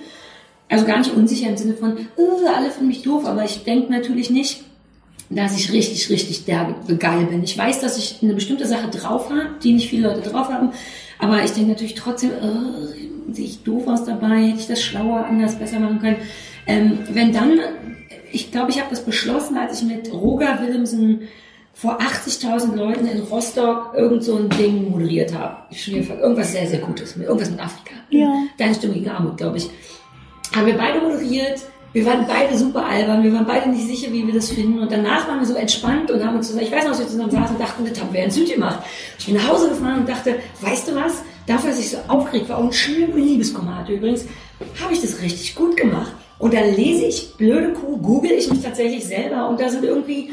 Also 0.69 0.85
gar 0.85 0.99
nicht 0.99 1.13
unsicher 1.13 1.49
im 1.49 1.57
Sinne 1.57 1.73
von, 1.73 1.97
äh, 1.97 2.47
alle 2.55 2.69
finden 2.71 2.87
mich 2.87 3.03
doof, 3.03 3.25
aber 3.25 3.43
ich 3.43 3.63
denke 3.63 3.91
natürlich 3.91 4.29
nicht, 4.29 4.63
dass 5.29 5.57
ich 5.57 5.71
richtig, 5.71 6.09
richtig 6.09 6.45
derbe 6.45 6.95
geil 6.95 7.25
bin. 7.25 7.43
Ich 7.43 7.57
weiß, 7.57 7.81
dass 7.81 7.97
ich 7.97 8.19
eine 8.21 8.33
bestimmte 8.33 8.65
Sache 8.65 8.89
drauf 8.89 9.29
habe, 9.29 9.49
die 9.63 9.73
nicht 9.73 9.89
viele 9.89 10.07
Leute 10.07 10.29
drauf 10.29 10.49
haben. 10.49 10.71
Aber 11.19 11.43
ich 11.43 11.51
denke 11.51 11.71
natürlich 11.71 11.95
trotzdem, 11.95 12.31
äh, 12.31 13.33
sehe 13.33 13.45
ich 13.45 13.63
doof 13.63 13.87
aus 13.87 14.05
dabei, 14.05 14.47
hätte 14.47 14.59
ich 14.59 14.67
das 14.67 14.81
schlauer, 14.81 15.25
anders, 15.25 15.57
besser 15.57 15.79
machen 15.79 15.99
können. 15.99 16.17
Ähm, 16.67 16.99
wenn 17.09 17.31
dann, 17.31 17.59
ich 18.31 18.51
glaube, 18.51 18.71
ich 18.71 18.79
habe 18.79 18.89
das 18.89 19.03
beschlossen, 19.05 19.57
als 19.57 19.81
ich 19.81 19.87
mit 19.87 20.11
Roger 20.11 20.59
Willemsen 20.61 21.21
vor 21.73 21.99
80.000 21.99 22.75
Leuten 22.75 23.07
in 23.07 23.21
Rostock 23.21 23.93
irgend 23.95 24.23
so 24.23 24.37
ein 24.37 24.49
Ding 24.49 24.91
moderiert 24.91 25.33
habe. 25.33 25.57
Ich 25.71 25.91
irgendwas 25.91 26.51
sehr, 26.51 26.67
sehr 26.67 26.79
Gutes, 26.79 27.17
irgendwas 27.17 27.49
mit 27.49 27.59
Afrika. 27.59 27.95
Ja. 28.09 28.31
Deine 28.57 28.75
Stimme 28.75 28.93
gegen 28.93 29.09
Armut, 29.09 29.37
glaube 29.37 29.57
ich. 29.57 29.69
Haben 30.55 30.67
wir 30.67 30.77
beide 30.77 31.01
moderiert 31.01 31.63
wir 31.93 32.05
waren 32.05 32.25
beide 32.27 32.57
super 32.57 32.85
albern, 32.85 33.23
wir 33.23 33.31
waren 33.33 33.45
beide 33.45 33.69
nicht 33.69 33.87
sicher, 33.87 34.11
wie 34.11 34.25
wir 34.25 34.33
das 34.33 34.49
finden. 34.49 34.79
Und 34.79 34.91
danach 34.91 35.27
waren 35.27 35.39
wir 35.39 35.45
so 35.45 35.53
entspannt 35.53 36.09
und 36.09 36.25
haben 36.25 36.35
uns 36.35 36.47
zusammen, 36.47 36.65
ich 36.65 36.71
weiß 36.71 36.83
noch, 36.85 36.91
dass 36.91 36.99
wir 36.99 37.07
zusammen 37.07 37.31
saßen 37.31 37.55
und 37.55 37.61
dachten, 37.61 37.85
das 37.87 38.01
haben 38.01 38.11
wir 38.11 38.23
in 38.23 38.31
Süd 38.31 38.51
gemacht. 38.51 38.79
Ich 39.19 39.27
bin 39.27 39.35
nach 39.35 39.47
Hause 39.47 39.69
gefahren 39.69 39.99
und 39.99 40.09
dachte, 40.09 40.35
weißt 40.61 40.87
du 40.87 40.95
was? 40.95 41.21
Dafür, 41.45 41.69
dass 41.69 41.79
ich 41.79 41.91
so 41.91 41.97
aufgeregt 42.07 42.49
war 42.49 42.59
und 42.59 42.73
schlimme 42.73 43.15
Liebeskummer 43.15 43.77
hatte 43.77 43.93
übrigens, 43.93 44.25
habe 44.81 44.93
ich 44.93 45.01
das 45.01 45.21
richtig 45.21 45.53
gut 45.55 45.77
gemacht. 45.77 46.11
Und 46.39 46.53
dann 46.53 46.75
lese 46.75 47.05
ich 47.05 47.35
blöde 47.37 47.73
Kuh, 47.73 47.97
google 47.97 48.31
ich 48.31 48.49
mich 48.49 48.61
tatsächlich 48.61 49.05
selber 49.05 49.47
und 49.47 49.59
da 49.59 49.69
sind 49.69 49.83
irgendwie 49.83 50.31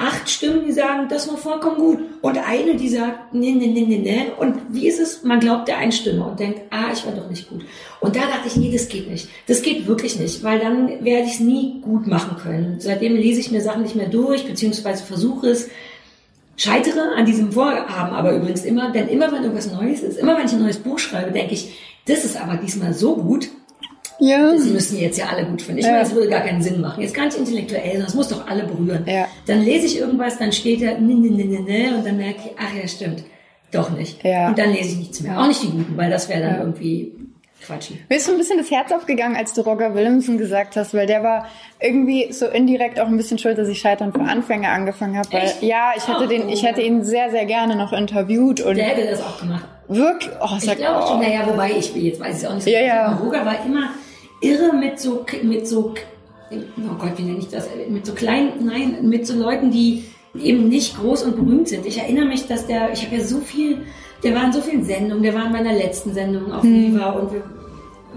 acht 0.00 0.30
Stimmen, 0.30 0.64
die 0.66 0.72
sagen, 0.72 1.08
das 1.08 1.28
war 1.28 1.36
vollkommen 1.36 1.76
gut. 1.76 1.98
Und 2.22 2.38
eine, 2.38 2.74
die 2.76 2.88
sagt, 2.88 3.34
nee, 3.34 3.52
nee, 3.52 3.66
nee, 3.66 3.84
nee, 3.86 3.98
nee. 3.98 4.26
Und 4.38 4.56
wie 4.70 4.88
ist 4.88 4.98
es? 4.98 5.22
Man 5.22 5.40
glaubt 5.40 5.68
der 5.68 5.76
einen 5.76 5.92
Stimme 5.92 6.24
und 6.24 6.40
denkt, 6.40 6.62
ah, 6.70 6.90
ich 6.92 7.04
war 7.04 7.12
doch 7.12 7.28
nicht 7.28 7.48
gut. 7.48 7.62
Und 8.00 8.16
da 8.16 8.20
dachte 8.20 8.48
ich, 8.48 8.56
nee, 8.56 8.72
das 8.72 8.88
geht 8.88 9.10
nicht. 9.10 9.28
Das 9.46 9.60
geht 9.60 9.86
wirklich 9.86 10.18
nicht, 10.18 10.42
weil 10.42 10.58
dann 10.58 11.04
werde 11.04 11.26
ich 11.26 11.34
es 11.34 11.40
nie 11.40 11.80
gut 11.82 12.06
machen 12.06 12.38
können. 12.38 12.76
Seitdem 12.80 13.14
lese 13.14 13.40
ich 13.40 13.50
mir 13.50 13.60
Sachen 13.60 13.82
nicht 13.82 13.94
mehr 13.94 14.08
durch, 14.08 14.46
beziehungsweise 14.46 15.04
versuche 15.04 15.48
es, 15.48 15.68
scheitere 16.56 17.14
an 17.16 17.24
diesem 17.24 17.52
Vorhaben 17.52 18.14
aber 18.14 18.34
übrigens 18.34 18.64
immer, 18.64 18.90
denn 18.90 19.08
immer 19.08 19.32
wenn 19.32 19.42
irgendwas 19.42 19.72
Neues 19.72 20.02
ist, 20.02 20.18
immer 20.18 20.36
wenn 20.36 20.46
ich 20.46 20.52
ein 20.52 20.62
neues 20.62 20.76
Buch 20.78 20.98
schreibe, 20.98 21.32
denke 21.32 21.54
ich, 21.54 21.74
das 22.06 22.24
ist 22.24 22.38
aber 22.38 22.56
diesmal 22.56 22.92
so 22.92 23.16
gut, 23.16 23.48
ja. 24.20 24.56
Sie 24.56 24.70
müssen 24.70 24.98
jetzt 24.98 25.18
ja 25.18 25.26
alle 25.26 25.46
gut 25.46 25.62
finden. 25.62 25.80
Ich 25.80 25.86
ja. 25.86 25.92
meine, 25.92 26.04
das 26.04 26.14
würde 26.14 26.28
gar 26.28 26.40
keinen 26.40 26.62
Sinn 26.62 26.80
machen. 26.80 27.02
Jetzt 27.02 27.14
gar 27.14 27.24
nicht 27.24 27.36
intellektuell, 27.36 28.00
das 28.00 28.14
muss 28.14 28.28
doch 28.28 28.46
alle 28.46 28.64
berühren. 28.64 29.04
Ja. 29.06 29.26
Dann 29.46 29.62
lese 29.62 29.86
ich 29.86 29.98
irgendwas, 29.98 30.38
dann 30.38 30.52
steht 30.52 30.82
da, 30.82 30.98
ne, 30.98 31.14
ne, 31.14 31.30
ne, 31.30 31.44
ne, 31.44 31.60
ne, 31.60 31.96
und 31.96 32.06
dann 32.06 32.16
merke 32.16 32.40
ich, 32.44 32.52
ach 32.58 32.74
ja, 32.74 32.86
stimmt. 32.86 33.24
Doch 33.72 33.90
nicht. 33.90 34.24
Ja. 34.24 34.48
Und 34.48 34.58
dann 34.58 34.72
lese 34.72 34.90
ich 34.90 34.98
nichts 34.98 35.20
mehr. 35.20 35.40
Auch 35.40 35.46
nicht 35.46 35.62
die 35.62 35.70
guten, 35.70 35.96
weil 35.96 36.10
das 36.10 36.28
wäre 36.28 36.40
dann 36.40 36.54
ja. 36.54 36.60
irgendwie 36.60 37.12
Quatsch. 37.64 37.90
Mir 38.08 38.16
ist 38.16 38.26
so 38.26 38.32
ein 38.32 38.38
bisschen 38.38 38.58
das 38.58 38.70
Herz 38.70 38.90
aufgegangen, 38.90 39.36
als 39.36 39.52
du 39.52 39.60
Roger 39.60 39.94
Williamson 39.94 40.38
gesagt 40.38 40.76
hast, 40.76 40.94
weil 40.94 41.06
der 41.06 41.22
war 41.22 41.46
irgendwie 41.78 42.32
so 42.32 42.46
indirekt 42.46 42.98
auch 42.98 43.06
ein 43.06 43.16
bisschen 43.16 43.38
schuld, 43.38 43.58
dass 43.58 43.68
ich 43.68 43.78
Scheitern 43.78 44.12
für 44.12 44.22
Anfänger 44.22 44.70
angefangen 44.70 45.18
habe. 45.18 45.30
Weil, 45.32 45.42
Echt? 45.42 45.62
ja, 45.62 45.92
ich 45.96 46.08
hätte 46.08 46.24
oh, 46.24 46.26
den, 46.26 46.48
ich 46.48 46.64
hätte 46.64 46.80
ihn 46.80 47.04
sehr, 47.04 47.30
sehr 47.30 47.44
gerne 47.44 47.76
noch 47.76 47.92
interviewt 47.92 48.60
und. 48.60 48.76
Der 48.76 48.86
hätte 48.86 49.10
das 49.10 49.22
auch 49.22 49.40
gemacht. 49.40 49.66
Wirklich? 49.88 50.30
Oh, 50.40 50.56
ich 50.56 50.76
glaube 50.76 51.00
oh. 51.02 51.06
schon, 51.06 51.20
naja, 51.20 51.46
wobei 51.46 51.72
ich 51.72 51.94
jetzt 51.94 52.20
weiß 52.20 52.42
ich 52.42 52.48
auch 52.48 52.54
nicht. 52.54 52.66
Ja, 52.66 52.80
ja. 52.80 53.12
Roger 53.16 53.44
war 53.44 53.64
immer 53.66 53.90
irre 54.40 54.72
mit 54.74 54.98
so, 54.98 55.24
mit 55.42 55.66
so, 55.66 55.94
oh 56.50 56.94
Gott, 56.98 57.12
wie 57.16 57.22
nenne 57.22 57.38
ich 57.38 57.48
das, 57.48 57.68
mit 57.88 58.06
so 58.06 58.12
kleinen, 58.12 58.64
nein, 58.64 59.08
mit 59.08 59.26
so 59.26 59.34
Leuten, 59.34 59.70
die 59.70 60.04
eben 60.38 60.68
nicht 60.68 60.98
groß 60.98 61.24
und 61.24 61.36
berühmt 61.36 61.68
sind. 61.68 61.86
Ich 61.86 61.98
erinnere 61.98 62.26
mich, 62.26 62.46
dass 62.46 62.66
der, 62.66 62.92
ich 62.92 63.04
habe 63.04 63.16
ja 63.16 63.24
so 63.24 63.38
viel, 63.40 63.78
der 64.22 64.34
war 64.34 64.44
in 64.44 64.52
so 64.52 64.60
vielen 64.60 64.84
Sendungen, 64.84 65.22
der 65.22 65.34
war 65.34 65.46
in 65.46 65.52
meiner 65.52 65.72
letzten 65.72 66.12
Sendung 66.14 66.52
auf 66.52 66.62
hm. 66.62 66.94
Viva 66.94 67.10
und 67.10 67.32
wir 67.32 67.42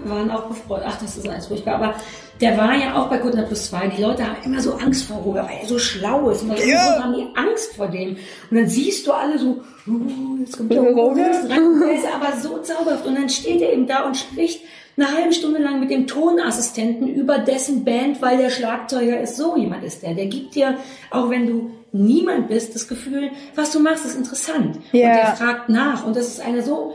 waren 0.05 0.31
auch 0.31 0.43
befreundet. 0.43 0.87
Ach, 0.89 0.99
das 0.99 1.17
ist 1.17 1.27
alles 1.27 1.47
furchtbar. 1.47 1.75
Aber 1.75 1.95
der 2.41 2.57
war 2.57 2.75
ja 2.75 2.95
auch 2.95 3.09
bei 3.09 3.17
Kuttner 3.17 3.43
Plus 3.43 3.67
2. 3.69 3.87
Die 3.89 4.01
Leute 4.01 4.27
haben 4.27 4.37
immer 4.43 4.59
so 4.59 4.73
Angst 4.73 5.05
vor 5.05 5.17
Roger, 5.17 5.43
weil 5.43 5.59
er 5.61 5.67
so 5.67 5.79
schlau 5.79 6.29
ist. 6.29 6.43
Und 6.43 6.49
dann 6.49 6.67
ja. 6.67 7.03
haben 7.03 7.13
die 7.13 7.27
Angst 7.35 7.75
vor 7.75 7.87
dem. 7.87 8.17
Und 8.49 8.57
dann 8.57 8.67
siehst 8.67 9.07
du 9.07 9.11
alle 9.11 9.37
so, 9.37 9.61
uh, 9.87 10.37
jetzt 10.39 10.57
kommt 10.57 10.71
der 10.71 10.81
Roger. 10.81 11.29
Der 11.47 11.93
ist 11.93 12.07
aber 12.13 12.37
so 12.37 12.57
zauberhaft. 12.59 13.05
Und 13.05 13.15
dann 13.15 13.29
steht 13.29 13.61
er 13.61 13.71
eben 13.73 13.87
da 13.87 14.05
und 14.05 14.17
spricht 14.17 14.61
eine 14.97 15.11
halbe 15.11 15.33
Stunde 15.33 15.59
lang 15.59 15.79
mit 15.79 15.89
dem 15.89 16.07
Tonassistenten 16.07 17.07
über 17.07 17.39
dessen 17.39 17.83
Band, 17.83 18.21
weil 18.21 18.37
der 18.37 18.49
Schlagzeuger 18.49 19.19
ist. 19.19 19.37
So 19.37 19.57
jemand 19.57 19.83
ist 19.83 20.03
der. 20.03 20.13
Der 20.13 20.27
gibt 20.27 20.55
dir, 20.55 20.77
auch 21.09 21.29
wenn 21.29 21.47
du 21.47 21.71
niemand 21.91 22.47
bist, 22.47 22.75
das 22.75 22.87
Gefühl, 22.87 23.31
was 23.55 23.71
du 23.71 23.79
machst, 23.79 24.05
ist 24.05 24.15
interessant. 24.15 24.79
Ja. 24.91 25.07
Und 25.07 25.15
der 25.15 25.35
fragt 25.35 25.69
nach. 25.69 26.05
Und 26.05 26.15
das 26.15 26.27
ist 26.27 26.41
eine 26.41 26.61
so 26.61 26.93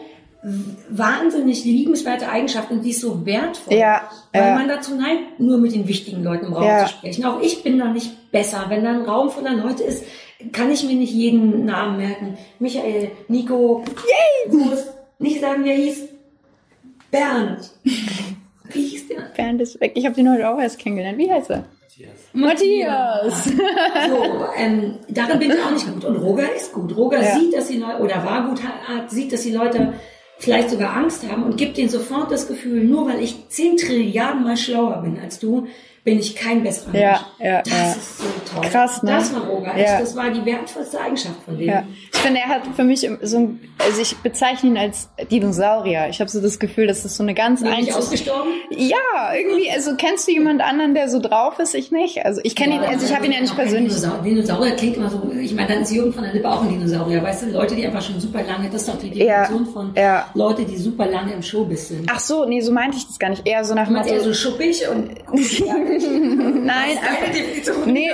wahnsinnig 0.89 1.65
liebenswerte 1.65 2.29
Eigenschaft 2.29 2.71
und 2.71 2.85
die 2.85 2.91
ist 2.91 3.01
so 3.01 3.27
wertvoll, 3.27 3.77
ja, 3.77 4.09
weil 4.33 4.43
ja. 4.43 4.55
man 4.55 4.69
dazu 4.69 4.95
neigt, 4.95 5.41
nur 5.41 5.59
mit 5.59 5.75
den 5.75 5.89
wichtigen 5.89 6.23
Leuten 6.23 6.47
im 6.47 6.53
Raum 6.53 6.65
ja. 6.65 6.87
zu 6.87 6.93
sprechen. 6.93 7.25
Auch 7.25 7.41
ich 7.41 7.65
bin 7.65 7.79
da 7.79 7.87
nicht 7.87 8.31
besser. 8.31 8.67
Wenn 8.69 8.85
da 8.85 8.91
ein 8.91 9.03
Raum 9.03 9.31
voller 9.31 9.55
Leute 9.55 9.83
ist, 9.83 10.05
kann 10.53 10.71
ich 10.71 10.85
mir 10.85 10.95
nicht 10.95 11.13
jeden 11.13 11.65
Namen 11.65 11.99
merken. 11.99 12.39
Michael, 12.61 13.11
Nico, 13.27 13.83
Yay! 14.49 14.69
nicht 15.19 15.41
sagen, 15.41 15.65
wie 15.65 15.71
er 15.71 15.77
hieß. 15.77 16.09
Bernd. 17.11 17.71
Wie 17.83 18.87
hieß 18.87 19.09
der? 19.09 19.23
Bernd 19.37 19.61
ist 19.61 19.81
weg. 19.81 19.93
Ich 19.95 20.05
habe 20.05 20.15
den 20.15 20.31
heute 20.31 20.49
auch 20.49 20.61
erst 20.61 20.79
kennengelernt. 20.79 21.19
Wie 21.19 21.31
heißt 21.31 21.51
er? 21.51 21.65
Matthias. 22.33 22.33
Matthias. 22.33 23.45
So, 24.09 24.47
ähm, 24.57 24.95
darin 25.09 25.39
bin 25.39 25.51
ich 25.51 25.61
auch 25.61 25.71
nicht 25.71 25.93
gut. 25.93 26.05
Und 26.05 26.17
Roger 26.17 26.55
ist 26.55 26.73
gut. 26.73 26.97
Roger 26.97 27.23
ja. 27.23 27.35
sieht, 27.35 27.55
dass 27.55 27.69
die 27.69 27.79
Leute, 27.79 28.03
oder 28.03 28.25
war 28.25 28.49
gut, 28.49 28.63
hat, 28.63 29.11
sieht, 29.11 29.33
dass 29.33 29.43
die 29.43 29.53
Leute 29.53 29.95
vielleicht 30.39 30.71
sogar 30.71 30.97
Angst 30.97 31.29
haben 31.29 31.43
und 31.43 31.57
gibt 31.57 31.79
ihnen 31.79 31.89
sofort 31.89 32.31
das 32.31 32.47
Gefühl, 32.47 32.85
nur 32.85 33.09
weil 33.09 33.21
ich 33.21 33.49
zehn 33.49 33.77
Trilliarden 33.77 34.45
mal 34.45 34.57
schlauer 34.57 35.03
bin 35.03 35.19
als 35.19 35.41
du, 35.41 35.67
bin 36.09 36.21
ich 36.21 36.35
kein 36.35 36.63
besserer 36.63 36.91
Mensch. 36.91 37.03
Ja, 37.03 37.27
ja, 37.39 37.63
das 37.63 37.73
ja. 37.73 37.93
ist 37.93 38.19
so 38.19 38.25
toll. 38.51 38.71
Krass, 38.71 39.03
ne? 39.03 39.11
Das 39.11 39.35
war 39.35 39.43
Roger. 39.43 39.77
Ja. 39.77 40.01
Das 40.01 40.17
war 40.17 40.31
die 40.31 40.43
wertvollste 40.43 40.99
Eigenschaft 40.99 41.43
von 41.45 41.59
dem. 41.59 41.69
Ja. 41.69 41.85
Ich 42.15 42.19
finde, 42.19 42.41
er 42.41 42.49
hat 42.49 42.63
für 42.75 42.85
mich 42.85 43.09
so 43.23 43.37
ein, 43.37 43.61
also 43.79 44.01
ich 44.01 44.17
bezeichne 44.17 44.71
ihn 44.71 44.79
als 44.79 45.11
Dinosaurier. 45.31 46.07
Ich 46.09 46.21
habe 46.21 46.31
so 46.31 46.41
das 46.41 46.59
Gefühl, 46.59 46.87
dass 46.87 47.03
das 47.03 47.15
so 47.15 47.23
eine 47.23 47.35
ganz 47.35 47.63
einzige... 47.63 47.95
ausgestorben? 47.95 48.53
Ja, 48.71 49.35
irgendwie, 49.37 49.71
also 49.71 49.97
kennst 49.97 50.27
du 50.27 50.33
jemand 50.33 50.63
anderen, 50.63 50.95
der 50.95 51.11
so 51.11 51.21
drauf 51.21 51.59
ist? 51.59 51.75
Ich 51.75 51.93
nicht. 51.93 52.25
Also 52.25 52.41
ich 52.43 52.57
kenne 52.57 52.77
ja, 52.77 52.85
ihn, 52.85 52.89
also 52.89 53.05
ich 53.05 53.15
habe 53.15 53.27
ihn 53.27 53.33
ja 53.33 53.41
nicht 53.43 53.55
persönlich. 53.55 53.93
Dinosaurier. 53.93 54.23
Dinosaurier 54.23 54.77
klingt 54.77 54.97
immer 54.97 55.11
so, 55.11 55.31
ich 55.39 55.55
meine, 55.55 55.69
dann 55.69 55.83
ist 55.83 55.93
Jürgen 55.93 56.15
von 56.15 56.25
der 56.25 56.33
Lippe 56.33 56.49
auch 56.51 56.63
ein 56.63 56.71
Dinosaurier. 56.71 57.23
Weißt 57.23 57.43
du, 57.43 57.51
Leute, 57.51 57.77
die 57.77 57.87
einfach 57.87 58.01
schon 58.01 58.19
super 58.19 58.43
lange, 58.45 58.71
das 58.71 58.81
ist 58.81 58.89
doch 58.89 58.99
die 58.99 59.11
Definition 59.11 59.67
von 59.67 59.93
Leute, 60.33 60.65
die 60.65 60.79
super 60.79 61.07
lange 61.07 61.35
im 61.35 61.43
Showbiz 61.43 61.89
sind. 61.89 62.09
Ach 62.11 62.19
so, 62.19 62.47
nee, 62.47 62.63
so 62.63 62.73
meinte 62.73 62.97
ich 62.97 63.07
das 63.07 63.19
gar 63.19 63.29
nicht. 63.29 63.47
Eher 63.47 63.63
so 63.63 63.75
nach... 63.75 63.89
Du 63.89 63.93
meinst 63.93 64.11
eher 64.11 64.23
so 64.23 64.33
schuppig 64.33 64.89
und... 64.89 65.11
Nein, 66.65 66.65
Nein, 66.65 67.93
nee, 67.93 68.11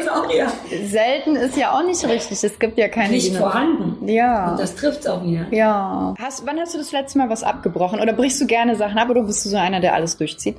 selten 0.86 1.36
ist 1.36 1.56
ja 1.56 1.72
auch 1.72 1.84
nicht 1.84 2.04
richtig. 2.04 2.42
Es 2.42 2.58
gibt 2.58 2.78
ja 2.78 2.88
keine. 2.88 3.10
Nicht 3.12 3.28
Dino 3.28 3.40
vorhanden. 3.40 4.08
Ja. 4.08 4.52
Und 4.52 4.60
das 4.60 4.74
trifft 4.74 5.08
auch 5.08 5.24
wieder. 5.24 5.46
Ja. 5.50 6.14
Hast, 6.18 6.46
wann 6.46 6.58
hast 6.58 6.74
du 6.74 6.78
das 6.78 6.92
letzte 6.92 7.18
Mal 7.18 7.30
was 7.30 7.42
abgebrochen? 7.42 8.00
Oder 8.00 8.12
brichst 8.12 8.40
du 8.40 8.46
gerne 8.46 8.76
Sachen 8.76 8.98
ab 8.98 9.10
oder 9.10 9.22
bist 9.22 9.44
du 9.44 9.48
so 9.50 9.56
einer, 9.56 9.80
der 9.80 9.94
alles 9.94 10.16
durchzieht? 10.16 10.56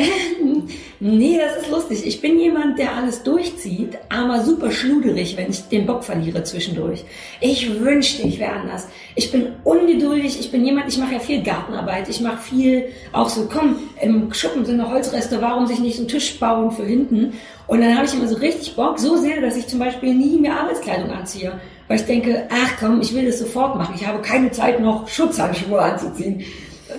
nee, 1.00 1.38
das 1.38 1.62
ist 1.62 1.70
lustig. 1.70 2.06
Ich 2.06 2.20
bin 2.20 2.38
jemand, 2.38 2.78
der 2.78 2.94
alles 2.94 3.22
durchzieht, 3.22 3.98
aber 4.08 4.42
super 4.42 4.70
schluderig, 4.70 5.36
wenn 5.36 5.50
ich 5.50 5.68
den 5.68 5.86
Bock 5.86 6.04
verliere 6.04 6.42
zwischendurch. 6.44 7.04
Ich 7.40 7.80
wünschte, 7.80 8.22
ich 8.22 8.38
wäre 8.38 8.52
anders. 8.52 8.88
Ich 9.14 9.30
bin 9.32 9.48
ungeduldig. 9.64 10.38
Ich 10.38 10.50
bin 10.50 10.64
jemand, 10.64 10.88
ich 10.88 10.98
mache 10.98 11.14
ja 11.14 11.18
viel 11.18 11.42
Gartenarbeit. 11.42 12.08
Ich 12.08 12.20
mache 12.20 12.38
viel 12.38 12.86
auch 13.12 13.28
so, 13.28 13.48
komm, 13.52 13.76
im 14.00 14.32
Schuppen 14.32 14.64
sind 14.64 14.78
noch 14.78 14.90
Holzreste, 14.90 15.40
warum 15.40 15.66
sich 15.66 15.80
nicht 15.80 15.98
einen 15.98 16.08
Tisch 16.08 16.38
bauen 16.38 16.70
für 16.70 16.84
hinten? 16.84 17.34
Und 17.66 17.80
dann 17.80 17.96
habe 17.96 18.06
ich 18.06 18.14
immer 18.14 18.28
so 18.28 18.36
richtig 18.36 18.74
Bock, 18.74 18.98
so 18.98 19.16
sehr, 19.16 19.40
dass 19.40 19.56
ich 19.56 19.66
zum 19.66 19.78
Beispiel 19.78 20.14
nie 20.14 20.38
mehr 20.38 20.58
Arbeitskleidung 20.58 21.10
anziehe. 21.10 21.52
Weil 21.88 21.98
ich 21.98 22.06
denke, 22.06 22.48
ach 22.50 22.76
komm, 22.78 23.00
ich 23.00 23.14
will 23.14 23.26
das 23.26 23.38
sofort 23.38 23.76
machen. 23.76 23.94
Ich 23.96 24.06
habe 24.06 24.20
keine 24.22 24.50
Zeit 24.50 24.80
noch 24.80 25.08
Schutzhandschuhe 25.08 25.80
anzuziehen 25.80 26.44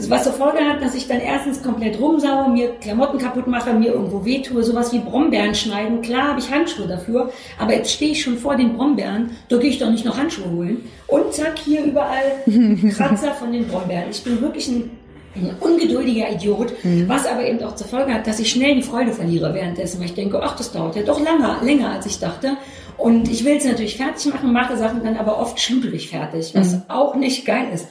was 0.09 0.23
zur 0.23 0.33
Folge 0.33 0.59
hat, 0.59 0.81
dass 0.81 0.95
ich 0.95 1.07
dann 1.07 1.19
erstens 1.19 1.61
komplett 1.61 1.99
rumsaue, 1.99 2.49
mir 2.49 2.71
Klamotten 2.79 3.17
kaputt 3.17 3.47
mache, 3.47 3.73
mir 3.73 3.93
irgendwo 3.93 4.23
wehtue, 4.25 4.63
sowas 4.63 4.93
wie 4.93 4.99
Brombeeren 4.99 5.55
schneiden. 5.55 6.01
Klar 6.01 6.29
habe 6.29 6.39
ich 6.39 6.51
Handschuhe 6.51 6.87
dafür, 6.87 7.31
aber 7.59 7.73
jetzt 7.73 7.91
stehe 7.91 8.11
ich 8.11 8.21
schon 8.21 8.37
vor 8.37 8.55
den 8.55 8.73
Brombeeren, 8.73 9.31
da 9.49 9.57
gehe 9.57 9.69
ich 9.69 9.79
doch 9.79 9.89
nicht 9.89 10.05
noch 10.05 10.17
Handschuhe 10.17 10.49
holen. 10.51 10.89
Und 11.07 11.33
zack, 11.33 11.59
hier 11.59 11.83
überall 11.83 12.43
Kratzer 12.95 13.33
von 13.33 13.51
den 13.51 13.67
Brombeeren. 13.67 14.05
Ich 14.11 14.23
bin 14.23 14.41
wirklich 14.41 14.67
ein, 14.67 14.91
ein 15.35 15.55
ungeduldiger 15.59 16.29
Idiot, 16.31 16.73
mhm. 16.83 17.07
was 17.07 17.25
aber 17.25 17.45
eben 17.45 17.63
auch 17.63 17.75
zur 17.75 17.87
Folge 17.87 18.13
hat, 18.13 18.27
dass 18.27 18.39
ich 18.39 18.49
schnell 18.49 18.75
die 18.75 18.83
Freude 18.83 19.11
verliere 19.11 19.53
währenddessen, 19.53 19.99
weil 19.99 20.07
ich 20.07 20.15
denke, 20.15 20.41
ach, 20.41 20.55
das 20.55 20.71
dauert 20.71 20.95
ja 20.95 21.03
doch 21.03 21.19
länger, 21.19 21.59
länger 21.63 21.91
als 21.91 22.05
ich 22.05 22.19
dachte. 22.19 22.57
Und 22.97 23.29
ich 23.29 23.45
will 23.45 23.57
es 23.57 23.65
natürlich 23.65 23.97
fertig 23.97 24.31
machen, 24.31 24.53
mache 24.53 24.77
Sachen 24.77 25.03
dann 25.03 25.17
aber 25.17 25.39
oft 25.39 25.59
schluderig 25.59 26.09
fertig, 26.09 26.51
was 26.53 26.73
mhm. 26.73 26.81
auch 26.87 27.15
nicht 27.15 27.45
geil 27.45 27.67
ist 27.73 27.87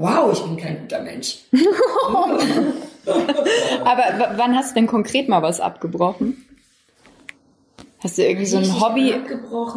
wow, 0.00 0.32
ich 0.32 0.40
bin 0.42 0.56
kein 0.56 0.80
guter 0.80 1.02
Mensch. 1.02 1.40
Aber 3.84 4.02
wann 4.36 4.56
hast 4.56 4.70
du 4.70 4.74
denn 4.76 4.86
konkret 4.86 5.28
mal 5.28 5.42
was 5.42 5.60
abgebrochen? 5.60 6.46
Hast 8.02 8.16
du 8.16 8.22
irgendwie 8.22 8.46
so 8.46 8.56
ein 8.56 8.80
Hobby 8.80 9.14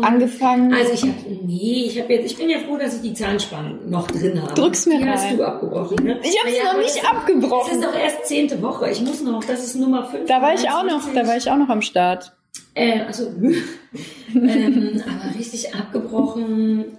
angefangen? 0.01 0.73
Also 0.73 0.93
ich 0.93 1.01
habe 1.01 1.13
nee, 1.43 1.87
ich 1.87 1.99
habe 1.99 2.13
jetzt, 2.13 2.31
ich 2.31 2.37
bin 2.37 2.49
ja 2.49 2.59
froh, 2.59 2.77
dass 2.77 2.95
ich 2.95 3.01
die 3.01 3.13
Zahnspangen 3.13 3.89
noch 3.89 4.07
drin 4.07 4.41
habe. 4.41 4.53
Drück's 4.53 4.85
mir 4.85 4.99
die 4.99 5.03
rein. 5.03 5.13
hast 5.13 5.33
du 5.33 5.43
abgebrochen, 5.43 5.97
ne? 6.05 6.21
Ich 6.23 6.39
habe 6.39 6.49
sie 6.49 6.57
ja, 6.57 6.71
noch 6.71 6.79
nicht 6.79 7.05
abgebrochen. 7.05 7.67
Das 7.67 7.77
ist 7.77 7.83
doch 7.83 7.99
erst 7.99 8.25
zehnte 8.25 8.61
Woche. 8.61 8.89
Ich 8.89 9.01
muss 9.01 9.21
noch, 9.21 9.43
das 9.43 9.65
ist 9.65 9.75
Nummer 9.75 10.05
fünf. 10.05 10.25
Da 10.27 10.41
war 10.41 10.53
ich 10.53 10.69
auch 10.69 10.83
noch, 10.83 11.01
da 11.13 11.27
war 11.27 11.35
ich 11.35 11.51
auch 11.51 11.57
noch 11.57 11.67
am 11.67 11.81
Start. 11.81 12.31
Äh, 12.75 13.01
also, 13.01 13.27
ähm, 14.33 15.03
aber 15.05 15.37
richtig 15.37 15.75
abgebrochen 15.75 16.97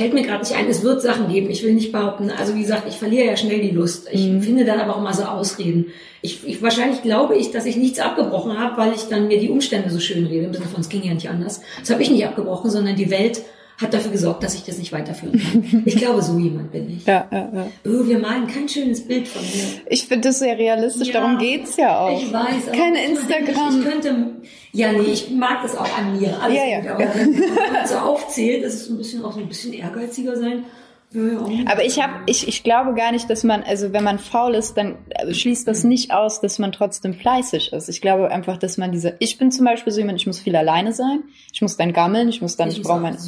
fällt 0.00 0.14
mir 0.14 0.22
gerade 0.22 0.42
nicht 0.42 0.56
ein. 0.56 0.66
Es 0.66 0.82
wird 0.82 1.02
Sachen 1.02 1.28
geben. 1.28 1.50
Ich 1.50 1.62
will 1.62 1.74
nicht 1.74 1.92
behaupten. 1.92 2.30
Also 2.30 2.54
wie 2.54 2.62
gesagt, 2.62 2.84
ich 2.88 2.96
verliere 2.96 3.26
ja 3.26 3.36
schnell 3.36 3.60
die 3.60 3.68
Lust. 3.68 4.08
Ich 4.10 4.28
mhm. 4.28 4.40
finde 4.40 4.64
dann 4.64 4.80
aber 4.80 4.94
auch 4.94 5.00
immer 5.00 5.12
so 5.12 5.24
Ausreden. 5.24 5.88
Ich, 6.22 6.46
ich 6.46 6.62
wahrscheinlich 6.62 7.02
glaube 7.02 7.36
ich, 7.36 7.50
dass 7.50 7.66
ich 7.66 7.76
nichts 7.76 7.98
abgebrochen 7.98 8.58
habe, 8.58 8.78
weil 8.78 8.94
ich 8.94 9.08
dann 9.08 9.28
mir 9.28 9.38
die 9.38 9.50
Umstände 9.50 9.90
so 9.90 10.00
schön 10.00 10.24
rede. 10.24 10.46
Im 10.46 10.54
Sinne 10.54 10.64
von, 10.68 10.80
es 10.80 10.88
ging 10.88 11.02
ja 11.02 11.12
nicht 11.12 11.28
anders. 11.28 11.60
Das 11.80 11.90
habe 11.90 12.02
ich 12.02 12.10
nicht 12.10 12.26
abgebrochen, 12.26 12.70
sondern 12.70 12.96
die 12.96 13.10
Welt 13.10 13.42
hat 13.80 13.94
dafür 13.94 14.10
gesorgt, 14.10 14.42
dass 14.42 14.54
ich 14.54 14.64
das 14.64 14.78
nicht 14.78 14.92
weiterführen 14.92 15.40
kann. 15.40 15.82
Ich 15.86 15.96
glaube, 15.96 16.22
so 16.22 16.38
jemand 16.38 16.72
bin 16.72 16.90
ich. 16.90 17.06
Ja, 17.06 17.26
ja, 17.30 17.50
ja. 17.52 17.66
Oh, 17.86 18.06
wir 18.06 18.18
malen 18.18 18.46
kein 18.46 18.68
schönes 18.68 19.06
Bild 19.06 19.26
von 19.26 19.42
mir. 19.42 19.80
Ich 19.88 20.06
finde 20.06 20.28
das 20.28 20.38
sehr 20.40 20.58
realistisch, 20.58 21.08
ja, 21.08 21.14
darum 21.14 21.38
geht's 21.38 21.76
ja 21.76 21.98
auch. 21.98 22.20
Ich 22.20 22.32
weiß. 22.32 22.72
Keine 22.72 23.04
Instagram. 23.04 23.70
Ich, 23.70 23.78
ich, 23.78 23.84
könnte, 23.84 24.26
ja, 24.72 24.92
nee, 24.92 25.12
ich 25.12 25.30
mag 25.30 25.62
das 25.62 25.76
auch 25.76 25.98
an 25.98 26.18
mir. 26.18 26.40
Alles 26.40 26.56
ja, 26.56 26.64
ja. 26.64 26.80
Gut, 26.80 26.90
aber 26.90 27.14
wenn 27.14 27.72
man 27.72 27.86
so 27.86 27.96
aufzählt, 27.96 28.64
es 28.64 28.88
ein 28.90 28.98
bisschen 28.98 29.24
auch 29.24 29.32
so 29.32 29.40
ein 29.40 29.48
bisschen 29.48 29.72
ehrgeiziger 29.72 30.36
sein 30.36 30.64
aber 31.12 31.84
ich 31.84 32.00
habe, 32.00 32.12
ich, 32.26 32.46
ich 32.46 32.62
glaube 32.62 32.94
gar 32.94 33.10
nicht, 33.10 33.28
dass 33.28 33.42
man, 33.42 33.64
also 33.64 33.92
wenn 33.92 34.04
man 34.04 34.20
faul 34.20 34.54
ist, 34.54 34.76
dann 34.76 34.96
schließt 35.28 35.66
das 35.66 35.82
nicht 35.82 36.12
aus, 36.12 36.40
dass 36.40 36.60
man 36.60 36.70
trotzdem 36.70 37.14
fleißig 37.14 37.72
ist. 37.72 37.88
Ich 37.88 38.00
glaube 38.00 38.30
einfach, 38.30 38.58
dass 38.58 38.78
man 38.78 38.92
diese, 38.92 39.16
ich 39.18 39.36
bin 39.36 39.50
zum 39.50 39.64
Beispiel 39.64 39.92
so 39.92 39.98
jemand, 39.98 40.20
ich 40.20 40.28
muss 40.28 40.38
viel 40.38 40.54
alleine 40.54 40.92
sein, 40.92 41.24
ich 41.52 41.62
muss 41.62 41.76
dann 41.76 41.92
gammeln, 41.92 42.28
ich 42.28 42.40
muss 42.40 42.56
dann, 42.56 42.68
ich, 42.68 42.78
ich 42.78 42.82
brauche 42.84 43.00
mein, 43.00 43.18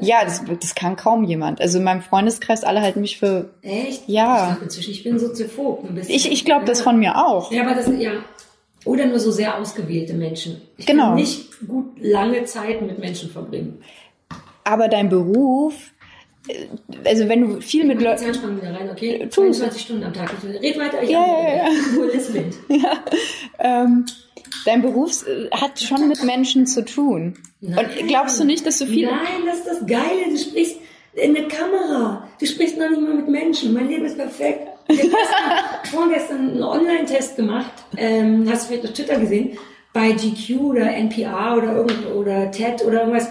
ja, 0.00 0.24
das, 0.24 0.44
das 0.60 0.76
kann 0.76 0.94
kaum 0.94 1.24
jemand. 1.24 1.60
Also 1.60 1.78
in 1.78 1.84
meinem 1.84 2.02
Freundeskreis 2.02 2.62
alle 2.62 2.80
halten 2.82 3.00
mich 3.00 3.18
für, 3.18 3.50
echt? 3.62 4.08
Ja. 4.08 4.56
Ich, 4.68 4.88
ich 4.88 5.02
bin 5.02 5.18
soziophob 5.18 5.84
ein 5.88 5.96
bisschen. 5.96 6.14
Ich, 6.14 6.30
ich 6.30 6.44
glaube 6.44 6.66
das 6.66 6.82
von 6.82 7.00
mir 7.00 7.26
auch. 7.26 7.50
Ja, 7.50 7.62
aber 7.62 7.74
das, 7.74 7.88
ja. 7.98 8.12
Oder 8.84 9.06
nur 9.06 9.18
so 9.18 9.32
sehr 9.32 9.58
ausgewählte 9.58 10.14
Menschen. 10.14 10.60
Ich 10.76 10.86
genau. 10.86 11.06
kann 11.06 11.14
nicht 11.16 11.66
gut 11.66 11.96
lange 11.98 12.44
Zeit 12.44 12.82
mit 12.82 12.98
Menschen 12.98 13.30
verbringen. 13.30 13.82
Aber 14.62 14.88
dein 14.88 15.08
Beruf, 15.08 15.74
also 17.04 17.28
wenn 17.28 17.40
du 17.40 17.60
viel 17.60 17.84
mit 17.84 18.02
Leuten... 18.02 18.24
Zahnspangen 18.24 18.60
wieder 18.60 18.74
rein, 18.74 18.90
okay? 18.90 19.28
22 19.28 19.82
Stunden 19.82 20.04
am 20.04 20.12
Tag. 20.12 20.30
Red 20.42 20.78
weiter, 20.78 21.02
ich 21.02 21.10
ja, 21.10 21.26
ja, 21.26 21.56
ja. 21.56 21.68
ja. 22.76 23.04
Ähm, 23.58 24.04
dein 24.64 24.82
Beruf 24.82 25.26
äh, 25.26 25.50
hat 25.50 25.80
schon 25.80 26.08
mit 26.08 26.22
Menschen 26.24 26.66
zu 26.66 26.84
tun. 26.84 27.34
Nein. 27.60 27.78
Und 27.78 28.08
glaubst 28.08 28.38
du 28.38 28.44
nicht, 28.44 28.66
dass 28.66 28.78
du 28.78 28.86
viel... 28.86 29.06
Nein, 29.06 29.46
das 29.46 29.58
ist 29.58 29.66
das 29.66 29.86
Geile. 29.86 30.30
Du 30.30 30.36
sprichst 30.36 30.76
in 31.14 31.34
der 31.34 31.48
Kamera. 31.48 32.28
Du 32.38 32.46
sprichst 32.46 32.76
noch 32.76 32.90
nicht 32.90 33.00
mal 33.00 33.14
mit 33.14 33.28
Menschen. 33.28 33.72
Mein 33.72 33.88
Leben 33.88 34.04
ist 34.04 34.18
perfekt. 34.18 34.68
Ich 34.88 35.00
habe 35.00 35.12
vorgestern 35.90 36.50
einen 36.50 36.62
Online-Test 36.62 37.36
gemacht. 37.36 37.72
Ähm, 37.96 38.46
hast 38.50 38.64
du 38.64 38.68
vielleicht 38.68 38.84
auf 38.84 38.92
Twitter 38.92 39.18
gesehen? 39.18 39.58
Bei 39.92 40.10
GQ 40.10 40.60
oder 40.60 40.92
NPR 40.94 41.56
oder 41.56 41.76
irgend 41.76 42.06
oder 42.14 42.50
TED 42.50 42.84
oder 42.84 43.00
irgendwas 43.00 43.28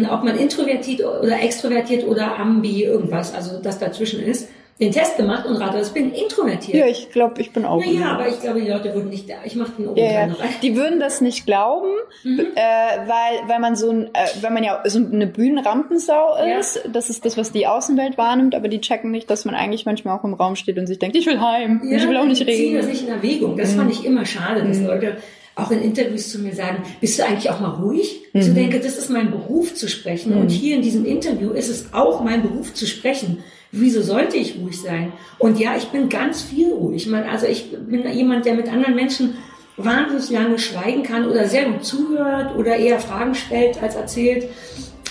ob 0.00 0.24
man 0.24 0.38
introvertiert 0.38 1.00
oder 1.04 1.40
extrovertiert 1.40 2.06
oder 2.06 2.38
ambi 2.38 2.84
irgendwas, 2.84 3.34
also 3.34 3.60
das 3.62 3.78
dazwischen 3.78 4.22
ist, 4.22 4.48
den 4.80 4.90
Test 4.90 5.16
gemacht 5.16 5.46
und 5.46 5.56
rate, 5.56 5.80
ich 5.80 5.92
bin 5.92 6.12
introvertiert. 6.12 6.76
Ja, 6.76 6.86
ich 6.86 7.10
glaube, 7.10 7.40
ich 7.40 7.52
bin 7.52 7.64
auch. 7.64 7.82
Ja, 7.84 8.14
aber 8.14 8.28
ich 8.28 8.40
glaube, 8.40 8.60
die 8.60 8.68
Leute 8.68 8.92
würden 8.94 9.10
nicht, 9.10 9.26
ich 9.44 9.54
mache 9.54 9.72
den 9.78 9.88
oben 9.88 9.98
ja, 9.98 10.26
ja. 10.26 10.34
Die 10.62 10.76
würden 10.76 10.98
das 10.98 11.20
nicht 11.20 11.46
glauben, 11.46 11.90
mhm. 12.24 12.40
äh, 12.40 12.56
weil, 12.56 13.48
weil 13.48 13.60
man 13.60 13.76
so 13.76 13.90
ein, 13.90 14.06
äh, 14.06 14.26
weil 14.40 14.50
man 14.50 14.64
ja 14.64 14.82
so 14.84 14.98
eine 14.98 15.26
Bühnenrampensau 15.26 16.36
ist. 16.58 16.76
Ja. 16.76 16.90
Das 16.92 17.10
ist 17.10 17.24
das, 17.24 17.36
was 17.36 17.52
die 17.52 17.66
Außenwelt 17.66 18.18
wahrnimmt, 18.18 18.54
aber 18.54 18.68
die 18.68 18.80
checken 18.80 19.10
nicht, 19.10 19.30
dass 19.30 19.44
man 19.44 19.54
eigentlich 19.54 19.86
manchmal 19.86 20.18
auch 20.18 20.24
im 20.24 20.34
Raum 20.34 20.56
steht 20.56 20.78
und 20.78 20.86
sich 20.86 20.98
denkt, 20.98 21.16
ich 21.16 21.26
will 21.26 21.40
heim, 21.40 21.82
ja, 21.84 21.98
ich 21.98 22.08
will 22.08 22.16
auch 22.16 22.24
nicht 22.24 22.40
reden. 22.40 22.56
Ziehen 22.56 22.76
das 22.76 22.86
nicht 22.86 23.02
in 23.02 23.08
Erwägung. 23.08 23.56
Das 23.56 23.72
mhm. 23.72 23.78
fand 23.78 23.92
ich 23.92 24.04
immer 24.04 24.26
schade, 24.26 24.64
dass 24.64 24.78
mhm. 24.78 24.86
Leute 24.86 25.16
auch 25.54 25.70
in 25.70 25.82
Interviews 25.82 26.30
zu 26.30 26.38
mir 26.38 26.54
sagen, 26.54 26.82
bist 27.00 27.18
du 27.18 27.26
eigentlich 27.26 27.50
auch 27.50 27.60
mal 27.60 27.70
ruhig? 27.70 28.22
Mhm. 28.32 28.40
Ich 28.40 28.54
denke, 28.54 28.80
das 28.80 28.96
ist 28.96 29.10
mein 29.10 29.30
Beruf 29.30 29.74
zu 29.74 29.88
sprechen. 29.88 30.34
Mhm. 30.34 30.40
Und 30.42 30.48
hier 30.50 30.76
in 30.76 30.82
diesem 30.82 31.04
Interview 31.04 31.50
ist 31.50 31.68
es 31.68 31.92
auch 31.92 32.22
mein 32.22 32.42
Beruf 32.42 32.72
zu 32.74 32.86
sprechen. 32.86 33.44
Wieso 33.70 34.02
sollte 34.02 34.36
ich 34.36 34.58
ruhig 34.58 34.80
sein? 34.80 35.12
Und 35.38 35.58
ja, 35.58 35.76
ich 35.76 35.88
bin 35.88 36.08
ganz 36.08 36.42
viel 36.42 36.72
ruhig. 36.72 37.06
Meine, 37.06 37.30
also 37.30 37.46
ich 37.46 37.70
bin 37.70 38.06
jemand, 38.12 38.44
der 38.44 38.54
mit 38.54 38.70
anderen 38.70 38.94
Menschen 38.94 39.34
wahnsinnig 39.76 40.30
lange 40.30 40.58
schweigen 40.58 41.02
kann 41.02 41.26
oder 41.26 41.48
sehr 41.48 41.64
gut 41.64 41.84
zuhört 41.84 42.54
oder 42.56 42.76
eher 42.76 42.98
Fragen 42.98 43.34
stellt 43.34 43.82
als 43.82 43.94
erzählt. 43.94 44.48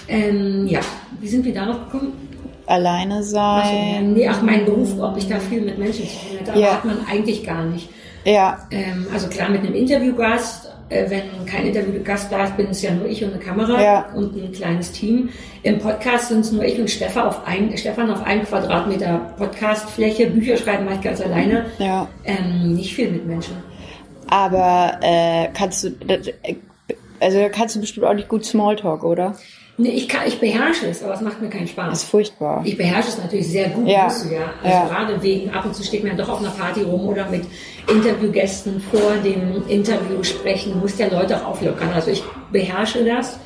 Ähm, 0.08 0.68
ja, 0.68 0.80
wie 1.20 1.28
sind 1.28 1.46
wir 1.46 1.54
darauf 1.54 1.86
gekommen? 1.86 2.14
Alleine 2.68 3.24
sein. 3.24 4.12
Ach, 4.12 4.16
nee, 4.16 4.28
ach, 4.28 4.42
mein 4.42 4.66
Beruf, 4.66 5.00
ob 5.00 5.18
ich 5.18 5.28
da 5.28 5.40
viel 5.40 5.62
mit 5.62 5.78
Menschen 5.78 6.08
zu 6.08 6.14
tun 6.14 6.38
hätte, 6.38 6.60
ja. 6.60 6.76
hat 6.76 6.86
man 6.86 7.00
eigentlich 7.10 7.44
gar 7.44 7.66
nicht. 7.66 7.90
Ja. 8.26 8.68
Ähm, 8.72 9.08
also 9.14 9.28
klar 9.28 9.50
mit 9.50 9.62
einem 9.62 9.76
Interviewgast. 9.76 10.70
Äh, 10.90 11.10
wenn 11.10 11.46
kein 11.46 11.68
Interviewgast 11.68 12.32
da 12.32 12.44
ist, 12.44 12.58
bin 12.58 12.68
es 12.68 12.82
ja 12.82 12.92
nur 12.92 13.08
ich 13.08 13.24
und 13.24 13.34
eine 13.34 13.42
Kamera 13.42 13.82
ja. 13.82 14.06
und 14.14 14.36
ein 14.36 14.52
kleines 14.52 14.92
Team. 14.92 15.30
Im 15.64 15.80
Podcast 15.80 16.28
sind 16.28 16.42
es 16.42 16.52
nur 16.52 16.64
ich 16.66 16.80
und 16.80 16.90
Stefan 16.90 17.28
auf 17.28 17.48
ein, 17.48 17.76
Stefan 17.78 18.12
auf 18.12 18.24
einen 18.24 18.44
Quadratmeter 18.44 19.34
Podcastfläche. 19.38 20.28
Bücher 20.28 20.58
schreiben 20.58 20.86
mache 20.86 20.96
ich 20.96 21.02
ganz 21.02 21.22
alleine. 21.22 21.66
Ja. 21.78 22.08
Ähm, 22.26 22.74
nicht 22.74 22.94
viel 22.94 23.10
mit 23.10 23.26
Menschen. 23.26 23.56
Aber 24.28 24.98
äh, 25.02 25.48
kannst 25.54 25.84
du, 25.84 25.90
äh, 26.08 26.56
also 27.20 27.48
kannst 27.52 27.76
du 27.76 27.80
bestimmt 27.80 28.06
auch 28.06 28.14
nicht 28.14 28.28
gut 28.28 28.44
Smalltalk, 28.44 29.04
oder? 29.04 29.36
Nee, 29.82 29.90
ich, 29.90 30.08
kann, 30.08 30.28
ich 30.28 30.40
beherrsche 30.40 30.86
es, 30.88 31.04
aber 31.04 31.16
es 31.16 31.22
macht 31.22 31.42
mir 31.42 31.50
keinen 31.50 31.68
Spaß. 31.68 31.90
Das 31.90 32.04
ist 32.04 32.10
furchtbar. 32.10 32.62
Ich 32.64 32.78
beherrsche 32.78 33.10
es 33.10 33.18
natürlich 33.18 33.48
sehr 33.48 33.70
gut, 33.70 33.88
ja. 33.88 34.04
musst 34.04 34.26
du 34.26 34.34
ja. 34.34 34.54
Also 34.62 34.78
ja. 34.78 34.88
gerade 34.88 35.24
wegen, 35.24 35.50
ab 35.50 35.66
und 35.66 35.76
zu 35.76 35.84
steht 35.84 36.04
man 36.04 36.16
ja 36.16 36.24
doch 36.24 36.30
auf 36.30 36.40
einer 36.40 36.52
Party 36.52 36.84
rum 36.84 37.08
oder 37.08 37.28
mit 37.30 37.46
Interviewgästen 37.88 38.80
vor 38.80 39.16
dem 39.24 39.68
Interview 39.68 40.22
sprechen, 40.24 40.80
musst 40.80 41.00
ja 41.00 41.08
Leute 41.08 41.36
auch 41.38 41.52
auflockern. 41.52 41.90
Also 41.94 42.12
ich 42.12 42.24
beherrsche 42.52 43.04
das. 43.04 43.40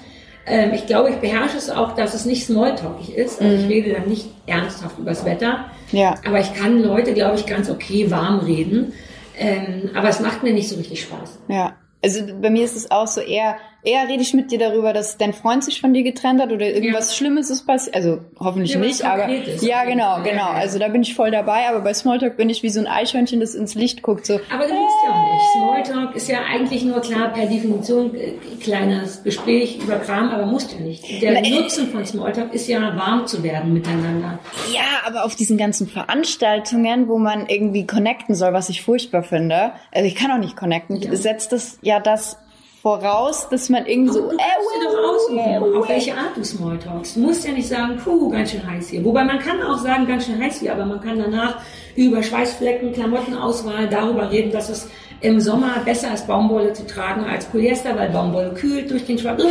Ähm, 0.45 0.73
ich 0.73 0.85
glaube, 0.87 1.09
ich 1.09 1.15
beherrsche 1.15 1.57
es 1.57 1.69
auch, 1.69 1.95
dass 1.95 2.13
es 2.13 2.25
nicht 2.25 2.45
smalltalkig 2.45 3.15
ist. 3.15 3.41
Also 3.41 3.55
mhm. 3.55 3.63
ich 3.63 3.69
rede 3.69 3.93
dann 3.93 4.09
nicht 4.09 4.27
ernsthaft 4.45 4.99
übers 4.99 5.23
Wetter. 5.23 5.65
Ja. 5.93 6.15
Aber 6.27 6.41
ich 6.41 6.53
kann 6.53 6.83
Leute, 6.83 7.13
glaube 7.13 7.37
ich, 7.37 7.45
ganz 7.45 7.69
okay 7.69 8.11
warm 8.11 8.39
reden. 8.39 8.91
Ähm, 9.37 9.91
aber 9.95 10.09
es 10.09 10.19
macht 10.19 10.43
mir 10.43 10.53
nicht 10.53 10.67
so 10.67 10.75
richtig 10.75 11.01
Spaß. 11.01 11.39
Ja. 11.47 11.77
Also 12.03 12.21
bei 12.41 12.49
mir 12.49 12.65
ist 12.65 12.75
es 12.75 12.91
auch 12.91 13.07
so 13.07 13.21
eher, 13.21 13.55
eher 13.85 14.07
rede 14.07 14.21
ich 14.21 14.33
mit 14.33 14.51
dir 14.51 14.59
darüber, 14.59 14.91
dass 14.93 15.17
dein 15.17 15.33
Freund 15.33 15.63
sich 15.63 15.79
von 15.79 15.93
dir 15.93 16.03
getrennt 16.03 16.41
hat 16.41 16.51
oder 16.51 16.67
irgendwas 16.67 17.09
Ja. 17.11 17.15
Schlimmes 17.17 17.49
ist 17.49 17.65
passiert. 17.65 17.95
Also 17.95 18.19
hoffentlich 18.39 18.73
Ja, 18.73 18.79
nicht, 18.79 19.03
aber 19.05 19.29
ja, 19.29 19.83
genau, 19.85 20.21
genau. 20.23 20.49
Also 20.49 20.79
da 20.79 20.87
bin 20.87 21.01
ich 21.03 21.15
voll 21.15 21.31
dabei, 21.31 21.67
aber 21.69 21.81
bei 21.81 21.93
Smalltalk 21.93 22.37
bin 22.37 22.49
ich 22.49 22.63
wie 22.63 22.69
so 22.69 22.79
ein 22.79 22.87
Eichhörnchen, 22.87 23.39
das 23.39 23.55
ins 23.55 23.75
Licht 23.75 24.01
guckt. 24.01 24.25
So, 24.25 24.39
Aber 24.51 24.67
du 24.67 24.73
musst 24.73 24.95
ja 25.05 25.11
auch 25.13 25.33
nicht. 25.33 25.85
Smalltalk 25.85 26.15
ist 26.15 26.29
ja 26.29 26.39
eigentlich 26.49 26.83
nur 26.83 26.99
klar 27.01 27.29
per 27.33 27.45
Definition 27.45 28.15
äh, 28.15 28.33
kleines 28.61 29.23
Gespräch 29.23 29.79
über 29.81 29.97
Kram, 29.99 30.29
aber 30.29 30.45
musst 30.45 30.73
ja 30.73 30.79
nicht. 30.79 31.21
Der 31.21 31.33
Na, 31.33 31.39
äh, 31.39 31.49
Nutzen 31.49 31.87
von 31.89 32.05
Smalltalk 32.05 32.53
ist 32.53 32.67
ja 32.67 32.79
warm 32.97 33.27
zu 33.27 33.43
werden 33.43 33.73
miteinander. 33.73 34.39
Ja, 34.73 34.81
aber 35.05 35.23
auf 35.25 35.35
diesen 35.35 35.57
ganzen 35.57 35.87
Veranstaltungen, 35.87 37.07
wo 37.07 37.17
man 37.17 37.47
irgendwie 37.47 37.85
connecten 37.85 38.35
soll, 38.35 38.53
was 38.53 38.69
ich 38.69 38.81
furchtbar 38.81 39.23
finde, 39.23 39.71
also 39.93 40.07
ich 40.07 40.15
kann 40.15 40.31
auch 40.31 40.37
nicht 40.37 40.55
connecten, 40.55 40.97
Ja. 41.01 41.15
setzt 41.15 41.51
das 41.51 41.77
ja 41.81 41.99
das 41.99 42.37
voraus, 42.85 43.49
dass 43.49 43.67
man 43.69 43.87
irgendwie 43.87 44.13
so, 44.13 44.29
Du 44.29 44.35
äh, 44.35 44.37
dir 44.37 44.83
doch 44.83 45.15
aussuchen, 45.15 45.39
äh, 45.39 45.79
auf 45.79 45.89
welche 45.89 46.13
Art 46.13 46.37
du 46.37 46.43
Smalltalkst. 46.43 47.15
Du 47.15 47.21
musst 47.21 47.43
ja 47.43 47.51
nicht 47.51 47.67
sagen, 47.67 47.97
puh, 47.97 48.29
ganz 48.29 48.51
schön 48.51 48.63
heiß 48.63 48.89
hier. 48.89 49.03
Wobei 49.03 49.23
man 49.23 49.39
kann 49.39 49.59
auch 49.63 49.79
sagen, 49.79 50.05
ganz 50.05 50.27
schön 50.27 50.39
heiß 50.39 50.59
hier, 50.59 50.71
aber 50.71 50.85
man 50.85 51.01
kann 51.01 51.17
danach 51.17 51.61
über 51.95 52.21
Schweißflecken, 52.21 52.93
Klamottenauswahl 52.93 53.89
darüber 53.89 54.29
reden, 54.29 54.51
dass 54.51 54.69
es 54.69 54.87
im 55.21 55.39
Sommer 55.39 55.81
besser 55.83 56.13
ist, 56.13 56.27
Baumwolle 56.27 56.73
zu 56.73 56.85
tragen 56.85 57.25
als 57.25 57.45
Polyester, 57.45 57.97
weil 57.97 58.11
Baumwolle 58.11 58.53
kühlt 58.53 58.91
durch 58.91 59.03
den 59.03 59.17
Schweiß. 59.17 59.41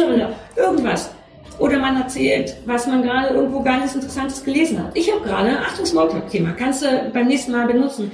Irgendwas. 0.54 1.10
Oder 1.58 1.80
man 1.80 2.00
erzählt, 2.00 2.56
was 2.66 2.86
man 2.86 3.02
gerade 3.02 3.34
irgendwo 3.34 3.62
gar 3.62 3.78
nichts 3.78 3.96
Interessantes 3.96 4.44
gelesen 4.44 4.78
hat. 4.78 4.96
Ich 4.96 5.10
habe 5.12 5.24
gerade, 5.24 5.58
Achtung, 5.58 5.86
Smalltalk-Thema, 5.86 6.52
kannst 6.56 6.84
du 6.84 7.10
beim 7.12 7.26
nächsten 7.26 7.50
Mal 7.50 7.66
benutzen. 7.66 8.12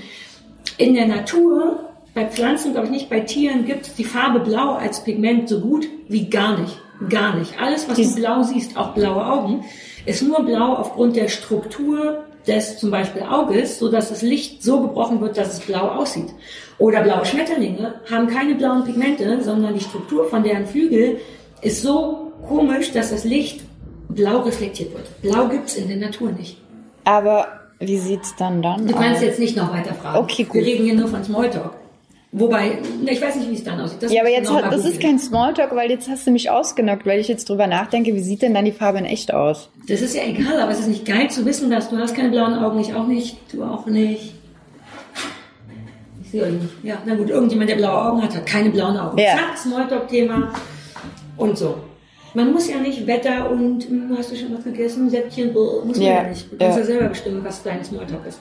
In 0.79 0.95
der 0.95 1.09
Natur, 1.09 1.89
bei 2.14 2.26
Pflanzen, 2.26 2.72
glaube 2.72 2.86
ich 2.86 2.92
nicht, 2.92 3.11
bei 3.11 3.20
Tieren 3.20 3.64
gibt 3.64 3.86
es 3.86 3.94
die 3.94 4.04
Farbe 4.04 4.40
Blau 4.40 4.72
als 4.74 5.04
Pigment 5.04 5.48
so 5.48 5.61
gut 5.61 5.86
wie 6.08 6.28
gar 6.28 6.58
nicht. 6.58 6.80
Gar 7.08 7.36
nicht. 7.36 7.54
Alles, 7.61 7.88
was 7.88 7.96
Dies- 7.96 8.14
du 8.14 8.20
blau 8.20 8.42
siehst, 8.42 8.76
auch 8.76 8.92
blaue 8.94 9.24
Augen, 9.24 9.64
ist 10.04 10.22
nur 10.22 10.44
blau 10.44 10.74
aufgrund 10.74 11.16
der 11.16 11.28
Struktur 11.28 12.24
des 12.46 12.78
zum 12.78 12.90
Beispiel 12.90 13.22
Auges, 13.22 13.78
so 13.78 13.90
dass 13.90 14.08
das 14.11 14.20
Licht 14.22 14.62
so 14.62 14.80
gebrochen 14.82 15.20
wird, 15.20 15.36
dass 15.38 15.52
es 15.54 15.61
blau 15.61 15.88
aussieht. 15.88 16.28
Oder 16.78 17.02
blaue 17.02 17.24
Schmetterlinge 17.24 17.94
haben 18.11 18.26
keine 18.26 18.54
blauen 18.54 18.84
Pigmente, 18.84 19.42
sondern 19.42 19.74
die 19.74 19.80
Struktur 19.80 20.28
von 20.28 20.42
deren 20.42 20.66
Flügel 20.66 21.18
ist 21.62 21.80
so 21.82 22.32
komisch, 22.46 22.92
dass 22.92 23.11
das 23.11 23.24
Licht 23.24 23.61
blau 24.08 24.40
reflektiert 24.40 24.92
wird. 24.92 25.22
Blau 25.22 25.48
gibt's 25.48 25.76
in 25.76 25.88
der 25.88 25.96
Natur 25.98 26.32
nicht. 26.32 26.58
Aber 27.04 27.46
wie 27.78 27.98
sieht's 27.98 28.34
dann 28.36 28.61
dann 28.62 28.86
Du 28.86 28.92
kannst 28.94 29.16
aus? 29.18 29.22
jetzt 29.22 29.38
nicht 29.38 29.56
noch 29.56 29.72
weiter 29.72 29.94
fragen. 29.94 30.18
Okay, 30.18 30.44
gut. 30.44 30.54
Wir 30.54 30.64
reden 30.66 30.84
hier 30.84 30.94
nur 30.94 31.08
von 31.08 31.24
Smalltalk. 31.24 31.72
Wobei, 32.33 32.78
na, 33.05 33.11
ich 33.11 33.20
weiß 33.20 33.35
nicht, 33.37 33.51
wie 33.51 33.55
es 33.55 33.64
dann 33.64 33.81
aussieht. 33.81 34.01
Das 34.03 34.12
Ja, 34.12 34.20
aber 34.20 34.31
jetzt 34.31 34.53
hat, 34.53 34.72
das 34.72 34.85
ist 34.85 35.01
kein 35.01 35.18
Smalltalk, 35.18 35.74
weil 35.74 35.91
jetzt 35.91 36.09
hast 36.09 36.28
du 36.28 36.31
mich 36.31 36.49
ausgenockt, 36.49 37.05
weil 37.05 37.18
ich 37.18 37.26
jetzt 37.26 37.49
drüber 37.49 37.66
nachdenke, 37.66 38.14
wie 38.14 38.20
sieht 38.20 38.43
denn 38.43 38.55
dann 38.55 38.64
die 38.64 38.72
Farbe 38.72 38.99
in 38.99 39.05
echt 39.05 39.35
aus? 39.35 39.68
Das 39.89 40.01
ist 40.01 40.14
ja 40.14 40.22
egal, 40.24 40.61
aber 40.61 40.70
es 40.70 40.78
ist 40.78 40.87
nicht 40.87 41.05
geil 41.05 41.28
zu 41.28 41.45
wissen, 41.45 41.70
dass 41.70 41.91
du 41.91 41.99
hast 41.99 42.14
keine 42.14 42.31
blauen 42.31 42.55
Augen, 42.55 42.78
ich 42.78 42.95
auch 42.95 43.09
nicht, 43.09 43.37
du 43.53 43.64
auch 43.64 43.87
nicht. 43.87 44.35
Ich 46.22 46.31
sehe 46.31 46.45
euch 46.45 46.53
nicht. 46.53 46.85
Ja, 46.85 47.03
na 47.05 47.16
gut, 47.16 47.31
irgendjemand, 47.31 47.68
der 47.68 47.76
blaue 47.76 48.01
Augen 48.01 48.22
hat, 48.22 48.37
hat 48.37 48.47
keine 48.47 48.70
blauen 48.70 48.97
Augen. 48.97 49.18
Ja. 49.18 49.37
Zack, 49.37 49.59
Smalltalk-Thema 49.59 50.53
und 51.37 51.59
so. 51.59 51.78
Man 52.35 52.53
muss 52.53 52.70
ja 52.70 52.78
nicht 52.78 53.09
Wetter 53.09 53.51
und 53.51 53.89
hm, 53.89 54.14
hast 54.16 54.31
du 54.31 54.37
schon 54.37 54.57
was 54.57 54.62
gegessen, 54.62 55.11
Säppchen, 55.11 55.53
muss 55.53 55.97
man 55.97 56.01
Ja, 56.01 56.22
ja, 56.22 56.28
nicht. 56.28 56.53
Du 56.53 56.57
kannst 56.57 56.76
ja. 56.76 56.83
ja 56.83 56.87
selber 56.87 57.09
bestimmen, 57.09 57.43
was 57.43 57.61
dein 57.64 57.83
Smalltalk 57.83 58.24
ist. 58.24 58.41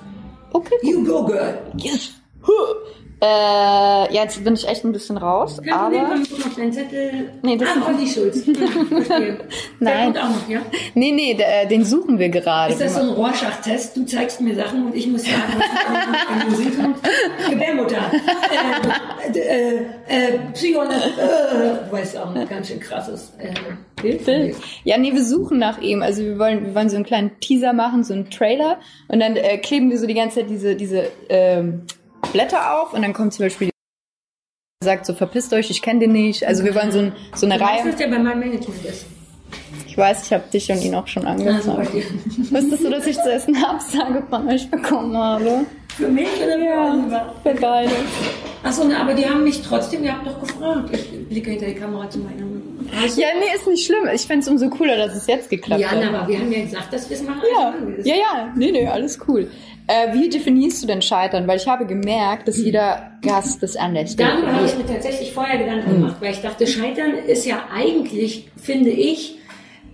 Okay. 0.53 0.75
You 0.83 1.03
go, 1.03 1.25
girl. 1.25 1.57
Yes. 1.77 2.11
Huh. 2.45 2.75
Äh, 3.21 3.25
ja, 3.25 4.23
jetzt 4.23 4.41
bin 4.43 4.53
ich 4.53 4.65
echt 4.65 4.85
ein 4.85 4.93
bisschen 4.93 5.17
raus, 5.17 5.59
Kein 5.61 5.77
Problem, 5.77 6.05
aber... 6.05 6.13
komm, 6.13 6.23
guck 6.41 6.55
deinen 6.55 6.71
Zettel. 6.71 7.29
Nee, 7.41 7.57
das 7.57 7.69
ah, 7.69 7.89
Olli 7.89 8.07
Schulz. 8.07 8.43
Verstehe. 8.43 9.07
Der 9.09 9.37
Nein. 9.79 10.05
kommt 10.05 10.17
auch 10.19 10.29
noch, 10.29 10.49
ja? 10.49 10.61
Nee, 10.93 11.11
nee, 11.11 11.33
der, 11.33 11.63
äh, 11.63 11.67
den 11.67 11.83
suchen 11.83 12.17
wir 12.17 12.29
gerade. 12.29 12.71
Ist 12.71 12.81
das 12.81 12.95
so 12.95 13.01
ein 13.01 13.09
Rorschach-Test? 13.09 13.97
Du 13.97 14.05
zeigst 14.05 14.39
mir 14.39 14.55
Sachen 14.55 14.85
und 14.85 14.95
ich 14.95 15.07
muss 15.07 15.23
sagen, 15.23 15.53
was 15.57 16.43
in 16.43 16.49
Musik 16.49 16.81
kommt. 16.81 16.97
Gebärmutter. 17.49 18.11
Äh, 19.33 19.37
äh, 19.37 19.75
äh, 20.07 20.39
Psychon, 20.53 20.87
äh, 20.87 21.91
weiß 21.91 22.15
auch 22.15 22.33
ein 22.33 22.47
ganz 22.47 22.69
schön 22.69 22.79
krasses 22.79 23.33
äh, 23.37 23.53
Bild. 24.01 24.25
dir. 24.25 24.55
Ja, 24.85 24.97
nee, 24.97 25.11
wir 25.11 25.25
suchen 25.25 25.59
nach 25.59 25.81
ihm. 25.81 26.01
Also 26.01 26.23
wir 26.23 26.39
wollen, 26.39 26.65
wir 26.67 26.73
wollen 26.73 26.89
so 26.89 26.95
einen 26.95 27.05
kleinen 27.05 27.37
Teaser 27.41 27.73
machen, 27.73 28.05
so 28.05 28.13
einen 28.13 28.29
Trailer. 28.29 28.79
Und 29.09 29.19
dann 29.19 29.35
äh, 29.35 29.57
kleben 29.57 29.89
wir 29.89 29.99
so 29.99 30.07
die 30.07 30.13
ganze 30.13 30.39
Zeit 30.39 30.49
diese, 30.49 30.75
diese 30.75 31.09
ähm, 31.27 31.83
Blätter 32.31 32.79
auf 32.81 32.93
und 32.93 33.01
dann 33.01 33.13
kommt 33.13 33.33
zum 33.33 33.45
Beispiel 33.45 33.69
sagt 34.83 35.05
so, 35.05 35.13
verpisst 35.13 35.51
euch, 35.53 35.69
ich 35.69 35.81
kenne 35.81 35.99
den 35.99 36.13
nicht. 36.13 36.45
Also 36.47 36.63
wir 36.63 36.73
wollen 36.73 36.91
so, 36.91 36.99
ein, 36.99 37.11
so 37.35 37.45
eine 37.45 37.55
Du 37.57 37.61
weißt, 37.61 37.73
Reihe. 37.83 37.85
dass 37.91 37.95
der 37.97 38.07
bei 38.07 38.19
meinem 38.19 38.39
Management 38.39 38.85
ist. 38.85 39.05
Ich 39.87 39.97
weiß, 39.97 40.25
ich 40.25 40.31
habe 40.33 40.43
dich 40.53 40.71
und 40.71 40.81
ihn 40.81 40.95
auch 40.95 41.07
schon 41.07 41.25
Also 41.27 41.49
angefangen. 41.49 41.87
dir. 41.91 42.03
Wusstest 42.51 42.83
du, 42.85 42.89
dass 42.89 43.05
ich 43.07 43.17
zuerst 43.17 43.47
eine 43.49 43.67
Absage 43.67 44.23
von 44.29 44.47
euch 44.47 44.69
bekommen 44.71 45.17
habe? 45.17 45.65
Für 45.97 46.07
mich 46.07 46.27
oder 46.41 46.53
für 46.57 46.63
Ja, 46.63 46.93
Oliver? 46.93 47.35
für 47.43 47.53
beide. 47.55 47.91
Achso, 48.63 48.83
aber 48.93 49.13
die 49.13 49.25
haben 49.25 49.43
mich 49.43 49.61
trotzdem, 49.61 50.03
ihr 50.05 50.13
habt 50.13 50.25
doch 50.27 50.39
gefragt. 50.39 50.89
Ich 50.93 51.27
blicke 51.27 51.51
hinter 51.51 51.65
die 51.65 51.75
Kamera 51.75 52.09
zu 52.09 52.19
meinem. 52.19 52.79
Ja, 53.17 53.27
nee, 53.37 53.53
ist 53.55 53.67
nicht 53.67 53.85
schlimm. 53.85 54.07
Ich 54.13 54.21
find's 54.27 54.47
umso 54.47 54.69
cooler, 54.69 54.95
dass 54.95 55.13
es 55.15 55.27
jetzt 55.27 55.49
geklappt 55.49 55.81
Ja, 55.81 55.91
hat. 55.91 55.99
na, 56.01 56.17
aber 56.19 56.27
wir 56.29 56.39
haben 56.39 56.51
ja 56.51 56.61
gesagt, 56.61 56.93
dass 56.93 57.09
wir 57.09 57.17
es 57.17 57.23
machen. 57.23 57.41
Ja, 57.57 57.73
also 57.97 58.09
ja, 58.09 58.15
ja, 58.15 58.53
nee, 58.55 58.71
nee, 58.71 58.87
alles 58.87 59.19
cool. 59.27 59.51
Äh, 59.89 60.13
wie 60.13 60.29
definierst 60.29 60.83
du 60.83 60.87
denn 60.87 61.01
Scheitern? 61.01 61.47
Weil 61.47 61.57
ich 61.57 61.67
habe 61.67 61.87
gemerkt, 61.87 62.47
dass 62.47 62.57
jeder 62.57 63.13
Gast 63.23 63.63
das 63.63 63.75
anders 63.75 64.15
Darüber 64.15 64.51
habe 64.53 64.67
ich 64.67 64.77
mir 64.77 64.85
tatsächlich 64.85 65.33
vorher 65.33 65.57
Gedanken 65.57 65.87
Hm. 65.89 65.93
gemacht, 65.95 66.17
weil 66.19 66.31
ich 66.31 66.41
dachte, 66.41 66.67
Scheitern 66.67 67.13
ist 67.27 67.47
ja 67.47 67.63
eigentlich, 67.73 68.49
finde 68.55 68.91
ich, 68.91 69.39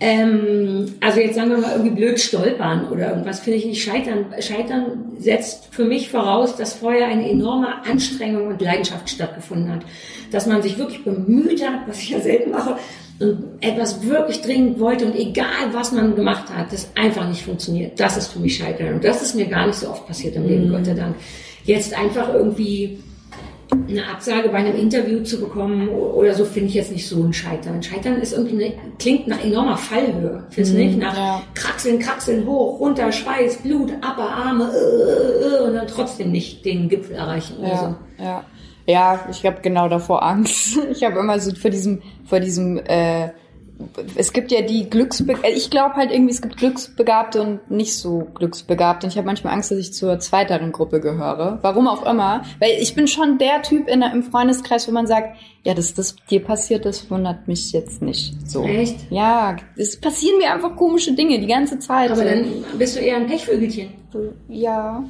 ähm, 0.01 0.95
also 0.99 1.21
jetzt 1.21 1.35
sagen 1.35 1.51
wir 1.51 1.59
mal 1.59 1.71
irgendwie 1.71 1.95
blöd 1.95 2.19
stolpern 2.19 2.89
oder 2.89 3.11
irgendwas, 3.11 3.39
finde 3.39 3.57
ich 3.59 3.65
nicht 3.65 3.81
Scheitern. 3.81 4.25
Scheitern 4.41 5.13
setzt 5.17 5.73
für 5.73 5.85
mich 5.85 6.09
voraus, 6.09 6.57
dass 6.57 6.73
vorher 6.73 7.07
eine 7.07 7.29
enorme 7.29 7.85
Anstrengung 7.89 8.47
und 8.47 8.61
Leidenschaft 8.61 9.09
stattgefunden 9.09 9.71
hat. 9.71 9.85
Dass 10.31 10.45
man 10.45 10.61
sich 10.61 10.77
wirklich 10.77 11.05
bemüht 11.05 11.65
hat, 11.65 11.87
was 11.87 11.99
ich 11.99 12.09
ja 12.09 12.19
selten 12.19 12.51
mache, 12.51 12.75
etwas 13.61 14.03
wirklich 14.03 14.41
dringend 14.41 14.79
wollte 14.79 15.05
und 15.05 15.15
egal 15.15 15.71
was 15.71 15.91
man 15.93 16.15
gemacht 16.15 16.49
hat, 16.53 16.73
das 16.73 16.89
einfach 16.95 17.27
nicht 17.27 17.43
funktioniert. 17.43 17.97
Das 17.99 18.17
ist 18.17 18.27
für 18.27 18.39
mich 18.39 18.57
Scheitern. 18.57 18.95
Und 18.95 19.03
das 19.03 19.21
ist 19.21 19.35
mir 19.35 19.45
gar 19.45 19.67
nicht 19.67 19.79
so 19.79 19.89
oft 19.89 20.05
passiert 20.05 20.35
im. 20.35 20.47
Leben, 20.47 20.69
Gott 20.69 20.85
sei 20.85 20.93
Dank. 20.93 21.15
Jetzt 21.63 21.97
einfach 21.97 22.33
irgendwie 22.33 22.99
eine 23.71 24.07
Absage 24.07 24.49
bei 24.49 24.57
einem 24.57 24.75
Interview 24.77 25.23
zu 25.23 25.39
bekommen 25.39 25.89
oder 25.89 26.33
so 26.33 26.45
finde 26.45 26.69
ich 26.69 26.75
jetzt 26.75 26.91
nicht 26.91 27.07
so 27.07 27.23
ein 27.23 27.33
Scheitern. 27.33 27.81
Scheitern 27.81 28.17
ist 28.21 28.33
irgendwie 28.33 28.65
eine, 28.65 28.73
klingt 28.99 29.27
nach 29.27 29.43
enormer 29.43 29.77
Fallhöhe, 29.77 30.43
findest 30.49 30.75
du 30.75 30.79
nicht? 30.79 30.97
Nach 30.97 31.15
ja. 31.15 31.43
Kraxeln, 31.55 31.99
Kraxeln, 31.99 32.45
hoch, 32.45 32.79
runter, 32.79 33.11
Schweiß, 33.11 33.57
Blut, 33.57 33.91
Upper 33.97 34.29
Arme 34.29 34.71
äh, 34.71 34.77
äh, 34.77 35.55
äh, 35.55 35.67
und 35.67 35.73
dann 35.73 35.87
trotzdem 35.87 36.31
nicht 36.31 36.63
den 36.63 36.89
Gipfel 36.89 37.15
erreichen 37.15 37.57
oder 37.57 37.77
so. 37.77 38.23
Ja, 38.23 38.45
ja. 38.85 39.25
Ich 39.29 39.45
habe 39.45 39.61
genau 39.61 39.87
davor 39.89 40.23
Angst. 40.23 40.77
Ich 40.91 41.03
habe 41.03 41.19
immer 41.19 41.39
so 41.39 41.53
vor 41.55 41.71
diesem, 41.71 42.01
vor 42.25 42.39
diesem, 42.39 42.77
äh, 42.77 43.29
es 44.15 44.31
gibt 44.31 44.51
ja 44.51 44.61
die 44.61 44.89
Glücksbe 44.89 45.35
ich 45.53 45.69
glaube 45.69 45.95
halt 45.95 46.11
irgendwie, 46.11 46.31
es 46.31 46.41
gibt 46.41 46.57
Glücksbegabte 46.57 47.41
und 47.41 47.71
nicht 47.71 47.93
so 47.95 48.27
Glücksbegabte. 48.35 49.05
Und 49.05 49.11
ich 49.11 49.17
habe 49.17 49.25
manchmal 49.25 49.53
Angst, 49.53 49.71
dass 49.71 49.79
ich 49.79 49.93
zur 49.93 50.19
zweiteren 50.19 50.71
Gruppe 50.71 51.01
gehöre. 51.01 51.59
Warum 51.61 51.87
auch 51.87 52.05
immer. 52.05 52.43
Weil 52.59 52.77
ich 52.79 52.95
bin 52.95 53.07
schon 53.07 53.37
der 53.37 53.61
Typ 53.63 53.87
in 53.87 54.01
im 54.01 54.23
Freundeskreis, 54.23 54.87
wo 54.87 54.91
man 54.91 55.07
sagt, 55.07 55.37
ja, 55.63 55.73
dass 55.73 55.93
das 55.93 56.15
dir 56.29 56.43
passiert, 56.43 56.85
das 56.85 57.09
wundert 57.09 57.47
mich 57.47 57.71
jetzt 57.71 58.01
nicht 58.01 58.49
so. 58.49 58.63
Echt? 58.63 59.11
Ja, 59.11 59.57
es 59.75 59.99
passieren 59.99 60.37
mir 60.37 60.53
einfach 60.53 60.75
komische 60.75 61.13
Dinge 61.13 61.39
die 61.39 61.47
ganze 61.47 61.79
Zeit. 61.79 62.11
Aber 62.11 62.23
dann 62.23 62.45
bist 62.77 62.95
du 62.95 62.99
eher 63.01 63.17
ein 63.17 63.27
Pechvögelchen. 63.27 63.89
ja. 64.47 65.03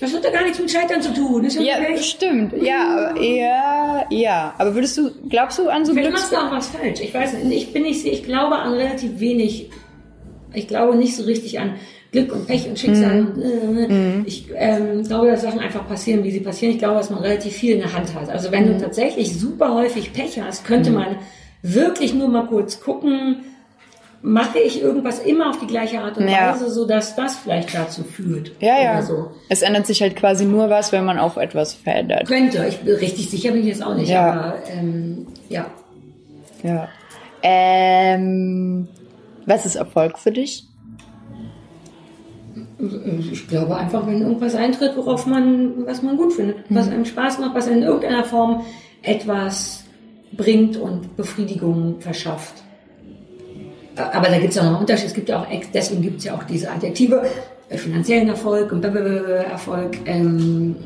Das 0.00 0.12
hat 0.14 0.24
doch 0.24 0.32
gar 0.32 0.42
nichts 0.42 0.58
mit 0.58 0.70
Scheitern 0.70 1.00
zu 1.00 1.12
tun. 1.14 1.42
Das 1.44 1.54
Ja, 1.54 1.76
Pech. 1.78 2.04
stimmt. 2.04 2.52
Ja, 2.62 3.14
ja, 3.18 4.04
ja. 4.10 4.54
Aber 4.58 4.74
würdest 4.74 4.98
du, 4.98 5.10
glaubst 5.28 5.58
du 5.58 5.68
an 5.68 5.84
so 5.86 5.92
Vielleicht 5.92 6.08
Glücks... 6.10 6.30
machst 6.30 6.32
du 6.32 6.36
auch 6.36 6.52
was 6.52 6.66
falsch. 6.68 7.00
Ich 7.00 7.14
weiß 7.14 7.32
nicht. 7.44 7.56
Ich 7.56 7.72
bin 7.72 7.82
nicht, 7.84 8.04
ich 8.06 8.22
glaube 8.22 8.56
an 8.56 8.74
relativ 8.74 9.18
wenig. 9.20 9.70
Ich 10.52 10.68
glaube 10.68 10.96
nicht 10.96 11.16
so 11.16 11.24
richtig 11.24 11.58
an 11.60 11.74
Glück 12.12 12.32
und 12.32 12.46
Pech 12.46 12.68
und 12.68 12.78
Schicksal. 12.78 13.22
Mhm. 13.22 13.42
Äh, 13.42 13.84
äh. 13.84 14.22
Ich 14.26 14.48
ähm, 14.54 15.02
glaube, 15.02 15.28
dass 15.28 15.42
Sachen 15.42 15.60
einfach 15.60 15.86
passieren, 15.88 16.24
wie 16.24 16.30
sie 16.30 16.40
passieren. 16.40 16.72
Ich 16.74 16.78
glaube, 16.78 16.96
dass 16.96 17.10
man 17.10 17.20
relativ 17.20 17.54
viel 17.54 17.72
in 17.74 17.80
der 17.80 17.92
Hand 17.94 18.14
hat. 18.14 18.28
Also 18.28 18.52
wenn 18.52 18.64
Mhm. 18.68 18.74
du 18.78 18.80
tatsächlich 18.84 19.38
super 19.38 19.74
häufig 19.74 20.12
Pech 20.12 20.40
hast, 20.40 20.64
könnte 20.66 20.90
man 20.90 21.16
wirklich 21.62 22.12
nur 22.14 22.28
mal 22.28 22.46
kurz 22.46 22.80
gucken, 22.80 23.44
mache 24.26 24.58
ich 24.58 24.82
irgendwas 24.82 25.20
immer 25.20 25.50
auf 25.50 25.60
die 25.60 25.68
gleiche 25.68 26.00
Art 26.00 26.18
und 26.18 26.28
Ja. 26.28 26.52
Weise, 26.52 26.68
so 26.68 26.84
dass 26.84 27.14
das 27.14 27.36
vielleicht 27.36 27.72
dazu 27.72 28.02
führt. 28.02 28.50
Ja, 28.58 28.82
ja. 28.82 29.00
So. 29.00 29.30
Es 29.48 29.62
ändert 29.62 29.86
sich 29.86 30.02
halt 30.02 30.16
quasi 30.16 30.44
nur 30.44 30.68
was, 30.68 30.90
wenn 30.90 31.04
man 31.04 31.20
auch 31.20 31.36
etwas 31.36 31.74
verändert. 31.74 32.26
Könnte. 32.26 32.66
Ich 32.68 32.78
bin 32.78 32.96
richtig 32.96 33.30
sicher 33.30 33.52
bin 33.52 33.60
ich 33.60 33.68
jetzt 33.68 33.84
auch 33.84 33.94
nicht. 33.94 34.08
Ja. 34.08 34.32
Aber 34.32 34.54
ähm, 34.68 35.28
ja. 35.48 35.66
Ja. 36.64 36.88
Ähm, 37.44 38.88
was 39.46 39.64
ist 39.64 39.76
Erfolg 39.76 40.18
für 40.18 40.32
dich? 40.32 40.64
Ich 43.30 43.46
glaube 43.46 43.76
einfach, 43.76 44.08
wenn 44.08 44.22
irgendwas 44.22 44.56
eintritt, 44.56 44.96
worauf 44.96 45.26
man, 45.26 45.86
was 45.86 46.02
man 46.02 46.16
gut 46.16 46.32
findet, 46.32 46.56
was 46.68 46.88
einem 46.88 47.04
Spaß 47.04 47.38
macht, 47.38 47.54
was 47.54 47.68
in 47.68 47.82
irgendeiner 47.82 48.24
Form 48.24 48.64
etwas 49.02 49.84
bringt 50.32 50.76
und 50.76 51.16
Befriedigung 51.16 52.00
verschafft. 52.00 52.65
Aber 53.96 54.28
da 54.28 54.38
gibt 54.38 54.50
es 54.50 54.56
ja 54.56 54.62
noch 54.62 54.70
einen 54.70 54.80
Unterschied. 54.80 55.06
Es 55.06 55.14
gibt 55.14 55.28
ja 55.28 55.40
auch, 55.40 55.46
deswegen 55.72 56.02
gibt 56.02 56.18
es 56.18 56.24
ja 56.24 56.34
auch 56.34 56.44
diese 56.44 56.70
Adjektive, 56.70 57.22
äh, 57.68 57.78
finanziellen 57.78 58.28
Erfolg 58.28 58.72
und 58.72 58.84
Erfolg. 58.84 59.96
Ähm, 60.06 60.76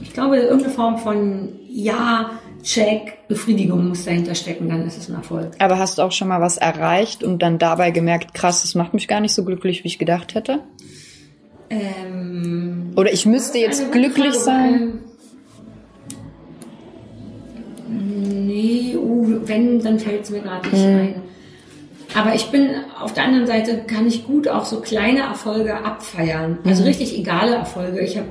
ich 0.00 0.12
glaube, 0.12 0.38
irgendeine 0.38 0.72
Form 0.72 0.98
von 0.98 1.48
Ja, 1.68 2.30
Check, 2.62 3.28
Befriedigung 3.28 3.88
muss 3.88 4.04
dahinter 4.04 4.34
stecken, 4.34 4.68
dann 4.68 4.86
ist 4.86 4.98
es 4.98 5.08
ein 5.08 5.14
Erfolg. 5.14 5.52
Aber 5.58 5.78
hast 5.78 5.98
du 5.98 6.02
auch 6.02 6.10
schon 6.10 6.28
mal 6.28 6.40
was 6.40 6.56
erreicht 6.56 7.22
und 7.22 7.40
dann 7.40 7.58
dabei 7.58 7.92
gemerkt, 7.92 8.34
krass, 8.34 8.62
das 8.62 8.74
macht 8.74 8.92
mich 8.92 9.06
gar 9.06 9.20
nicht 9.20 9.34
so 9.34 9.44
glücklich, 9.44 9.84
wie 9.84 9.88
ich 9.88 9.98
gedacht 9.98 10.34
hätte? 10.34 10.60
Ähm, 11.70 12.92
Oder 12.96 13.12
ich 13.12 13.24
müsste 13.24 13.58
jetzt 13.58 13.92
glücklich 13.92 14.34
Frage, 14.34 14.44
sein? 14.44 14.98
nee, 17.88 18.96
uh, 18.96 19.40
wenn, 19.44 19.80
dann 19.80 19.98
fällt 19.98 20.24
es 20.24 20.30
mir 20.30 20.40
gerade 20.40 20.68
nicht 20.68 20.84
hm. 20.84 20.98
ein. 20.98 21.22
Aber 22.16 22.34
ich 22.34 22.46
bin 22.46 22.70
auf 22.98 23.12
der 23.12 23.24
anderen 23.24 23.46
Seite 23.46 23.84
kann 23.86 24.06
ich 24.06 24.24
gut 24.24 24.48
auch 24.48 24.64
so 24.64 24.80
kleine 24.80 25.20
Erfolge 25.20 25.84
abfeiern. 25.84 26.58
Also 26.64 26.80
mhm. 26.80 26.88
richtig 26.88 27.18
egale 27.18 27.54
Erfolge. 27.54 28.00
Ich 28.00 28.16
habe 28.16 28.28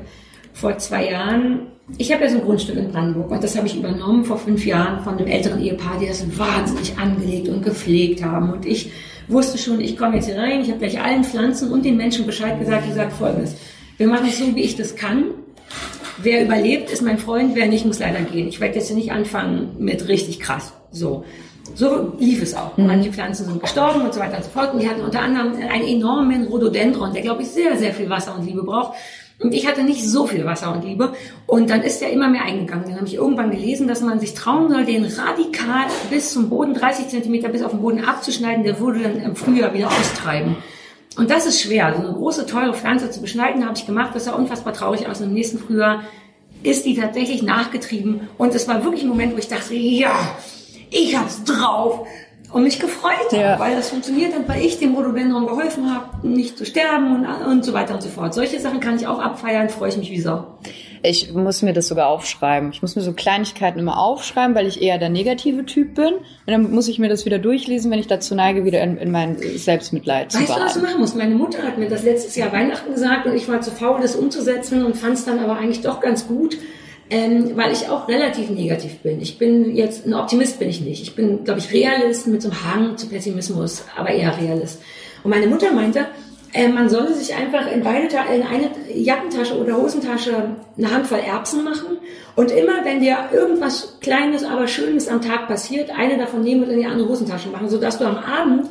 vor 0.53 0.75
zwei 0.79 1.11
Jahren, 1.11 1.67
ich 1.99 2.11
habe 2.11 2.23
ja 2.23 2.29
so 2.31 2.38
ein 2.39 2.45
Grundstück 2.45 2.77
in 2.77 2.91
Brandenburg 2.91 3.29
und 3.29 3.43
das 3.43 3.55
habe 3.55 3.67
ich 3.67 3.77
übernommen 3.77 4.25
vor 4.25 4.39
fünf 4.39 4.65
Jahren 4.65 5.03
von 5.03 5.17
einem 5.17 5.27
älteren 5.27 5.61
Ehepaar, 5.61 5.99
die 6.01 6.07
das 6.07 6.25
wahnsinnig 6.36 6.97
angelegt 6.97 7.47
und 7.47 7.63
gepflegt 7.63 8.23
haben. 8.23 8.51
Und 8.53 8.65
ich 8.65 8.91
wusste 9.27 9.59
schon, 9.59 9.79
ich 9.79 9.95
komme 9.95 10.15
jetzt 10.15 10.25
hier 10.25 10.38
rein, 10.38 10.61
ich 10.61 10.69
habe 10.69 10.79
gleich 10.79 10.99
allen 10.99 11.23
Pflanzen 11.23 11.71
und 11.71 11.86
den 11.86 11.95
Menschen 11.95 12.25
Bescheid 12.25 12.59
gesagt, 12.59 12.86
ich 12.88 12.95
sage 12.95 13.11
folgendes. 13.11 13.55
Wir 13.97 14.07
machen 14.07 14.25
es 14.27 14.39
so, 14.39 14.55
wie 14.55 14.63
ich 14.63 14.75
das 14.75 14.95
kann. 14.95 15.25
Wer 16.17 16.43
überlebt, 16.43 16.89
ist 16.89 17.03
mein 17.03 17.19
Freund, 17.19 17.55
wer 17.55 17.67
nicht, 17.67 17.86
muss 17.86 17.99
leider 17.99 18.21
gehen. 18.21 18.47
Ich 18.47 18.59
werde 18.59 18.75
jetzt 18.75 18.88
hier 18.88 18.95
nicht 18.95 19.11
anfangen 19.11 19.75
mit 19.77 20.07
richtig 20.07 20.39
krass. 20.39 20.73
So. 20.89 21.23
So 21.74 22.13
lief 22.20 22.41
es 22.41 22.55
auch. 22.55 22.78
Mhm. 22.78 22.88
Manche 22.88 23.11
Pflanzen 23.11 23.45
sind 23.45 23.61
gestorben 23.61 24.01
und 24.01 24.13
so 24.13 24.20
weiter 24.20 24.38
und 24.38 24.43
so 24.43 24.49
fort. 24.51 24.74
Und 24.74 24.82
die 24.82 24.89
hatten 24.89 25.01
unter 25.01 25.22
anderem 25.22 25.53
einen 25.55 25.88
enormen 25.88 26.47
Rhododendron, 26.47 27.13
der, 27.13 27.24
glaube 27.24 27.41
ich, 27.41 27.49
sehr, 27.49 27.78
sehr 27.78 27.93
viel 27.93 28.09
Wasser 28.09 28.36
und 28.38 28.45
Liebe 28.45 28.63
braucht. 28.63 28.93
Und 29.39 29.53
ich 29.53 29.68
hatte 29.68 29.84
nicht 29.84 30.07
so 30.07 30.28
viel 30.28 30.45
Wasser 30.45 30.74
und 30.74 30.86
Liebe. 30.86 31.13
Und 31.45 31.70
dann 31.70 31.82
ist 31.82 32.01
er 32.01 32.09
immer 32.09 32.30
mehr 32.30 32.43
eingegangen. 32.43 32.86
Dann 32.86 32.95
habe 32.95 33.07
ich 33.07 33.16
irgendwann 33.16 33.51
gelesen, 33.51 33.88
dass 33.88 34.01
man 34.01 34.20
sich 34.20 34.34
trauen 34.34 34.70
soll, 34.70 34.86
den 34.86 35.03
radikal 35.03 35.88
bis 36.09 36.32
zum 36.32 36.49
Boden, 36.49 36.74
30 36.74 37.09
Zentimeter 37.09 37.49
bis 37.49 37.61
auf 37.61 37.72
den 37.72 37.82
Boden 37.82 38.05
abzuschneiden. 38.05 38.63
Der 38.63 38.80
würde 38.80 39.01
dann 39.01 39.20
im 39.20 39.36
Frühjahr 39.36 39.74
wieder 39.74 39.88
austreiben. 39.88 40.55
Und 41.18 41.32
das 41.32 41.45
ist 41.45 41.61
schwer. 41.61 41.93
So 41.97 42.03
eine 42.03 42.13
große, 42.13 42.45
teure 42.45 42.74
Pflanze 42.74 43.09
zu 43.11 43.22
beschneiden, 43.22 43.66
habe 43.66 43.78
ich 43.78 43.86
gemacht. 43.86 44.11
Das 44.13 44.26
sah 44.26 44.34
unfassbar 44.34 44.74
traurig 44.74 45.07
aus. 45.07 45.20
Und 45.20 45.28
im 45.28 45.34
nächsten 45.34 45.59
Frühjahr 45.59 46.03
ist 46.63 46.86
die 46.86 46.95
tatsächlich 46.95 47.43
nachgetrieben. 47.43 48.22
Und 48.38 48.55
es 48.55 48.70
war 48.70 48.84
wirklich 48.86 49.03
ein 49.03 49.09
Moment, 49.09 49.34
wo 49.34 49.38
ich 49.38 49.49
dachte, 49.49 49.76
ja, 49.76 50.13
ich 50.91 51.17
hab's 51.17 51.43
drauf 51.43 52.07
und 52.51 52.63
mich 52.63 52.79
gefreut 52.79 53.31
ja. 53.31 53.51
habe, 53.51 53.63
weil 53.63 53.75
das 53.75 53.89
funktioniert 53.89 54.33
hat, 54.33 54.47
weil 54.47 54.63
ich 54.63 54.79
dem 54.79 54.95
Rhododendron 54.95 55.45
geholfen 55.45 55.93
habe, 55.93 56.25
nicht 56.27 56.57
zu 56.57 56.65
sterben 56.65 57.13
und, 57.13 57.25
und 57.25 57.65
so 57.65 57.73
weiter 57.73 57.95
und 57.95 58.01
so 58.01 58.09
fort. 58.09 58.33
Solche 58.33 58.59
Sachen 58.59 58.79
kann 58.79 58.95
ich 58.95 59.07
auch 59.07 59.19
abfeiern, 59.19 59.69
freue 59.69 59.89
ich 59.89 59.97
mich 59.97 60.09
wie 60.11 60.21
Sau. 60.21 60.47
Ich 61.03 61.33
muss 61.33 61.61
mir 61.61 61.73
das 61.73 61.88
sogar 61.88 62.07
aufschreiben. 62.07 62.71
Ich 62.71 62.81
muss 62.81 62.95
mir 62.95 63.01
so 63.01 63.13
Kleinigkeiten 63.13 63.77
immer 63.77 63.99
aufschreiben, 63.99 64.55
weil 64.55 64.65
ich 64.67 64.81
eher 64.81 64.97
der 64.97 65.09
negative 65.09 65.65
Typ 65.65 65.95
bin. 65.95 66.13
Und 66.13 66.23
dann 66.47 66.71
muss 66.71 66.88
ich 66.88 66.97
mir 66.97 67.09
das 67.09 67.25
wieder 67.25 67.38
durchlesen, 67.38 67.91
wenn 67.91 67.99
ich 67.99 68.07
dazu 68.07 68.33
neige, 68.33 68.65
wieder 68.65 68.81
in, 68.81 68.97
in 68.97 69.11
mein 69.11 69.38
Selbstmitleid 69.38 70.33
weißt 70.33 70.47
zu 70.47 70.53
Weißt 70.53 70.59
du, 70.59 70.65
was 70.65 70.73
du 70.75 70.79
machen 70.79 70.99
musst? 70.99 71.15
Meine 71.15 71.36
Mutter 71.36 71.61
hat 71.61 71.77
mir 71.77 71.89
das 71.89 72.03
letztes 72.03 72.36
Jahr 72.36 72.51
Weihnachten 72.51 72.91
gesagt 72.91 73.27
und 73.27 73.36
ich 73.36 73.47
war 73.47 73.61
zu 73.61 73.71
faul, 73.71 73.99
das 74.01 74.15
umzusetzen 74.15 74.83
und 74.83 74.95
fand 74.95 75.15
es 75.15 75.25
dann 75.25 75.39
aber 75.39 75.57
eigentlich 75.57 75.81
doch 75.81 75.99
ganz 75.99 76.27
gut 76.27 76.57
ähm, 77.09 77.51
weil 77.55 77.71
ich 77.71 77.89
auch 77.89 78.07
relativ 78.07 78.49
negativ 78.49 78.97
bin. 78.99 79.21
Ich 79.21 79.37
bin 79.37 79.75
jetzt, 79.75 80.05
ein 80.05 80.13
Optimist 80.13 80.59
bin 80.59 80.69
ich 80.69 80.81
nicht. 80.81 81.01
Ich 81.03 81.15
bin, 81.15 81.43
glaube 81.43 81.59
ich, 81.59 81.71
Realist 81.71 82.27
mit 82.27 82.41
so 82.41 82.49
einem 82.49 82.63
Hang 82.63 82.97
zu 82.97 83.07
Pessimismus, 83.07 83.85
aber 83.95 84.09
eher 84.09 84.35
Realist. 84.39 84.81
Und 85.23 85.29
meine 85.29 85.47
Mutter 85.47 85.71
meinte, 85.71 86.07
äh, 86.53 86.69
man 86.69 86.89
solle 86.89 87.13
sich 87.13 87.35
einfach 87.35 87.71
in 87.71 87.83
beide 87.83 88.07
in 88.33 88.43
eine 88.43 88.71
Jackentasche 88.93 89.59
oder 89.59 89.77
Hosentasche 89.77 90.55
eine 90.77 90.91
Handvoll 90.91 91.19
Erbsen 91.19 91.63
machen 91.63 91.97
und 92.35 92.49
immer, 92.49 92.83
wenn 92.85 93.01
dir 93.01 93.17
irgendwas 93.33 93.97
Kleines, 93.99 94.43
aber 94.43 94.67
Schönes 94.67 95.07
am 95.07 95.21
Tag 95.21 95.47
passiert, 95.47 95.91
eine 95.91 96.17
davon 96.17 96.43
nehmen 96.43 96.63
und 96.63 96.69
in 96.69 96.79
die 96.79 96.85
andere 96.85 97.09
Hosentasche 97.09 97.49
machen, 97.49 97.69
sodass 97.69 97.97
du 97.97 98.05
am 98.05 98.17
Abend 98.17 98.69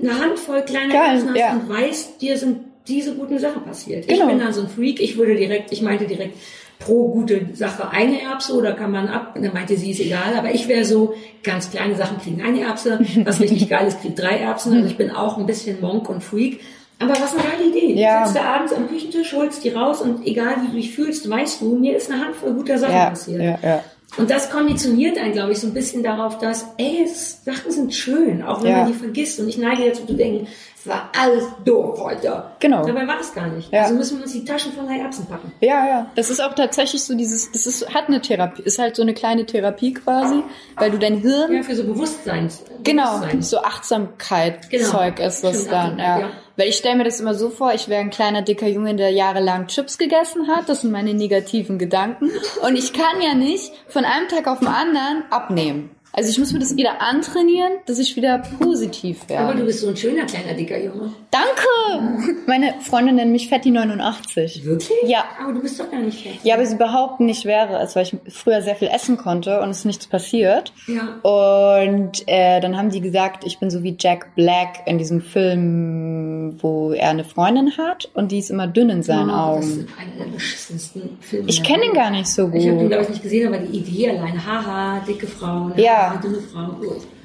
eine 0.00 0.18
Handvoll 0.18 0.62
kleiner 0.62 0.94
Erbsen 0.94 1.30
hast 1.30 1.38
ja. 1.38 1.52
und 1.52 1.68
weißt, 1.68 2.22
dir 2.22 2.38
sind 2.38 2.58
diese 2.86 3.14
guten 3.14 3.38
Sachen 3.38 3.62
passiert. 3.62 4.06
Genau. 4.08 4.22
Ich 4.22 4.28
bin 4.28 4.38
dann 4.38 4.52
so 4.52 4.62
ein 4.62 4.68
Freak, 4.68 5.00
ich 5.00 5.16
würde 5.16 5.34
direkt, 5.34 5.72
ich 5.72 5.82
meinte 5.82 6.06
direkt, 6.06 6.36
pro 6.84 7.08
gute 7.08 7.48
Sache 7.54 7.90
eine 7.90 8.20
Erbse 8.20 8.54
oder 8.54 8.72
kann 8.72 8.90
man 8.90 9.08
ab? 9.08 9.32
Und 9.34 9.44
dann 9.44 9.52
meinte 9.52 9.76
sie, 9.76 9.90
ist 9.90 10.00
egal, 10.00 10.34
aber 10.36 10.52
ich 10.52 10.68
wäre 10.68 10.84
so, 10.84 11.14
ganz 11.42 11.70
kleine 11.70 11.96
Sachen 11.96 12.18
kriegen 12.18 12.42
eine 12.42 12.60
Erbse, 12.62 13.00
was 13.24 13.40
richtig 13.40 13.68
geil 13.68 13.86
ist, 13.86 14.00
kriegt 14.00 14.18
drei 14.18 14.38
Erbsen. 14.38 14.74
Also 14.74 14.86
ich 14.86 14.96
bin 14.96 15.10
auch 15.10 15.38
ein 15.38 15.46
bisschen 15.46 15.80
Monk 15.80 16.08
und 16.08 16.22
Freak. 16.22 16.60
Aber 16.98 17.14
was 17.14 17.34
eine 17.34 17.42
geile 17.42 17.68
Idee. 17.70 18.00
Ja. 18.00 18.20
Du 18.20 18.26
sitzt 18.28 18.38
da 18.38 18.54
abends 18.54 18.72
am 18.72 18.88
Küchentisch, 18.88 19.32
holst 19.32 19.64
die 19.64 19.70
raus 19.70 20.00
und 20.00 20.24
egal 20.24 20.54
wie 20.62 20.68
du 20.68 20.72
dich 20.74 20.94
fühlst, 20.94 21.28
weißt 21.28 21.60
du, 21.60 21.74
mir 21.74 21.96
ist 21.96 22.10
eine 22.10 22.24
Handvoll 22.24 22.52
guter 22.54 22.78
Sachen 22.78 22.94
ja, 22.94 23.10
passiert. 23.10 23.42
Ja, 23.42 23.58
ja. 23.62 23.84
Und 24.18 24.30
das 24.30 24.50
konditioniert 24.50 25.18
einen, 25.18 25.32
glaube 25.32 25.52
ich, 25.52 25.58
so 25.58 25.66
ein 25.66 25.72
bisschen 25.72 26.02
darauf, 26.02 26.38
dass, 26.38 26.66
ey, 26.76 27.06
Sachen 27.08 27.70
sind 27.72 27.94
schön, 27.94 28.42
auch 28.42 28.62
wenn 28.62 28.70
ja. 28.70 28.78
man 28.78 28.92
die 28.92 28.98
vergisst. 28.98 29.40
Und 29.40 29.48
ich 29.48 29.56
neige 29.56 29.88
dazu 29.88 30.04
zu 30.04 30.12
denken, 30.14 30.46
es 30.82 30.88
war 30.88 31.10
alles 31.16 31.44
doof 31.64 32.00
heute. 32.00 32.42
Genau. 32.58 32.84
Dabei 32.84 33.06
war 33.06 33.20
es 33.20 33.32
gar 33.32 33.46
nicht. 33.46 33.72
Ja. 33.72 33.82
Also 33.82 33.94
müssen 33.94 34.18
wir 34.18 34.24
uns 34.24 34.32
die 34.32 34.44
Taschen 34.44 34.72
voller 34.72 34.90
Erbsen 34.90 35.26
packen. 35.26 35.52
Ja, 35.60 35.86
ja. 35.86 36.10
Das 36.16 36.28
ist 36.28 36.42
auch 36.42 36.54
tatsächlich 36.54 37.04
so 37.04 37.14
dieses, 37.14 37.52
das 37.52 37.66
ist, 37.66 37.94
hat 37.94 38.08
eine 38.08 38.20
Therapie, 38.20 38.62
ist 38.62 38.80
halt 38.80 38.96
so 38.96 39.02
eine 39.02 39.14
kleine 39.14 39.46
Therapie 39.46 39.94
quasi, 39.94 40.42
weil 40.74 40.90
du 40.90 40.98
dein 40.98 41.18
Hirn. 41.18 41.52
Ja, 41.52 41.62
für 41.62 41.76
so 41.76 41.84
Bewusstseins. 41.84 42.64
Genau. 42.82 43.18
Bewusstsein. 43.18 43.42
So 43.42 43.58
Achtsamkeit 43.58 44.70
genau. 44.70 44.88
Zeug 44.88 45.20
ist 45.20 45.44
das 45.44 45.54
Stimmt, 45.54 45.72
dann, 45.72 45.98
ja. 46.00 46.18
ja. 46.18 46.30
Weil 46.56 46.68
ich 46.68 46.76
stelle 46.76 46.96
mir 46.96 47.04
das 47.04 47.20
immer 47.20 47.34
so 47.34 47.50
vor, 47.50 47.72
ich 47.74 47.88
wäre 47.88 48.00
ein 48.00 48.10
kleiner, 48.10 48.42
dicker 48.42 48.66
Junge, 48.66 48.96
der 48.96 49.10
jahrelang 49.10 49.68
Chips 49.68 49.98
gegessen 49.98 50.48
hat. 50.48 50.68
Das 50.68 50.80
sind 50.80 50.90
meine 50.90 51.14
negativen 51.14 51.78
Gedanken. 51.78 52.28
Und 52.66 52.76
ich 52.76 52.92
kann 52.92 53.22
ja 53.22 53.34
nicht 53.34 53.72
von 53.86 54.04
einem 54.04 54.26
Tag 54.26 54.48
auf 54.48 54.58
den 54.58 54.68
anderen 54.68 55.22
abnehmen. 55.30 55.90
Also 56.14 56.28
ich 56.28 56.38
muss 56.38 56.52
mir 56.52 56.58
das 56.58 56.76
wieder 56.76 57.00
antrainieren, 57.00 57.72
dass 57.86 57.98
ich 57.98 58.16
wieder 58.16 58.42
positiv 58.60 59.30
werde. 59.30 59.44
Aber 59.44 59.54
du 59.54 59.64
bist 59.64 59.80
so 59.80 59.88
ein 59.88 59.96
schöner 59.96 60.26
kleiner 60.26 60.52
dicker 60.52 60.78
Junge. 60.78 61.10
Danke! 61.30 62.36
Meine 62.46 62.74
Freunde 62.80 63.14
nennen 63.14 63.32
mich 63.32 63.48
Fetti 63.48 63.70
89. 63.70 64.62
Wirklich? 64.66 64.98
Ja. 65.06 65.24
Aber 65.42 65.54
du 65.54 65.60
bist 65.62 65.80
doch 65.80 65.90
gar 65.90 66.00
nicht 66.00 66.22
fett. 66.22 66.34
Ja, 66.42 66.56
aber 66.56 66.66
sie 66.66 66.76
behaupten, 66.76 67.30
ich 67.30 67.46
wäre 67.46 67.78
es, 67.78 67.96
weil 67.96 68.02
ich 68.02 68.14
früher 68.28 68.60
sehr 68.60 68.76
viel 68.76 68.88
essen 68.88 69.16
konnte 69.16 69.62
und 69.62 69.70
es 69.70 69.78
ist 69.78 69.84
nichts 69.86 70.06
passiert. 70.06 70.74
Ja. 70.86 71.18
Und 71.22 72.24
äh, 72.26 72.60
dann 72.60 72.76
haben 72.76 72.90
die 72.90 73.00
gesagt, 73.00 73.44
ich 73.46 73.58
bin 73.58 73.70
so 73.70 73.82
wie 73.82 73.96
Jack 73.98 74.34
Black 74.34 74.82
in 74.84 74.98
diesem 74.98 75.22
Film, 75.22 76.58
wo 76.60 76.92
er 76.92 77.08
eine 77.08 77.24
Freundin 77.24 77.78
hat 77.78 78.10
und 78.12 78.32
die 78.32 78.38
ist 78.38 78.50
immer 78.50 78.66
dünn 78.66 78.90
in 78.90 79.02
seinen 79.02 79.30
oh, 79.30 79.34
Augen. 79.34 79.60
Das 79.60 79.68
ist 79.68 79.88
einer 79.98 80.24
der 80.26 80.32
beschissensten 80.32 81.16
Filme. 81.20 81.48
Ich 81.48 81.62
kenne 81.62 81.86
ihn 81.86 81.94
gar 81.94 82.10
nicht 82.10 82.26
so 82.26 82.48
gut. 82.48 82.60
Ich 82.60 82.68
habe 82.68 82.80
ihn 82.80 82.88
glaube 82.88 83.04
ich 83.04 83.08
nicht 83.08 83.22
gesehen, 83.22 83.48
aber 83.48 83.64
die 83.64 83.78
Idee 83.78 84.10
allein, 84.10 84.46
haha, 84.46 85.00
dicke 85.06 85.26
Frauen. 85.26 85.72
Ja 85.76 86.01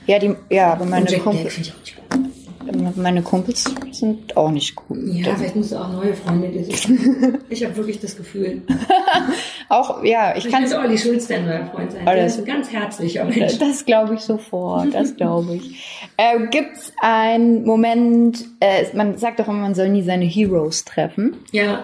Ja, 0.08 0.20
die, 0.20 0.36
ja, 0.50 0.72
aber 0.74 0.86
meine 0.86 1.06
Kumpels. 1.18 1.74
Meine 2.96 3.22
Kumpels 3.22 3.64
sind 3.92 4.36
auch 4.36 4.52
nicht 4.52 4.76
gut. 4.76 4.98
Ja, 5.14 5.36
vielleicht 5.36 5.56
musst 5.56 5.72
du 5.72 5.78
auch 5.78 5.92
neue 5.92 6.14
Freunde 6.14 6.50
dir 6.50 6.66
suchen. 6.66 7.38
ich 7.50 7.64
habe 7.64 7.76
wirklich 7.78 8.00
das 8.00 8.18
Gefühl. 8.18 8.62
auch, 9.70 10.04
ja, 10.04 10.36
ich 10.36 10.50
kann. 10.50 10.72
auch 10.74 10.88
die 10.90 10.98
Schulz 10.98 11.28
dein 11.28 11.46
neuer 11.46 11.66
Freund 11.68 11.92
sein. 11.92 12.06
Der 12.06 12.26
ist 12.26 12.40
ein 12.40 12.46
ganz 12.46 12.72
herzlicher 12.72 13.26
Mensch. 13.26 13.58
Das 13.68 13.86
glaube 13.86 14.16
ich 14.16 14.22
sofort, 14.22 14.94
das 14.94 15.16
glaube 15.16 15.56
ich. 15.56 16.08
Äh, 16.18 16.48
Gibt 16.48 16.78
es 16.78 16.94
einen 17.02 17.64
Moment, 17.66 18.46
äh, 18.60 18.86
man 18.94 19.18
sagt 19.18 19.40
doch 19.40 19.48
immer, 19.48 19.60
man 19.60 19.76
soll 19.76 19.90
nie 19.90 20.04
seine 20.04 20.26
Heroes 20.26 20.84
treffen. 20.84 21.38
Ja, 21.52 21.84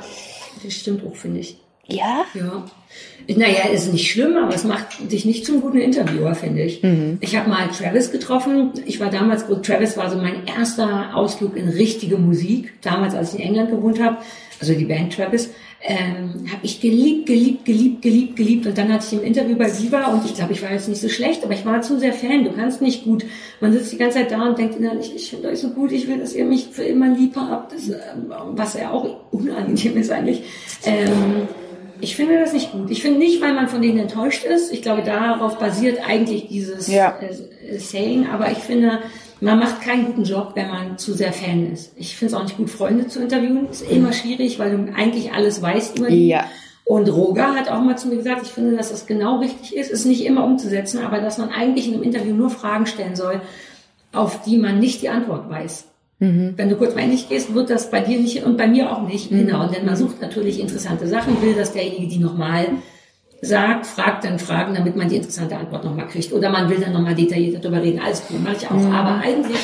das 0.63 0.73
stimmt 0.73 1.05
auch, 1.05 1.15
finde 1.15 1.39
ich. 1.39 1.57
Ja? 1.87 2.25
Ja. 2.33 2.65
Naja, 3.27 3.69
ist 3.73 3.91
nicht 3.91 4.11
schlimm, 4.11 4.35
aber 4.35 4.53
es 4.53 4.63
macht 4.63 5.11
dich 5.11 5.25
nicht 5.25 5.45
zum 5.45 5.61
guten 5.61 5.79
Interviewer, 5.79 6.35
finde 6.35 6.63
ich. 6.63 6.83
Mhm. 6.83 7.17
Ich 7.21 7.35
habe 7.35 7.49
mal 7.49 7.67
Travis 7.69 8.11
getroffen. 8.11 8.71
Ich 8.85 8.99
war 8.99 9.09
damals, 9.09 9.45
Travis 9.61 9.97
war 9.97 10.09
so 10.09 10.17
mein 10.17 10.45
erster 10.45 11.15
Ausflug 11.15 11.55
in 11.55 11.69
richtige 11.69 12.17
Musik. 12.17 12.73
Damals, 12.81 13.15
als 13.15 13.33
ich 13.33 13.39
in 13.39 13.47
England 13.47 13.71
gewohnt 13.71 14.01
habe, 14.01 14.17
also 14.59 14.73
die 14.73 14.85
Band 14.85 15.13
Travis, 15.13 15.51
ähm, 15.85 16.45
habe 16.49 16.61
ich 16.63 16.79
geliebt, 16.79 17.25
geliebt, 17.25 17.65
geliebt, 17.65 18.01
geliebt, 18.01 18.35
geliebt. 18.35 18.65
Und 18.65 18.77
dann 18.77 18.91
hatte 18.91 19.05
ich 19.05 19.13
im 19.13 19.23
Interview 19.23 19.57
bei 19.57 19.69
Viva 19.77 20.07
und 20.07 20.25
ich 20.25 20.35
glaube, 20.35 20.53
ich 20.53 20.61
war 20.61 20.71
jetzt 20.71 20.87
nicht 20.87 21.01
so 21.01 21.09
schlecht, 21.09 21.43
aber 21.43 21.53
ich 21.53 21.65
war 21.65 21.81
zu 21.81 21.99
sehr 21.99 22.13
Fan. 22.13 22.45
Du 22.45 22.51
kannst 22.51 22.81
nicht 22.81 23.03
gut. 23.03 23.25
Man 23.59 23.73
sitzt 23.73 23.91
die 23.91 23.97
ganze 23.97 24.19
Zeit 24.19 24.31
da 24.31 24.47
und 24.47 24.57
denkt 24.57 24.77
innerlich, 24.77 25.13
ich 25.15 25.29
finde 25.29 25.49
euch 25.49 25.59
so 25.59 25.69
gut, 25.71 25.91
ich 25.91 26.07
will, 26.07 26.19
dass 26.19 26.33
ihr 26.33 26.45
mich 26.45 26.67
für 26.71 26.83
immer 26.83 27.09
lieb 27.09 27.35
habt. 27.35 27.73
Das, 27.73 27.89
äh, 27.89 27.99
was 28.51 28.75
ja 28.75 28.91
auch 28.91 29.07
unangenehm 29.31 29.97
ist 29.97 30.11
eigentlich. 30.11 30.43
Ähm, 30.85 31.47
ich 32.03 32.15
finde 32.15 32.39
das 32.39 32.53
nicht 32.53 32.71
gut. 32.71 32.91
Ich 32.91 33.01
finde 33.01 33.19
nicht, 33.19 33.41
weil 33.41 33.53
man 33.53 33.69
von 33.69 33.81
denen 33.81 33.99
enttäuscht 33.99 34.43
ist. 34.43 34.73
Ich 34.73 34.81
glaube, 34.81 35.03
darauf 35.03 35.57
basiert 35.57 35.99
eigentlich 36.07 36.47
dieses 36.47 36.87
ja. 36.87 37.17
äh, 37.19 37.79
Saying. 37.79 38.27
Aber 38.27 38.51
ich 38.51 38.57
finde, 38.57 38.99
man 39.39 39.57
macht 39.57 39.81
keinen 39.81 40.05
guten 40.07 40.23
Job, 40.23 40.51
wenn 40.55 40.69
man 40.69 40.97
zu 40.97 41.13
sehr 41.13 41.31
Fan 41.31 41.71
ist. 41.71 41.93
Ich 41.95 42.17
finde 42.17 42.33
es 42.33 42.39
auch 42.39 42.43
nicht 42.43 42.57
gut, 42.57 42.69
Freunde 42.69 43.07
zu 43.07 43.21
interviewen. 43.21 43.69
Ist 43.69 43.89
immer 43.89 44.11
schwierig, 44.11 44.59
weil 44.59 44.77
du 44.77 44.93
eigentlich 44.93 45.31
alles 45.31 45.61
weißt 45.61 45.97
über 45.97 46.09
die. 46.09 46.27
Ja. 46.27 46.45
Und 46.85 47.07
Roger 47.07 47.55
hat 47.55 47.69
auch 47.69 47.79
mal 47.79 47.97
zu 47.97 48.09
mir 48.09 48.17
gesagt, 48.17 48.41
ich 48.43 48.51
finde, 48.51 48.75
dass 48.75 48.89
das 48.89 49.05
genau 49.05 49.39
richtig 49.39 49.75
ist, 49.75 49.89
ist 49.89 50.05
nicht 50.05 50.25
immer 50.25 50.43
umzusetzen, 50.43 50.99
aber 51.01 51.21
dass 51.21 51.37
man 51.37 51.49
eigentlich 51.49 51.87
in 51.87 51.93
einem 51.93 52.03
Interview 52.03 52.35
nur 52.35 52.49
Fragen 52.49 52.85
stellen 52.85 53.15
soll, 53.15 53.41
auf 54.11 54.43
die 54.43 54.57
man 54.57 54.79
nicht 54.79 55.01
die 55.01 55.07
Antwort 55.07 55.49
weiß. 55.49 55.85
Mhm. 56.23 56.53
Wenn 56.55 56.69
du 56.69 56.75
kurz 56.77 56.95
nicht 56.95 57.29
gehst, 57.29 57.53
wird 57.53 57.69
das 57.69 57.91
bei 57.91 57.99
dir 57.99 58.17
nicht 58.19 58.43
und 58.43 58.57
bei 58.57 58.67
mir 58.67 58.91
auch 58.91 59.05
nicht. 59.05 59.31
Mhm. 59.31 59.45
Genau, 59.45 59.67
denn 59.67 59.85
man 59.85 59.95
sucht 59.95 60.21
natürlich 60.21 60.59
interessante 60.59 61.07
Sachen, 61.07 61.41
will, 61.41 61.53
dass 61.53 61.73
derjenige 61.73 62.07
die 62.07 62.19
nochmal 62.19 62.67
sagt, 63.41 63.85
fragt 63.85 64.23
dann 64.23 64.39
Fragen, 64.39 64.73
damit 64.73 64.95
man 64.95 65.09
die 65.09 65.17
interessante 65.17 65.57
Antwort 65.57 65.83
nochmal 65.83 66.07
kriegt. 66.07 66.31
Oder 66.31 66.49
man 66.49 66.69
will 66.69 66.79
dann 66.79 66.93
nochmal 66.93 67.13
detaillierter 67.13 67.59
darüber 67.59 67.81
reden. 67.81 67.99
Alles 67.99 68.25
gut, 68.25 68.41
mache 68.41 68.55
ich 68.55 68.67
auch. 68.67 68.75
Mhm. 68.75 68.93
Aber 68.93 69.21
eigentlich 69.21 69.57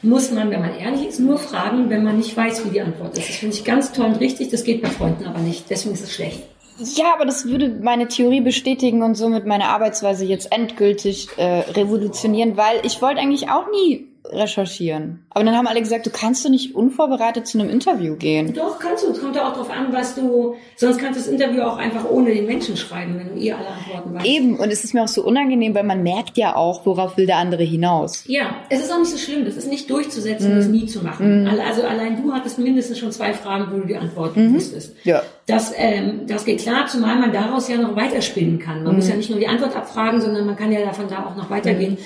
muss 0.00 0.30
man, 0.30 0.50
wenn 0.50 0.60
man 0.60 0.74
ehrlich 0.78 1.08
ist, 1.08 1.20
nur 1.20 1.36
fragen, 1.36 1.90
wenn 1.90 2.02
man 2.02 2.16
nicht 2.16 2.34
weiß, 2.34 2.64
wie 2.64 2.70
die 2.70 2.80
Antwort 2.80 3.18
ist. 3.18 3.28
Das 3.28 3.36
finde 3.36 3.54
ich 3.54 3.64
ganz 3.64 3.92
toll 3.92 4.06
und 4.06 4.20
richtig. 4.20 4.48
Das 4.48 4.64
geht 4.64 4.80
bei 4.80 4.88
Freunden 4.88 5.26
aber 5.26 5.40
nicht. 5.40 5.68
Deswegen 5.68 5.94
ist 5.94 6.04
es 6.04 6.14
schlecht. 6.14 6.42
Ja, 6.78 7.14
aber 7.14 7.24
das 7.24 7.46
würde 7.46 7.78
meine 7.82 8.08
Theorie 8.08 8.42
bestätigen 8.42 9.02
und 9.02 9.14
somit 9.16 9.46
meine 9.46 9.68
Arbeitsweise 9.68 10.24
jetzt 10.24 10.52
endgültig 10.52 11.28
äh, 11.36 11.42
revolutionieren, 11.42 12.56
weil 12.56 12.80
ich 12.84 13.00
wollte 13.00 13.20
eigentlich 13.20 13.48
auch 13.48 13.70
nie 13.70 14.06
recherchieren. 14.30 15.26
Aber 15.30 15.44
dann 15.44 15.56
haben 15.56 15.66
alle 15.66 15.80
gesagt, 15.80 16.06
du 16.06 16.10
kannst 16.10 16.44
du 16.44 16.48
nicht 16.48 16.74
unvorbereitet 16.74 17.46
zu 17.46 17.58
einem 17.58 17.68
Interview 17.68 18.16
gehen. 18.16 18.54
Doch, 18.54 18.78
kannst 18.78 19.04
du. 19.04 19.10
Es 19.10 19.20
kommt 19.20 19.36
ja 19.36 19.48
auch 19.48 19.52
darauf 19.52 19.70
an, 19.70 19.92
was 19.92 20.14
du. 20.14 20.54
Sonst 20.76 20.98
kannst 20.98 21.20
du 21.20 21.24
das 21.24 21.28
Interview 21.28 21.62
auch 21.62 21.76
einfach 21.76 22.08
ohne 22.08 22.32
den 22.32 22.46
Menschen 22.46 22.76
schreiben, 22.76 23.18
wenn 23.18 23.34
du 23.34 23.40
ihr 23.40 23.56
alle 23.56 23.68
Antworten 23.68 24.14
weißt. 24.14 24.26
Eben, 24.26 24.56
und 24.56 24.70
es 24.72 24.84
ist 24.84 24.94
mir 24.94 25.02
auch 25.02 25.08
so 25.08 25.24
unangenehm, 25.24 25.74
weil 25.74 25.84
man 25.84 26.02
merkt 26.02 26.36
ja 26.38 26.56
auch, 26.56 26.86
worauf 26.86 27.16
will 27.16 27.26
der 27.26 27.36
andere 27.36 27.62
hinaus. 27.62 28.24
Ja, 28.26 28.56
es 28.70 28.80
ist 28.80 28.92
auch 28.92 28.98
nicht 28.98 29.10
so 29.10 29.18
schlimm. 29.18 29.44
Das 29.44 29.56
ist 29.56 29.68
nicht 29.68 29.90
durchzusetzen, 29.90 30.54
mm. 30.54 30.56
das 30.56 30.66
nie 30.68 30.86
zu 30.86 31.02
machen. 31.02 31.44
Mm. 31.44 31.60
Also 31.66 31.82
allein 31.82 32.22
du 32.22 32.32
hattest 32.32 32.58
mindestens 32.58 32.98
schon 32.98 33.12
zwei 33.12 33.34
Fragen, 33.34 33.66
wo 33.70 33.78
du 33.78 33.86
die 33.86 33.96
Antworten 33.96 34.50
mm 34.50 34.56
wusstest. 34.56 34.94
Ja. 35.04 35.22
Das, 35.46 35.72
ähm, 35.76 36.22
das 36.26 36.44
geht 36.44 36.60
klar, 36.60 36.86
zumal 36.86 37.16
man 37.16 37.32
daraus 37.32 37.68
ja 37.68 37.76
noch 37.76 37.94
weiterspinnen 37.94 38.58
kann. 38.58 38.84
Man 38.84 38.94
mm. 38.94 38.96
muss 38.96 39.08
ja 39.08 39.16
nicht 39.16 39.30
nur 39.30 39.38
die 39.38 39.48
Antwort 39.48 39.76
abfragen, 39.76 40.20
sondern 40.20 40.46
man 40.46 40.56
kann 40.56 40.72
ja 40.72 40.80
davon 40.80 41.08
da 41.08 41.26
auch 41.26 41.36
noch 41.36 41.50
weitergehen. 41.50 41.98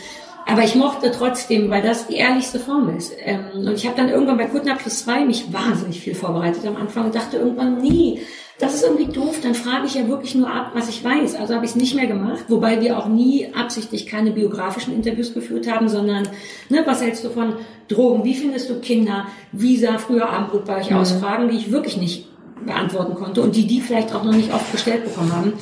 Aber 0.47 0.65
ich 0.65 0.75
mochte 0.75 1.13
trotzdem, 1.13 1.71
weil 1.71 1.83
das 1.83 2.07
die 2.07 2.17
ehrlichste 2.17 2.59
Form 2.59 2.95
ist. 2.97 3.13
Ähm, 3.19 3.45
und 3.55 3.75
ich 3.75 3.87
habe 3.87 3.97
dann 3.97 4.09
irgendwann 4.09 4.39
bei 4.39 4.47
Kuttner 4.47 4.75
Plus 4.75 5.05
2 5.05 5.25
mich 5.25 5.53
wahnsinnig 5.53 6.01
viel 6.01 6.15
vorbereitet 6.15 6.67
am 6.67 6.77
Anfang 6.77 7.07
und 7.07 7.15
dachte 7.15 7.37
irgendwann, 7.37 7.81
nee, 7.81 8.21
das 8.59 8.75
ist 8.75 8.85
irgendwie 8.85 9.11
doof, 9.11 9.39
dann 9.43 9.55
frage 9.55 9.87
ich 9.87 9.95
ja 9.95 10.07
wirklich 10.07 10.35
nur 10.35 10.53
ab, 10.53 10.73
was 10.75 10.89
ich 10.89 11.03
weiß. 11.03 11.35
Also 11.37 11.55
habe 11.55 11.65
ich 11.65 11.71
es 11.71 11.77
nicht 11.77 11.95
mehr 11.95 12.07
gemacht, 12.07 12.45
wobei 12.49 12.81
wir 12.81 12.99
auch 12.99 13.07
nie 13.07 13.49
absichtlich 13.55 14.07
keine 14.07 14.33
biografischen 14.33 14.95
Interviews 14.95 15.33
geführt 15.33 15.71
haben, 15.71 15.89
sondern 15.89 16.29
ne, 16.69 16.83
was 16.85 17.01
hältst 17.01 17.25
du 17.25 17.31
von 17.31 17.55
Drogen? 17.89 18.25
Wie 18.25 18.35
findest 18.35 18.69
du 18.69 18.81
Kinder? 18.81 19.27
Wie 19.53 19.79
sah 19.79 19.97
früher 19.99 20.29
Abendbrot 20.29 20.67
bei 20.67 20.81
euch 20.81 20.95
aus? 20.95 21.15
Mhm. 21.15 21.21
Fragen, 21.21 21.49
die 21.49 21.57
ich 21.57 21.73
wirklich 21.73 21.97
nicht 21.97 22.27
beantworten 22.67 23.15
konnte 23.15 23.41
und 23.41 23.57
die 23.57 23.67
die 23.67 23.81
vielleicht 23.81 24.15
auch 24.15 24.25
noch 24.25 24.35
nicht 24.35 24.53
oft 24.53 24.71
gestellt 24.73 25.05
bekommen 25.05 25.35
haben 25.35 25.53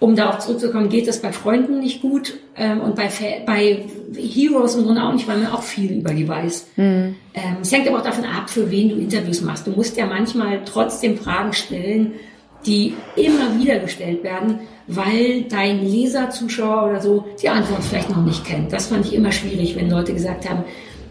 um 0.00 0.14
darauf 0.14 0.38
zurückzukommen, 0.38 0.88
geht 0.88 1.08
das 1.08 1.20
bei 1.20 1.32
Freunden 1.32 1.80
nicht 1.80 2.02
gut 2.02 2.34
ähm, 2.56 2.80
und 2.80 2.94
bei, 2.94 3.10
bei 3.44 3.84
Heroes 4.16 4.76
im 4.76 4.84
Grunde 4.84 5.02
auch 5.02 5.12
nicht, 5.12 5.26
weil 5.26 5.38
man 5.38 5.52
auch 5.52 5.62
viel 5.62 5.98
über 5.98 6.12
die 6.14 6.28
weiß. 6.28 6.68
Mhm. 6.76 7.16
Ähm, 7.34 7.56
es 7.62 7.72
hängt 7.72 7.88
aber 7.88 7.98
auch 7.98 8.04
davon 8.04 8.24
ab, 8.24 8.48
für 8.48 8.70
wen 8.70 8.90
du 8.90 8.96
Interviews 8.96 9.40
machst. 9.40 9.66
Du 9.66 9.72
musst 9.72 9.96
ja 9.96 10.06
manchmal 10.06 10.62
trotzdem 10.64 11.18
Fragen 11.18 11.52
stellen, 11.52 12.12
die 12.64 12.94
immer 13.16 13.58
wieder 13.58 13.78
gestellt 13.80 14.22
werden, 14.22 14.60
weil 14.86 15.42
dein 15.42 15.84
Leser, 15.84 16.30
Zuschauer 16.30 16.90
oder 16.90 17.00
so 17.00 17.24
die 17.40 17.48
Antwort 17.48 17.82
vielleicht 17.84 18.10
noch 18.10 18.24
nicht 18.24 18.44
kennt. 18.44 18.72
Das 18.72 18.86
fand 18.86 19.06
ich 19.06 19.14
immer 19.14 19.32
schwierig, 19.32 19.76
wenn 19.76 19.90
Leute 19.90 20.12
gesagt 20.12 20.48
haben, 20.48 20.64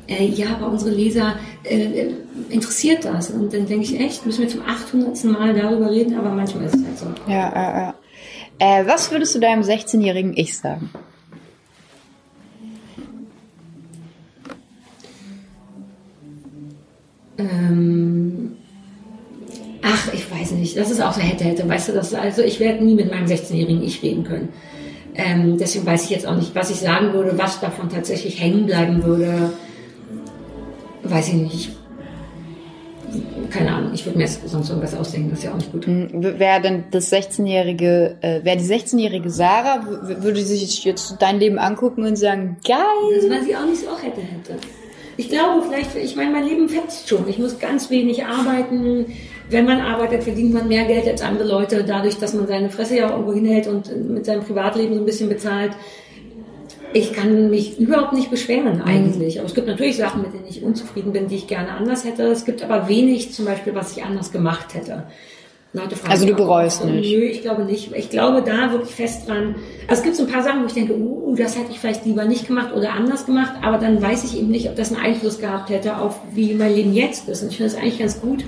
äh, 0.07 0.25
ja, 0.25 0.47
aber 0.55 0.71
unsere 0.71 0.91
Leser 0.91 1.35
äh, 1.63 2.11
interessiert 2.49 3.05
das. 3.05 3.29
Und 3.29 3.53
dann 3.53 3.67
denke 3.67 3.83
ich, 3.83 3.99
echt, 3.99 4.25
müssen 4.25 4.41
wir 4.41 4.49
zum 4.49 4.61
800. 4.61 5.23
Mal 5.25 5.53
darüber 5.53 5.91
reden, 5.91 6.17
aber 6.17 6.29
manchmal 6.29 6.65
ist 6.65 6.75
es 6.75 6.83
halt 6.85 6.97
so. 6.97 7.05
Ja, 7.27 7.51
ja, 7.53 7.79
ja. 7.79 7.95
Äh, 8.59 8.85
was 8.87 9.11
würdest 9.11 9.35
du 9.35 9.39
deinem 9.39 9.61
16-jährigen 9.61 10.35
Ich 10.35 10.57
sagen? 10.57 10.89
Ähm, 17.37 18.57
ach, 19.83 20.13
ich 20.13 20.31
weiß 20.31 20.51
nicht. 20.51 20.75
Das 20.75 20.89
ist 20.89 21.01
auch 21.01 21.13
so 21.13 21.21
hätte, 21.21 21.43
hätte. 21.43 21.69
Weißt 21.69 21.89
du, 21.89 21.93
das 21.93 22.13
also 22.13 22.41
ich 22.41 22.59
werde 22.59 22.83
nie 22.83 22.95
mit 22.95 23.11
meinem 23.11 23.27
16-jährigen 23.27 23.83
Ich 23.83 24.01
reden 24.01 24.23
können. 24.23 24.49
Ähm, 25.13 25.57
deswegen 25.57 25.85
weiß 25.85 26.05
ich 26.05 26.09
jetzt 26.09 26.25
auch 26.25 26.35
nicht, 26.35 26.55
was 26.55 26.69
ich 26.69 26.77
sagen 26.77 27.13
würde, 27.13 27.37
was 27.37 27.59
davon 27.59 27.89
tatsächlich 27.89 28.39
hängen 28.39 28.65
bleiben 28.65 29.03
würde. 29.03 29.53
Weiß 31.03 31.27
ich 31.27 31.33
nicht 31.35 31.77
keine 33.51 33.73
Ahnung, 33.73 33.91
ich 33.93 34.05
würde 34.05 34.17
mir 34.17 34.25
jetzt 34.25 34.47
sonst 34.47 34.69
irgendwas 34.69 34.95
ausdenken, 34.95 35.29
das 35.29 35.39
ist 35.39 35.45
ja 35.45 35.51
auch 35.51 35.57
nicht 35.57 35.71
gut. 35.71 35.85
Hm, 35.85 36.39
wäre 36.39 36.61
denn 36.61 36.85
das 36.91 37.11
16-jährige, 37.11 38.17
äh, 38.21 38.43
wäre 38.43 38.57
die 38.57 38.65
16-jährige 38.65 39.29
Sarah, 39.29 39.85
würde 40.21 40.41
sie 40.41 40.57
sich 40.57 40.83
jetzt 40.83 41.15
dein 41.19 41.39
Leben 41.39 41.57
angucken 41.57 42.05
und 42.05 42.15
sagen, 42.15 42.57
geil? 42.67 42.77
Das 43.15 43.29
weiß 43.29 43.47
ich 43.47 43.55
auch 43.55 43.65
nicht 43.65 43.81
so 43.81 43.87
auch 43.89 44.01
hätte, 44.01 44.21
hätte. 44.21 44.55
Ich 45.19 45.29
glaube 45.29 45.65
vielleicht, 45.67 45.95
ich 45.95 46.15
meine, 46.15 46.31
mein 46.31 46.45
Leben 46.45 46.69
fetzt 46.69 47.09
schon. 47.09 47.27
Ich 47.27 47.39
muss 47.39 47.57
ganz 47.57 47.89
wenig 47.89 48.23
arbeiten. 48.25 49.07
Wenn 49.49 49.65
man 49.65 49.81
arbeitet, 49.81 50.23
verdient 50.23 50.53
man 50.53 50.67
mehr 50.67 50.85
Geld 50.85 51.07
als 51.07 51.21
andere 51.23 51.47
Leute, 51.47 51.83
dadurch, 51.83 52.17
dass 52.17 52.35
man 52.35 52.47
seine 52.47 52.69
Fresse 52.69 52.97
ja 52.97 53.09
irgendwo 53.09 53.33
hinhält 53.33 53.65
und 53.65 54.09
mit 54.09 54.25
seinem 54.25 54.43
Privatleben 54.43 54.93
so 54.93 54.99
ein 54.99 55.05
bisschen 55.05 55.29
bezahlt. 55.29 55.71
Ich 56.93 57.13
kann 57.13 57.49
mich 57.49 57.79
überhaupt 57.79 58.13
nicht 58.13 58.31
beschweren 58.31 58.81
eigentlich. 58.81 59.39
Aber 59.39 59.47
es 59.47 59.53
gibt 59.53 59.67
natürlich 59.67 59.97
Sachen, 59.97 60.21
mit 60.21 60.33
denen 60.33 60.45
ich 60.47 60.63
unzufrieden 60.63 61.11
bin, 61.11 61.27
die 61.27 61.35
ich 61.35 61.47
gerne 61.47 61.71
anders 61.71 62.05
hätte. 62.05 62.23
Es 62.23 62.45
gibt 62.45 62.63
aber 62.63 62.87
wenig 62.87 63.33
zum 63.33 63.45
Beispiel, 63.45 63.75
was 63.75 63.95
ich 63.95 64.03
anders 64.03 64.31
gemacht 64.31 64.73
hätte. 64.73 65.03
Leute 65.73 65.95
fragen 65.95 66.11
also 66.11 66.25
du 66.25 66.33
bereust 66.33 66.81
auch, 66.81 66.85
nicht? 66.85 67.11
Nö, 67.13 67.23
ich 67.23 67.41
glaube 67.41 67.63
nicht. 67.65 67.91
Ich 67.93 68.09
glaube 68.09 68.41
da 68.41 68.71
wirklich 68.71 68.95
fest 68.95 69.27
dran. 69.27 69.55
Also 69.87 69.99
es 69.99 70.03
gibt 70.03 70.15
so 70.15 70.23
ein 70.23 70.31
paar 70.31 70.43
Sachen, 70.43 70.61
wo 70.61 70.65
ich 70.65 70.73
denke, 70.73 70.95
uh, 70.95 71.35
das 71.35 71.57
hätte 71.57 71.71
ich 71.71 71.79
vielleicht 71.79 72.05
lieber 72.05 72.25
nicht 72.25 72.47
gemacht 72.47 72.73
oder 72.73 72.93
anders 72.93 73.25
gemacht, 73.25 73.53
aber 73.61 73.77
dann 73.77 74.01
weiß 74.01 74.23
ich 74.23 74.39
eben 74.39 74.49
nicht, 74.49 74.69
ob 74.69 74.75
das 74.75 74.93
einen 74.93 75.01
Einfluss 75.01 75.39
gehabt 75.39 75.69
hätte 75.69 75.97
auf 75.97 76.19
wie 76.33 76.53
mein 76.53 76.73
Leben 76.73 76.93
jetzt 76.93 77.27
ist. 77.27 77.43
Und 77.43 77.49
ich 77.49 77.57
finde 77.57 77.73
das 77.73 77.81
eigentlich 77.81 77.99
ganz 77.99 78.21
gut. 78.21 78.43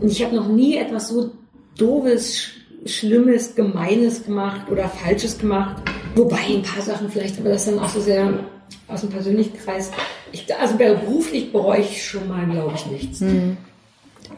Und 0.00 0.10
ich 0.10 0.24
habe 0.24 0.34
noch 0.34 0.48
nie 0.48 0.76
etwas 0.76 1.08
so 1.08 1.30
doofes, 1.76 2.48
Schlimmes, 2.86 3.54
Gemeines 3.54 4.24
gemacht 4.24 4.70
oder 4.70 4.88
Falsches 4.88 5.38
gemacht. 5.38 5.76
Wobei 6.14 6.38
ein 6.48 6.62
paar 6.62 6.82
Sachen 6.82 7.08
vielleicht, 7.10 7.38
aber 7.38 7.50
das 7.50 7.66
dann 7.66 7.78
auch 7.78 7.88
so 7.88 8.00
sehr 8.00 8.40
aus 8.86 9.00
dem 9.02 9.10
persönlichen 9.10 9.56
Kreis. 9.56 9.90
Ich, 10.32 10.46
also 10.54 10.76
beruflich 10.76 11.52
bereue 11.52 11.80
ich 11.80 12.04
schon 12.04 12.28
mal, 12.28 12.46
glaube 12.46 12.72
ich, 12.74 12.86
nichts. 12.86 13.20
Mhm. 13.20 13.56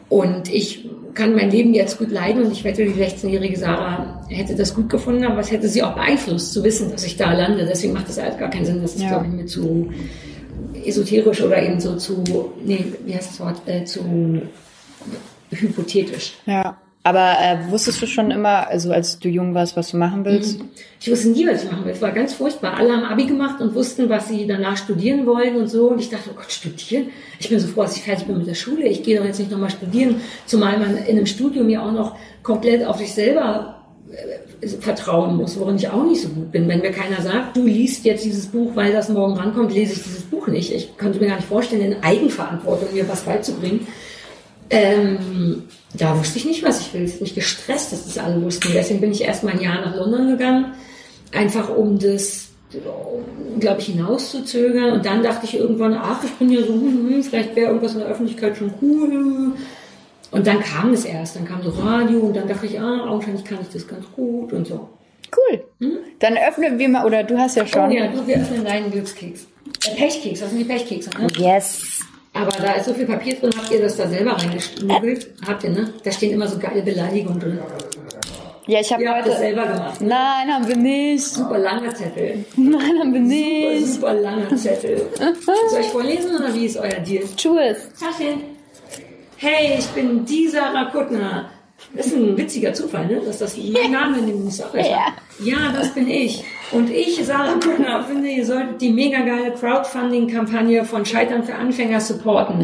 Und 0.09 0.53
ich 0.53 0.89
kann 1.15 1.35
mein 1.35 1.51
Leben 1.51 1.75
jetzt 1.75 1.99
gut 1.99 2.11
leiden 2.11 2.43
und 2.43 2.53
ich 2.53 2.65
wette, 2.65 2.85
die 2.85 2.93
16-jährige 2.93 3.57
Sarah 3.57 4.25
hätte 4.29 4.55
das 4.55 4.75
gut 4.75 4.89
gefunden, 4.89 5.25
aber 5.25 5.41
es 5.41 5.51
hätte 5.51 5.69
sie 5.69 5.83
auch 5.83 5.95
beeinflusst, 5.95 6.53
zu 6.53 6.63
wissen, 6.65 6.91
dass 6.91 7.05
ich 7.05 7.17
da 7.17 7.33
lande. 7.33 7.65
Deswegen 7.67 7.93
macht 7.93 8.09
das 8.09 8.21
halt 8.21 8.39
gar 8.39 8.51
keinen 8.51 8.65
Sinn. 8.65 8.83
Das 8.83 8.95
ist, 8.95 9.03
ja. 9.03 9.09
glaube 9.09 9.27
ich, 9.27 9.33
mir 9.33 9.47
zu 9.47 9.91
esoterisch 10.85 11.43
oder 11.43 11.63
eben 11.63 11.81
so 11.81 11.97
zu, 11.97 12.25
nee, 12.65 12.85
wie 13.05 13.15
heißt 13.15 13.31
das 13.31 13.41
Wort, 13.41 13.63
äh, 13.67 13.85
zu 13.85 14.43
hypothetisch. 15.51 16.35
Ja. 16.47 16.77
Aber 17.03 17.37
äh, 17.41 17.71
wusstest 17.71 18.03
du 18.03 18.07
schon 18.07 18.31
immer, 18.31 18.69
also 18.69 18.93
als 18.93 19.19
du 19.19 19.29
jung 19.29 19.55
warst, 19.55 19.75
was 19.75 19.91
du 19.91 19.97
machen 19.97 20.25
willst? 20.27 20.59
Mhm. 20.59 20.69
Ich 21.01 21.11
wusste 21.11 21.31
nie, 21.31 21.47
was 21.47 21.65
ich 21.65 21.71
machen 21.71 21.87
will. 21.87 21.93
Es 21.93 22.03
war 22.03 22.13
ganz 22.13 22.35
furchtbar. 22.35 22.77
Alle 22.77 22.93
haben 22.93 23.05
Abi 23.05 23.25
gemacht 23.25 23.59
und 23.63 23.75
wussten, 23.75 24.11
was 24.11 24.29
sie 24.29 24.47
danach 24.47 24.77
studieren 24.77 25.25
wollen 25.25 25.57
und 25.57 25.69
so. 25.69 25.89
Und 25.89 25.99
ich 25.99 26.11
dachte, 26.11 26.29
oh 26.31 26.37
Gott, 26.37 26.53
studieren? 26.53 27.07
Ich 27.39 27.49
bin 27.49 27.59
so 27.59 27.69
froh, 27.69 27.83
dass 27.83 27.97
ich 27.97 28.03
fertig 28.03 28.27
bin 28.27 28.37
mit 28.37 28.47
der 28.47 28.55
Schule. 28.55 28.87
Ich 28.87 29.03
gehe 29.03 29.19
doch 29.19 29.25
jetzt 29.25 29.39
nicht 29.39 29.51
nochmal 29.51 29.71
studieren. 29.71 30.21
Zumal 30.45 30.79
man 30.79 30.99
in 30.99 31.17
einem 31.17 31.25
Studium 31.25 31.71
ja 31.71 31.87
auch 31.87 31.93
noch 31.93 32.17
komplett 32.43 32.85
auf 32.85 32.99
sich 32.99 33.15
selber 33.15 33.83
äh, 34.13 34.69
vertrauen 34.69 35.37
muss, 35.37 35.59
worin 35.59 35.77
ich 35.77 35.89
auch 35.89 36.05
nicht 36.05 36.21
so 36.21 36.29
gut 36.29 36.53
bin. 36.53 36.69
Wenn 36.69 36.81
mir 36.81 36.91
keiner 36.91 37.23
sagt, 37.23 37.57
du 37.57 37.65
liest 37.65 38.05
jetzt 38.05 38.27
dieses 38.27 38.49
Buch, 38.49 38.73
weil 38.75 38.93
das 38.93 39.09
morgen 39.09 39.39
rankommt, 39.39 39.73
lese 39.73 39.95
ich 39.95 40.03
dieses 40.03 40.25
Buch 40.25 40.49
nicht. 40.49 40.75
Ich 40.75 40.99
konnte 40.99 41.19
mir 41.19 41.29
gar 41.29 41.37
nicht 41.37 41.49
vorstellen, 41.49 41.93
in 41.93 42.03
Eigenverantwortung 42.03 42.93
mir 42.93 43.09
was 43.09 43.23
beizubringen. 43.23 43.87
Ähm, 44.69 45.63
da 45.95 46.19
wusste 46.19 46.39
ich 46.39 46.45
nicht, 46.45 46.63
was 46.63 46.81
ich 46.81 46.95
will. 46.95 47.05
Ich 47.05 47.13
bin 47.13 47.23
nicht 47.23 47.35
gestresst, 47.35 47.93
dass 47.93 48.05
das 48.05 48.19
alle 48.19 48.41
wussten. 48.43 48.71
Deswegen 48.73 49.01
bin 49.01 49.13
ich 49.13 49.23
erst 49.23 49.43
mal 49.43 49.53
ein 49.53 49.61
Jahr 49.61 49.81
nach 49.81 49.97
London 49.97 50.29
gegangen, 50.29 50.73
einfach 51.33 51.69
um 51.75 51.99
das, 51.99 52.49
glaube 53.59 53.81
ich, 53.81 53.87
hinauszuzögern. 53.87 54.93
Und 54.93 55.05
dann 55.05 55.23
dachte 55.23 55.47
ich 55.47 55.57
irgendwann, 55.57 55.95
ach, 55.95 56.23
ich 56.23 56.33
bin 56.33 56.51
ja 56.51 56.61
so, 56.61 56.75
hm, 56.75 57.09
hm, 57.09 57.23
vielleicht 57.23 57.57
wäre 57.57 57.69
irgendwas 57.69 57.95
in 57.95 58.01
der 58.01 58.09
Öffentlichkeit 58.09 58.57
schon 58.57 58.73
cool. 58.81 59.53
Und 60.31 60.47
dann 60.47 60.61
kam 60.61 60.93
es 60.93 61.05
erst, 61.05 61.35
dann 61.35 61.45
kam 61.45 61.63
so 61.63 61.71
Radio 61.71 62.21
und 62.21 62.37
dann 62.37 62.47
dachte 62.47 62.67
ich, 62.67 62.81
ah, 62.81 63.09
augenscheinlich 63.09 63.45
kann 63.45 63.59
ich 63.63 63.69
das 63.69 63.89
ganz 63.89 64.05
gut 64.15 64.53
und 64.53 64.67
so. 64.69 64.89
Cool. 65.37 65.65
Hm? 65.81 65.99
Dann 66.21 66.37
öffnen 66.37 66.79
wir 66.79 66.89
mal, 66.89 67.05
oder 67.05 67.25
du 67.25 67.37
hast 67.37 67.57
ja 67.57 67.67
schon. 67.67 67.91
Oh 67.91 67.93
ja, 67.93 68.07
du, 68.09 68.27
wir 68.27 68.37
öffnen 68.37 68.65
deinen 68.65 68.91
Glückskeks. 68.93 69.47
Äh, 69.87 69.97
Pechkeks, 69.97 70.41
das 70.41 70.51
sind 70.51 70.59
die 70.59 70.65
Pechkekse, 70.65 71.11
ne? 71.19 71.27
Yes. 71.37 72.00
Aber 72.33 72.51
da 72.51 72.73
ist 72.73 72.87
so 72.87 72.95
viel 72.95 73.07
Papier 73.07 73.35
drin, 73.35 73.51
habt 73.57 73.71
ihr 73.71 73.81
das 73.81 73.97
da 73.97 74.09
selber 74.09 74.33
reingeschmuggelt? 74.33 75.31
Habt 75.47 75.65
ihr, 75.65 75.71
ne? 75.71 75.93
Da 76.05 76.13
stehen 76.13 76.33
immer 76.33 76.47
so 76.47 76.59
geile 76.59 76.83
Beleidigungen 76.83 77.41
drin. 77.41 77.59
Ja, 78.67 78.81
ich 78.81 78.93
habe 78.93 79.09
heute... 79.13 79.31
das 79.31 79.39
selber 79.39 79.67
gemacht. 79.67 80.01
Ne? 80.01 80.09
Nein, 80.09 80.55
haben 80.55 80.69
wir 80.69 80.77
nicht. 80.77 81.25
Super 81.25 81.59
langer 81.59 81.93
Zettel. 81.93 82.45
Nein, 82.57 82.99
haben 83.01 83.13
wir 83.13 83.21
nicht. 83.21 83.87
Super, 83.87 84.13
super 84.13 84.15
langer 84.15 84.57
Zettel. 84.57 85.07
Soll 85.71 85.81
ich 85.81 85.87
vorlesen 85.89 86.37
oder 86.37 86.55
wie 86.55 86.67
ist 86.67 86.77
euer 86.77 87.01
Deal? 87.01 87.25
Tu 87.37 87.59
es. 87.59 87.89
Hey, 89.37 89.79
ich 89.79 89.87
bin 89.89 90.25
die 90.25 90.47
Sarah 90.49 90.91
Kuttner. 90.91 91.51
Das 91.95 92.07
ist 92.07 92.15
ein 92.15 92.37
witziger 92.37 92.73
Zufall, 92.73 93.07
ne? 93.07 93.21
dass 93.25 93.39
das 93.39 93.57
mein 93.57 93.91
Name 93.91 94.19
in 94.19 94.27
dem 94.27 94.51
Sache 94.51 94.79
ist. 94.79 94.89
Ja. 94.89 95.07
ja, 95.43 95.73
das 95.75 95.93
bin 95.93 96.09
ich. 96.09 96.45
Und 96.73 96.89
ich, 96.89 97.25
Sarah 97.25 97.55
Kuttner, 97.55 98.05
finde, 98.05 98.29
ihr 98.29 98.47
solltet 98.47 98.81
die 98.81 98.93
mega 98.93 99.21
geile 99.21 99.53
Crowdfunding-Kampagne 99.53 100.85
von 100.85 101.05
Scheitern 101.05 101.43
für 101.43 101.55
Anfänger 101.55 102.01
supporten. 102.01 102.63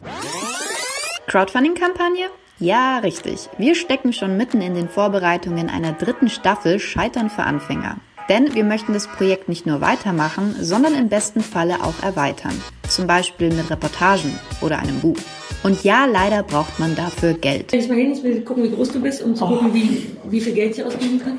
Crowdfunding-Kampagne? 1.27 2.27
Ja, 2.61 2.99
richtig. 2.99 3.49
Wir 3.59 3.75
stecken 3.75 4.13
schon 4.13 4.37
mitten 4.37 4.61
in 4.61 4.75
den 4.75 4.89
Vorbereitungen 4.89 5.69
einer 5.69 5.93
dritten 5.93 6.29
Staffel 6.29 6.79
Scheitern 6.79 7.31
für 7.31 7.43
Anfänger. 7.43 7.97
Denn 8.29 8.55
wir 8.55 8.65
möchten 8.65 8.93
das 8.93 9.09
Projekt 9.09 9.49
nicht 9.49 9.67
nur 9.67 9.81
weitermachen, 9.81 10.55
sondern 10.61 10.95
im 10.95 11.09
besten 11.09 11.41
Falle 11.41 11.83
auch 11.83 12.03
erweitern. 12.03 12.61
Zum 12.89 13.09
Beispiel 13.09 13.53
mit 13.53 13.71
Reportagen 13.71 14.39
oder 14.63 14.79
einem 14.79 15.01
Buch. 15.01 15.19
Und 15.65 15.83
ja, 15.83 16.07
leider 16.07 16.45
braucht 16.45 16.79
man 16.79 16.95
dafür 16.95 17.35
Geld. 17.35 17.73
Ich 17.73 17.89
mal 17.89 17.97
hin, 17.97 18.13
ich 18.13 18.23
will 18.23 18.41
gucken, 18.43 18.63
wie 18.63 18.71
groß 18.71 18.93
du 18.93 19.01
bist, 19.01 19.23
um 19.23 19.35
zu 19.35 19.47
gucken, 19.47 19.75
wie, 19.75 20.07
wie 20.25 20.41
viel 20.41 20.55
Geld 20.55 20.79
ich 20.79 20.85
ausgeben 20.85 21.21
kann. 21.23 21.39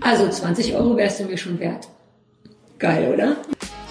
Also 0.00 0.28
20 0.28 0.74
Euro 0.74 0.96
wärst 0.96 1.20
du 1.20 1.24
mir 1.24 1.38
schon 1.38 1.58
wert. 1.58 1.88
Geil, 2.78 3.12
oder? 3.12 3.36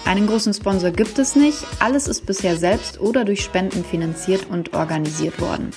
Einen 0.06 0.28
großen 0.28 0.54
Sponsor 0.54 0.92
gibt 0.92 1.18
es 1.18 1.34
nicht. 1.34 1.58
Alles 1.80 2.06
ist 2.06 2.26
bisher 2.26 2.56
selbst 2.56 3.00
oder 3.00 3.24
durch 3.24 3.42
Spenden 3.42 3.84
finanziert 3.84 4.46
und 4.48 4.72
organisiert 4.72 5.40
worden. 5.40 5.72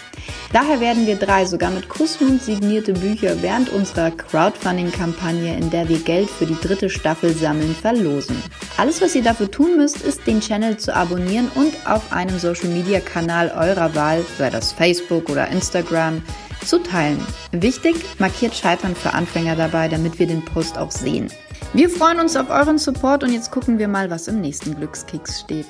Daher 0.54 0.80
werden 0.80 1.08
wir 1.08 1.16
drei 1.16 1.46
sogar 1.46 1.72
mit 1.72 1.90
Kussmund 1.90 2.44
signierte 2.44 2.94
Bücher 2.94 3.42
während 3.42 3.70
unserer 3.70 4.12
Crowdfunding-Kampagne, 4.12 5.58
in 5.58 5.72
der 5.72 5.90
wir 5.90 5.98
Geld 5.98 6.30
für 6.30 6.46
die 6.46 6.60
dritte 6.60 6.92
Staffel 6.92 7.34
sammeln, 7.34 7.74
verlosen. 7.74 8.36
Alles, 8.78 9.02
was 9.02 9.16
ihr 9.16 9.24
dafür 9.24 9.50
tun 9.50 9.78
müsst, 9.78 10.02
ist 10.02 10.28
den 10.28 10.42
Channel 10.42 10.78
zu 10.78 10.96
abonnieren 10.96 11.50
und 11.56 11.74
auf 11.88 12.14
einem 12.14 12.38
Social-Media-Kanal 12.38 13.52
eurer 13.58 13.96
Wahl, 13.96 14.24
sei 14.38 14.52
das 14.52 14.74
Facebook 14.74 15.30
oder 15.30 15.48
Instagram, 15.48 16.22
zu 16.66 16.80
teilen. 16.80 17.26
Wichtig, 17.52 17.96
markiert 18.20 18.56
Scheitern 18.56 18.96
für 18.96 19.14
Anfänger 19.14 19.56
dabei, 19.56 19.88
damit 19.88 20.20
wir 20.20 20.28
den 20.28 20.44
Post 20.44 20.78
auch 20.78 20.92
sehen. 20.92 21.32
Wir 21.74 21.90
freuen 21.90 22.20
uns 22.20 22.36
auf 22.36 22.50
euren 22.50 22.78
Support 22.78 23.24
und 23.24 23.34
jetzt 23.34 23.52
gucken 23.52 23.78
wir 23.78 23.88
mal, 23.88 24.10
was 24.10 24.28
im 24.28 24.42
nächsten 24.42 24.76
Glückskeks 24.76 25.42
steht. 25.42 25.68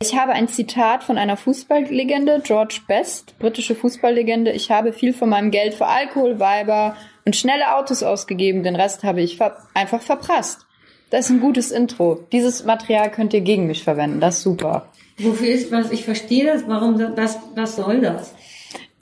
Ich 0.00 0.16
habe 0.16 0.32
ein 0.32 0.46
Zitat 0.46 1.02
von 1.02 1.18
einer 1.18 1.36
Fußballlegende, 1.36 2.40
George 2.44 2.82
Best, 2.86 3.36
britische 3.40 3.74
Fußballlegende. 3.74 4.52
Ich 4.52 4.70
habe 4.70 4.92
viel 4.92 5.12
von 5.12 5.28
meinem 5.28 5.50
Geld 5.50 5.74
für 5.74 5.86
Alkohol, 5.86 6.38
Weiber 6.38 6.96
und 7.24 7.34
schnelle 7.34 7.74
Autos 7.74 8.04
ausgegeben. 8.04 8.62
Den 8.62 8.76
Rest 8.76 9.02
habe 9.02 9.22
ich 9.22 9.38
ver 9.38 9.56
einfach 9.74 10.00
verprasst. 10.00 10.66
Das 11.10 11.24
ist 11.24 11.30
ein 11.30 11.40
gutes 11.40 11.72
Intro. 11.72 12.26
Dieses 12.30 12.64
Material 12.64 13.10
könnt 13.10 13.34
ihr 13.34 13.40
gegen 13.40 13.66
mich 13.66 13.82
verwenden. 13.82 14.20
Das 14.20 14.36
ist 14.36 14.42
super. 14.44 14.88
Wofür 15.18 15.48
ist 15.48 15.72
was? 15.72 15.90
Ich 15.90 16.04
verstehe 16.04 16.46
das. 16.46 16.68
Warum 16.68 16.98
das? 17.16 17.38
Was 17.56 17.74
soll 17.74 18.00
das? 18.00 18.34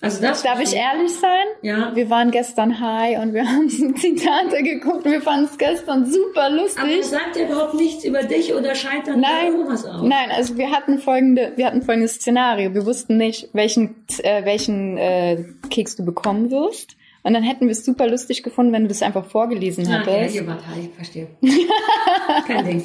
Also 0.00 0.20
das 0.20 0.42
Darf 0.42 0.60
ich 0.60 0.74
ehrlich 0.74 1.12
sein? 1.14 1.46
Ja. 1.62 1.94
Wir 1.94 2.10
waren 2.10 2.30
gestern 2.30 2.80
high 2.80 3.18
und 3.18 3.32
wir 3.32 3.46
haben 3.50 3.68
so 3.68 3.90
Zitate 3.92 4.62
geguckt. 4.62 5.04
Wir 5.06 5.22
fanden 5.22 5.46
es 5.46 5.56
gestern 5.56 6.04
super 6.04 6.50
lustig. 6.50 6.82
Aber 6.82 7.02
sagt 7.02 7.36
ja 7.36 7.46
überhaupt 7.46 7.74
nichts 7.74 8.04
über 8.04 8.22
dich 8.22 8.54
oder 8.54 8.74
Scheitern 8.74 9.20
Nein, 9.20 9.52
irgendwas 9.52 9.86
aus. 9.86 10.02
nein, 10.02 10.30
also 10.30 10.58
wir 10.58 10.70
hatten 10.70 10.98
folgende, 10.98 11.52
wir 11.56 11.66
hatten 11.66 11.82
folgendes 11.82 12.16
Szenario. 12.16 12.74
Wir 12.74 12.84
wussten 12.84 13.16
nicht, 13.16 13.48
welchen, 13.54 13.94
äh, 14.22 14.44
welchen 14.44 14.98
äh, 14.98 15.44
Keks 15.70 15.96
du 15.96 16.04
bekommen 16.04 16.50
wirst. 16.50 16.96
Und 17.26 17.34
dann 17.34 17.42
hätten 17.42 17.64
wir 17.66 17.72
es 17.72 17.84
super 17.84 18.06
lustig 18.08 18.44
gefunden, 18.44 18.72
wenn 18.72 18.82
du 18.82 18.88
das 18.88 19.02
einfach 19.02 19.24
vorgelesen 19.26 19.84
Ah, 19.88 19.90
ja, 19.90 20.12
hättest. 20.12 20.34
hier 20.34 20.46
war 20.46 20.58
Teil, 20.58 20.88
verstehe. 20.94 21.26
Kein 22.46 22.64
Ding. 22.64 22.84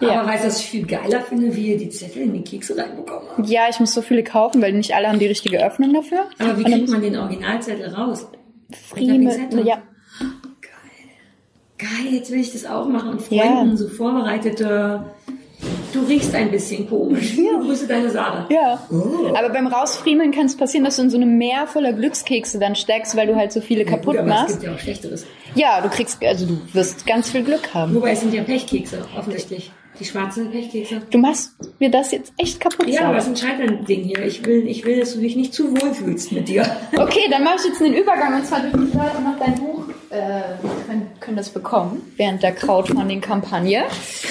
Ja. 0.00 0.20
Aber 0.20 0.28
weißt 0.28 0.44
du, 0.44 0.48
was 0.48 0.60
ich 0.60 0.66
viel 0.66 0.86
geiler 0.86 1.22
finde, 1.22 1.56
wie 1.56 1.68
ihr 1.72 1.78
die 1.78 1.88
Zettel 1.88 2.22
in 2.24 2.34
die 2.34 2.42
Kekse 2.42 2.76
reinbekommen 2.76 3.28
habt? 3.38 3.48
Ja, 3.48 3.62
ich 3.70 3.80
muss 3.80 3.94
so 3.94 4.02
viele 4.02 4.22
kaufen, 4.22 4.60
weil 4.60 4.72
nicht 4.74 4.94
alle 4.94 5.08
haben 5.08 5.18
die 5.18 5.26
richtige 5.26 5.64
Öffnung 5.64 5.94
dafür. 5.94 6.26
Aber 6.38 6.58
wie 6.58 6.64
kriegt 6.64 6.88
man 6.90 7.00
den 7.00 7.16
Originalzettel 7.16 7.88
raus? 7.94 8.26
Frieme, 8.70 9.34
ja. 9.64 9.82
Geil, 11.78 12.12
jetzt 12.12 12.30
will 12.30 12.40
ich 12.40 12.52
das 12.52 12.66
auch 12.66 12.86
machen. 12.86 13.12
Und 13.12 13.30
Ja. 13.30 13.44
Freunden 13.44 13.76
so 13.76 13.88
vorbereitete. 13.88 15.04
Du 15.92 16.00
riechst 16.00 16.34
ein 16.34 16.50
bisschen 16.50 16.88
komisch. 16.88 17.36
Ja. 17.36 17.58
Grüße 17.60 17.86
deine 17.86 18.10
Sarah. 18.10 18.46
Ja. 18.50 18.82
Oh. 18.90 19.34
Aber 19.34 19.50
beim 19.50 19.66
Rausfriemeln 19.66 20.32
kann 20.32 20.46
es 20.46 20.56
passieren, 20.56 20.84
dass 20.84 20.96
du 20.96 21.02
in 21.02 21.10
so 21.10 21.16
einem 21.16 21.36
Meer 21.38 21.66
voller 21.66 21.92
Glückskekse 21.92 22.58
dann 22.58 22.74
steckst, 22.74 23.16
weil 23.16 23.26
du 23.26 23.36
halt 23.36 23.52
so 23.52 23.60
viele 23.60 23.84
kaputt 23.84 24.14
Gut, 24.14 24.18
aber 24.18 24.28
es 24.28 24.34
machst. 24.34 24.48
gibt 24.54 24.62
ja 24.64 24.74
auch 24.74 24.78
Schlechteres. 24.78 25.26
Ja, 25.54 25.80
du 25.80 25.88
kriegst, 25.88 26.24
also 26.24 26.46
du 26.46 26.60
wirst 26.72 27.06
ganz 27.06 27.30
viel 27.30 27.42
Glück 27.42 27.74
haben. 27.74 27.94
Wobei 27.94 28.12
es 28.12 28.20
sind 28.20 28.32
ja 28.34 28.42
Pechkekse, 28.42 29.04
offensichtlich. 29.16 29.70
Die 30.02 30.08
schwarzen 30.08 30.50
Pechkekse. 30.50 31.00
Du 31.10 31.18
machst 31.18 31.52
mir 31.78 31.88
das 31.88 32.10
jetzt 32.10 32.32
echt 32.36 32.58
kaputt. 32.58 32.88
Ja, 32.88 33.02
aber 33.02 33.18
es 33.18 33.28
ist 33.28 33.30
ein 33.30 33.36
Scheitern-Ding 33.36 34.02
hier. 34.02 34.24
Ich 34.24 34.44
will, 34.44 34.66
ich 34.66 34.84
will, 34.84 34.98
dass 34.98 35.14
du 35.14 35.20
dich 35.20 35.36
nicht 35.36 35.54
zu 35.54 35.70
wohl 35.70 35.94
fühlst 35.94 36.32
mit 36.32 36.48
dir. 36.48 36.64
Okay, 36.96 37.28
dann 37.30 37.44
mache 37.44 37.56
ich 37.60 37.66
jetzt 37.66 37.80
einen 37.80 37.94
Übergang 37.94 38.34
und 38.34 38.44
zwar 38.44 38.60
durch 38.60 38.72
die 38.72 38.96
Leute 38.96 39.22
noch 39.22 39.38
dein 39.38 39.54
Buch. 39.54 39.84
Äh, 40.10 40.16
wir 40.60 40.70
können, 40.86 41.06
können 41.20 41.36
das 41.36 41.50
bekommen 41.50 42.02
während 42.16 42.42
der 42.42 42.52
Crowdfunding-Kampagne. 42.52 43.84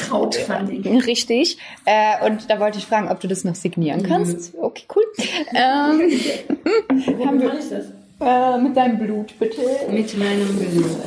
Crowdfunding. 0.10 1.00
Richtig. 1.02 1.58
Äh, 1.86 2.26
und 2.26 2.50
da 2.50 2.60
wollte 2.60 2.78
ich 2.78 2.86
fragen, 2.86 3.08
ob 3.10 3.22
du 3.22 3.30
das 3.30 3.46
noch 3.46 3.56
signieren 3.56 4.04
kannst. 4.04 4.54
Okay, 4.60 4.84
cool. 4.94 5.04
Ähm, 5.56 6.02
Wie 6.90 7.46
mache 7.46 7.58
ich 7.60 7.70
das? 7.70 7.86
äh, 8.20 8.58
mit 8.58 8.76
deinem 8.76 9.00
Blut, 9.00 9.40
bitte. 9.40 9.62
Mit 9.90 10.18
meinem 10.18 10.58
Blut. 10.58 10.98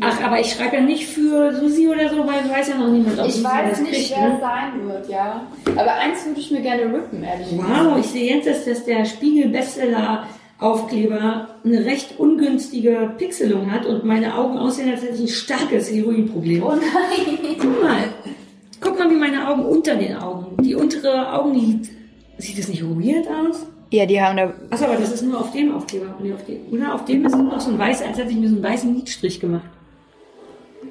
Ach, 0.00 0.22
aber 0.22 0.40
ich 0.40 0.52
schreibe 0.52 0.76
ja 0.76 0.82
nicht 0.82 1.06
für 1.06 1.54
Susi 1.54 1.88
oder 1.88 2.08
so, 2.08 2.26
weil 2.26 2.48
weiß 2.50 2.68
ja 2.68 2.78
noch 2.78 2.88
niemand, 2.88 3.18
ob 3.18 3.26
Ich 3.26 3.34
Susi 3.34 3.44
weiß 3.44 3.70
das 3.70 3.80
nicht, 3.80 3.92
kriegt, 3.92 4.10
wer 4.10 4.28
ne? 4.28 4.34
es 4.34 4.40
sein 4.40 4.86
wird, 4.86 5.08
ja. 5.08 5.42
Aber 5.76 5.92
eins 5.94 6.26
würde 6.26 6.40
ich 6.40 6.50
mir 6.50 6.60
gerne 6.60 6.82
rippen, 6.84 7.22
ehrlich 7.22 7.50
gesagt. 7.50 7.68
Wow, 7.68 7.98
ich 7.98 8.06
sehe 8.06 8.34
jetzt, 8.34 8.48
dass, 8.48 8.64
dass 8.64 8.84
der 8.84 9.04
Spiegel-Bestseller-Aufkleber 9.04 11.48
eine 11.64 11.84
recht 11.84 12.18
ungünstige 12.18 13.12
Pixelung 13.18 13.70
hat 13.70 13.86
und 13.86 14.04
meine 14.04 14.36
Augen 14.36 14.58
aussehen, 14.58 14.90
als 14.90 15.02
hätte 15.02 15.14
ich 15.14 15.20
ein 15.20 15.28
starkes 15.28 15.90
Heroinproblem. 15.90 16.62
Oh 16.62 16.74
nein. 16.74 17.38
Guck 17.58 17.82
mal. 17.82 18.04
Guck 18.80 18.98
mal, 18.98 19.10
wie 19.10 19.16
meine 19.16 19.48
Augen 19.48 19.64
unter 19.64 19.96
den 19.96 20.16
Augen. 20.16 20.62
Die 20.62 20.74
untere 20.74 21.32
Augenlid. 21.32 21.90
Sieht 22.38 22.58
das 22.58 22.68
nicht 22.68 22.82
weird 22.84 23.26
aus? 23.26 23.66
Ja, 23.90 24.06
die 24.06 24.20
haben 24.20 24.36
da. 24.36 24.52
Achso, 24.70 24.84
aber 24.84 24.96
das 24.96 25.12
ist 25.12 25.22
nur 25.22 25.40
auf 25.40 25.50
dem 25.50 25.74
Aufkleber. 25.74 26.14
Nee, 26.22 26.32
auf 26.32 26.44
dem. 26.44 26.60
Oder 26.70 26.94
auf 26.94 27.04
dem 27.06 27.24
ist 27.24 27.36
noch 27.36 27.60
so 27.60 27.70
ein 27.70 27.78
weißer, 27.78 28.06
als 28.06 28.18
hätte 28.18 28.30
ich 28.30 28.36
mir 28.36 28.48
so 28.48 28.56
einen 28.56 28.64
weißen 28.64 28.94
Lidstrich 28.94 29.40
gemacht. 29.40 29.64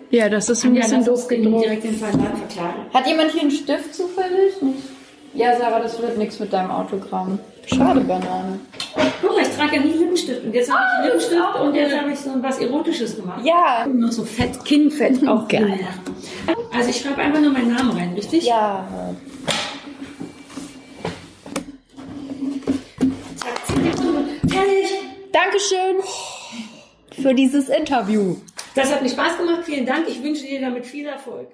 Ja, 0.09 0.29
das 0.29 0.49
ist 0.49 0.63
ein 0.63 0.75
Ja, 0.75 0.81
bisschen 0.83 1.03
doof 1.05 1.27
gedruckt. 1.27 1.63
direkt 1.65 1.83
den 1.83 1.95
Verlag 1.97 2.37
verklagen. 2.37 2.85
Hat 2.93 3.07
jemand 3.07 3.31
hier 3.31 3.41
einen 3.41 3.51
Stift 3.51 3.93
zufällig? 3.93 4.53
Ja, 5.33 5.57
Sarah, 5.57 5.79
das 5.81 6.01
wird 6.01 6.17
nichts 6.17 6.39
mit 6.39 6.51
deinem 6.53 6.71
Autogramm. 6.71 7.39
Schade, 7.65 7.99
Banane. 7.99 8.59
Guck 9.21 9.31
mal, 9.35 9.41
ich 9.41 9.49
trage 9.49 9.75
ja 9.75 9.81
nie 9.81 9.91
Lippenstift. 9.91 10.45
Und 10.45 10.53
jetzt 10.53 10.71
habe 10.71 10.79
Ah, 10.81 11.07
ich 11.09 11.13
ist 11.15 11.29
Lippenstift 11.31 11.59
und 11.61 11.75
jetzt 11.75 11.97
habe 11.99 12.11
ich 12.11 12.19
so 12.19 12.29
was 12.41 12.59
Erotisches 12.59 13.15
gemacht. 13.17 13.41
Ja. 13.45 13.83
Und 13.85 13.99
noch 13.99 14.11
so 14.11 14.23
Fett, 14.23 14.63
Kinnfett 14.63 15.27
auch 15.27 15.47
Geil. 15.47 15.79
Also 16.73 16.89
ich 16.89 17.01
schreibe 17.01 17.21
einfach 17.21 17.41
nur 17.41 17.51
meinen 17.51 17.73
Namen 17.73 17.91
rein, 17.91 18.13
richtig? 18.15 18.45
Ja. 18.45 18.87
Zack, 23.35 23.67
10 23.67 23.83
Sekunden. 23.83 24.49
Fertig. 24.49 24.87
Dankeschön 25.33 25.97
für 27.21 27.33
dieses 27.33 27.67
Interview. 27.69 28.37
Das 28.77 28.93
hat 28.93 29.01
mir 29.01 29.09
Spaß 29.09 29.39
gemacht. 29.39 29.63
Vielen 29.65 29.87
Dank. 29.87 30.07
Ich 30.07 30.21
wünsche 30.21 30.45
dir 30.45 30.61
damit 30.61 30.85
viel 30.85 31.07
Erfolg. 31.07 31.51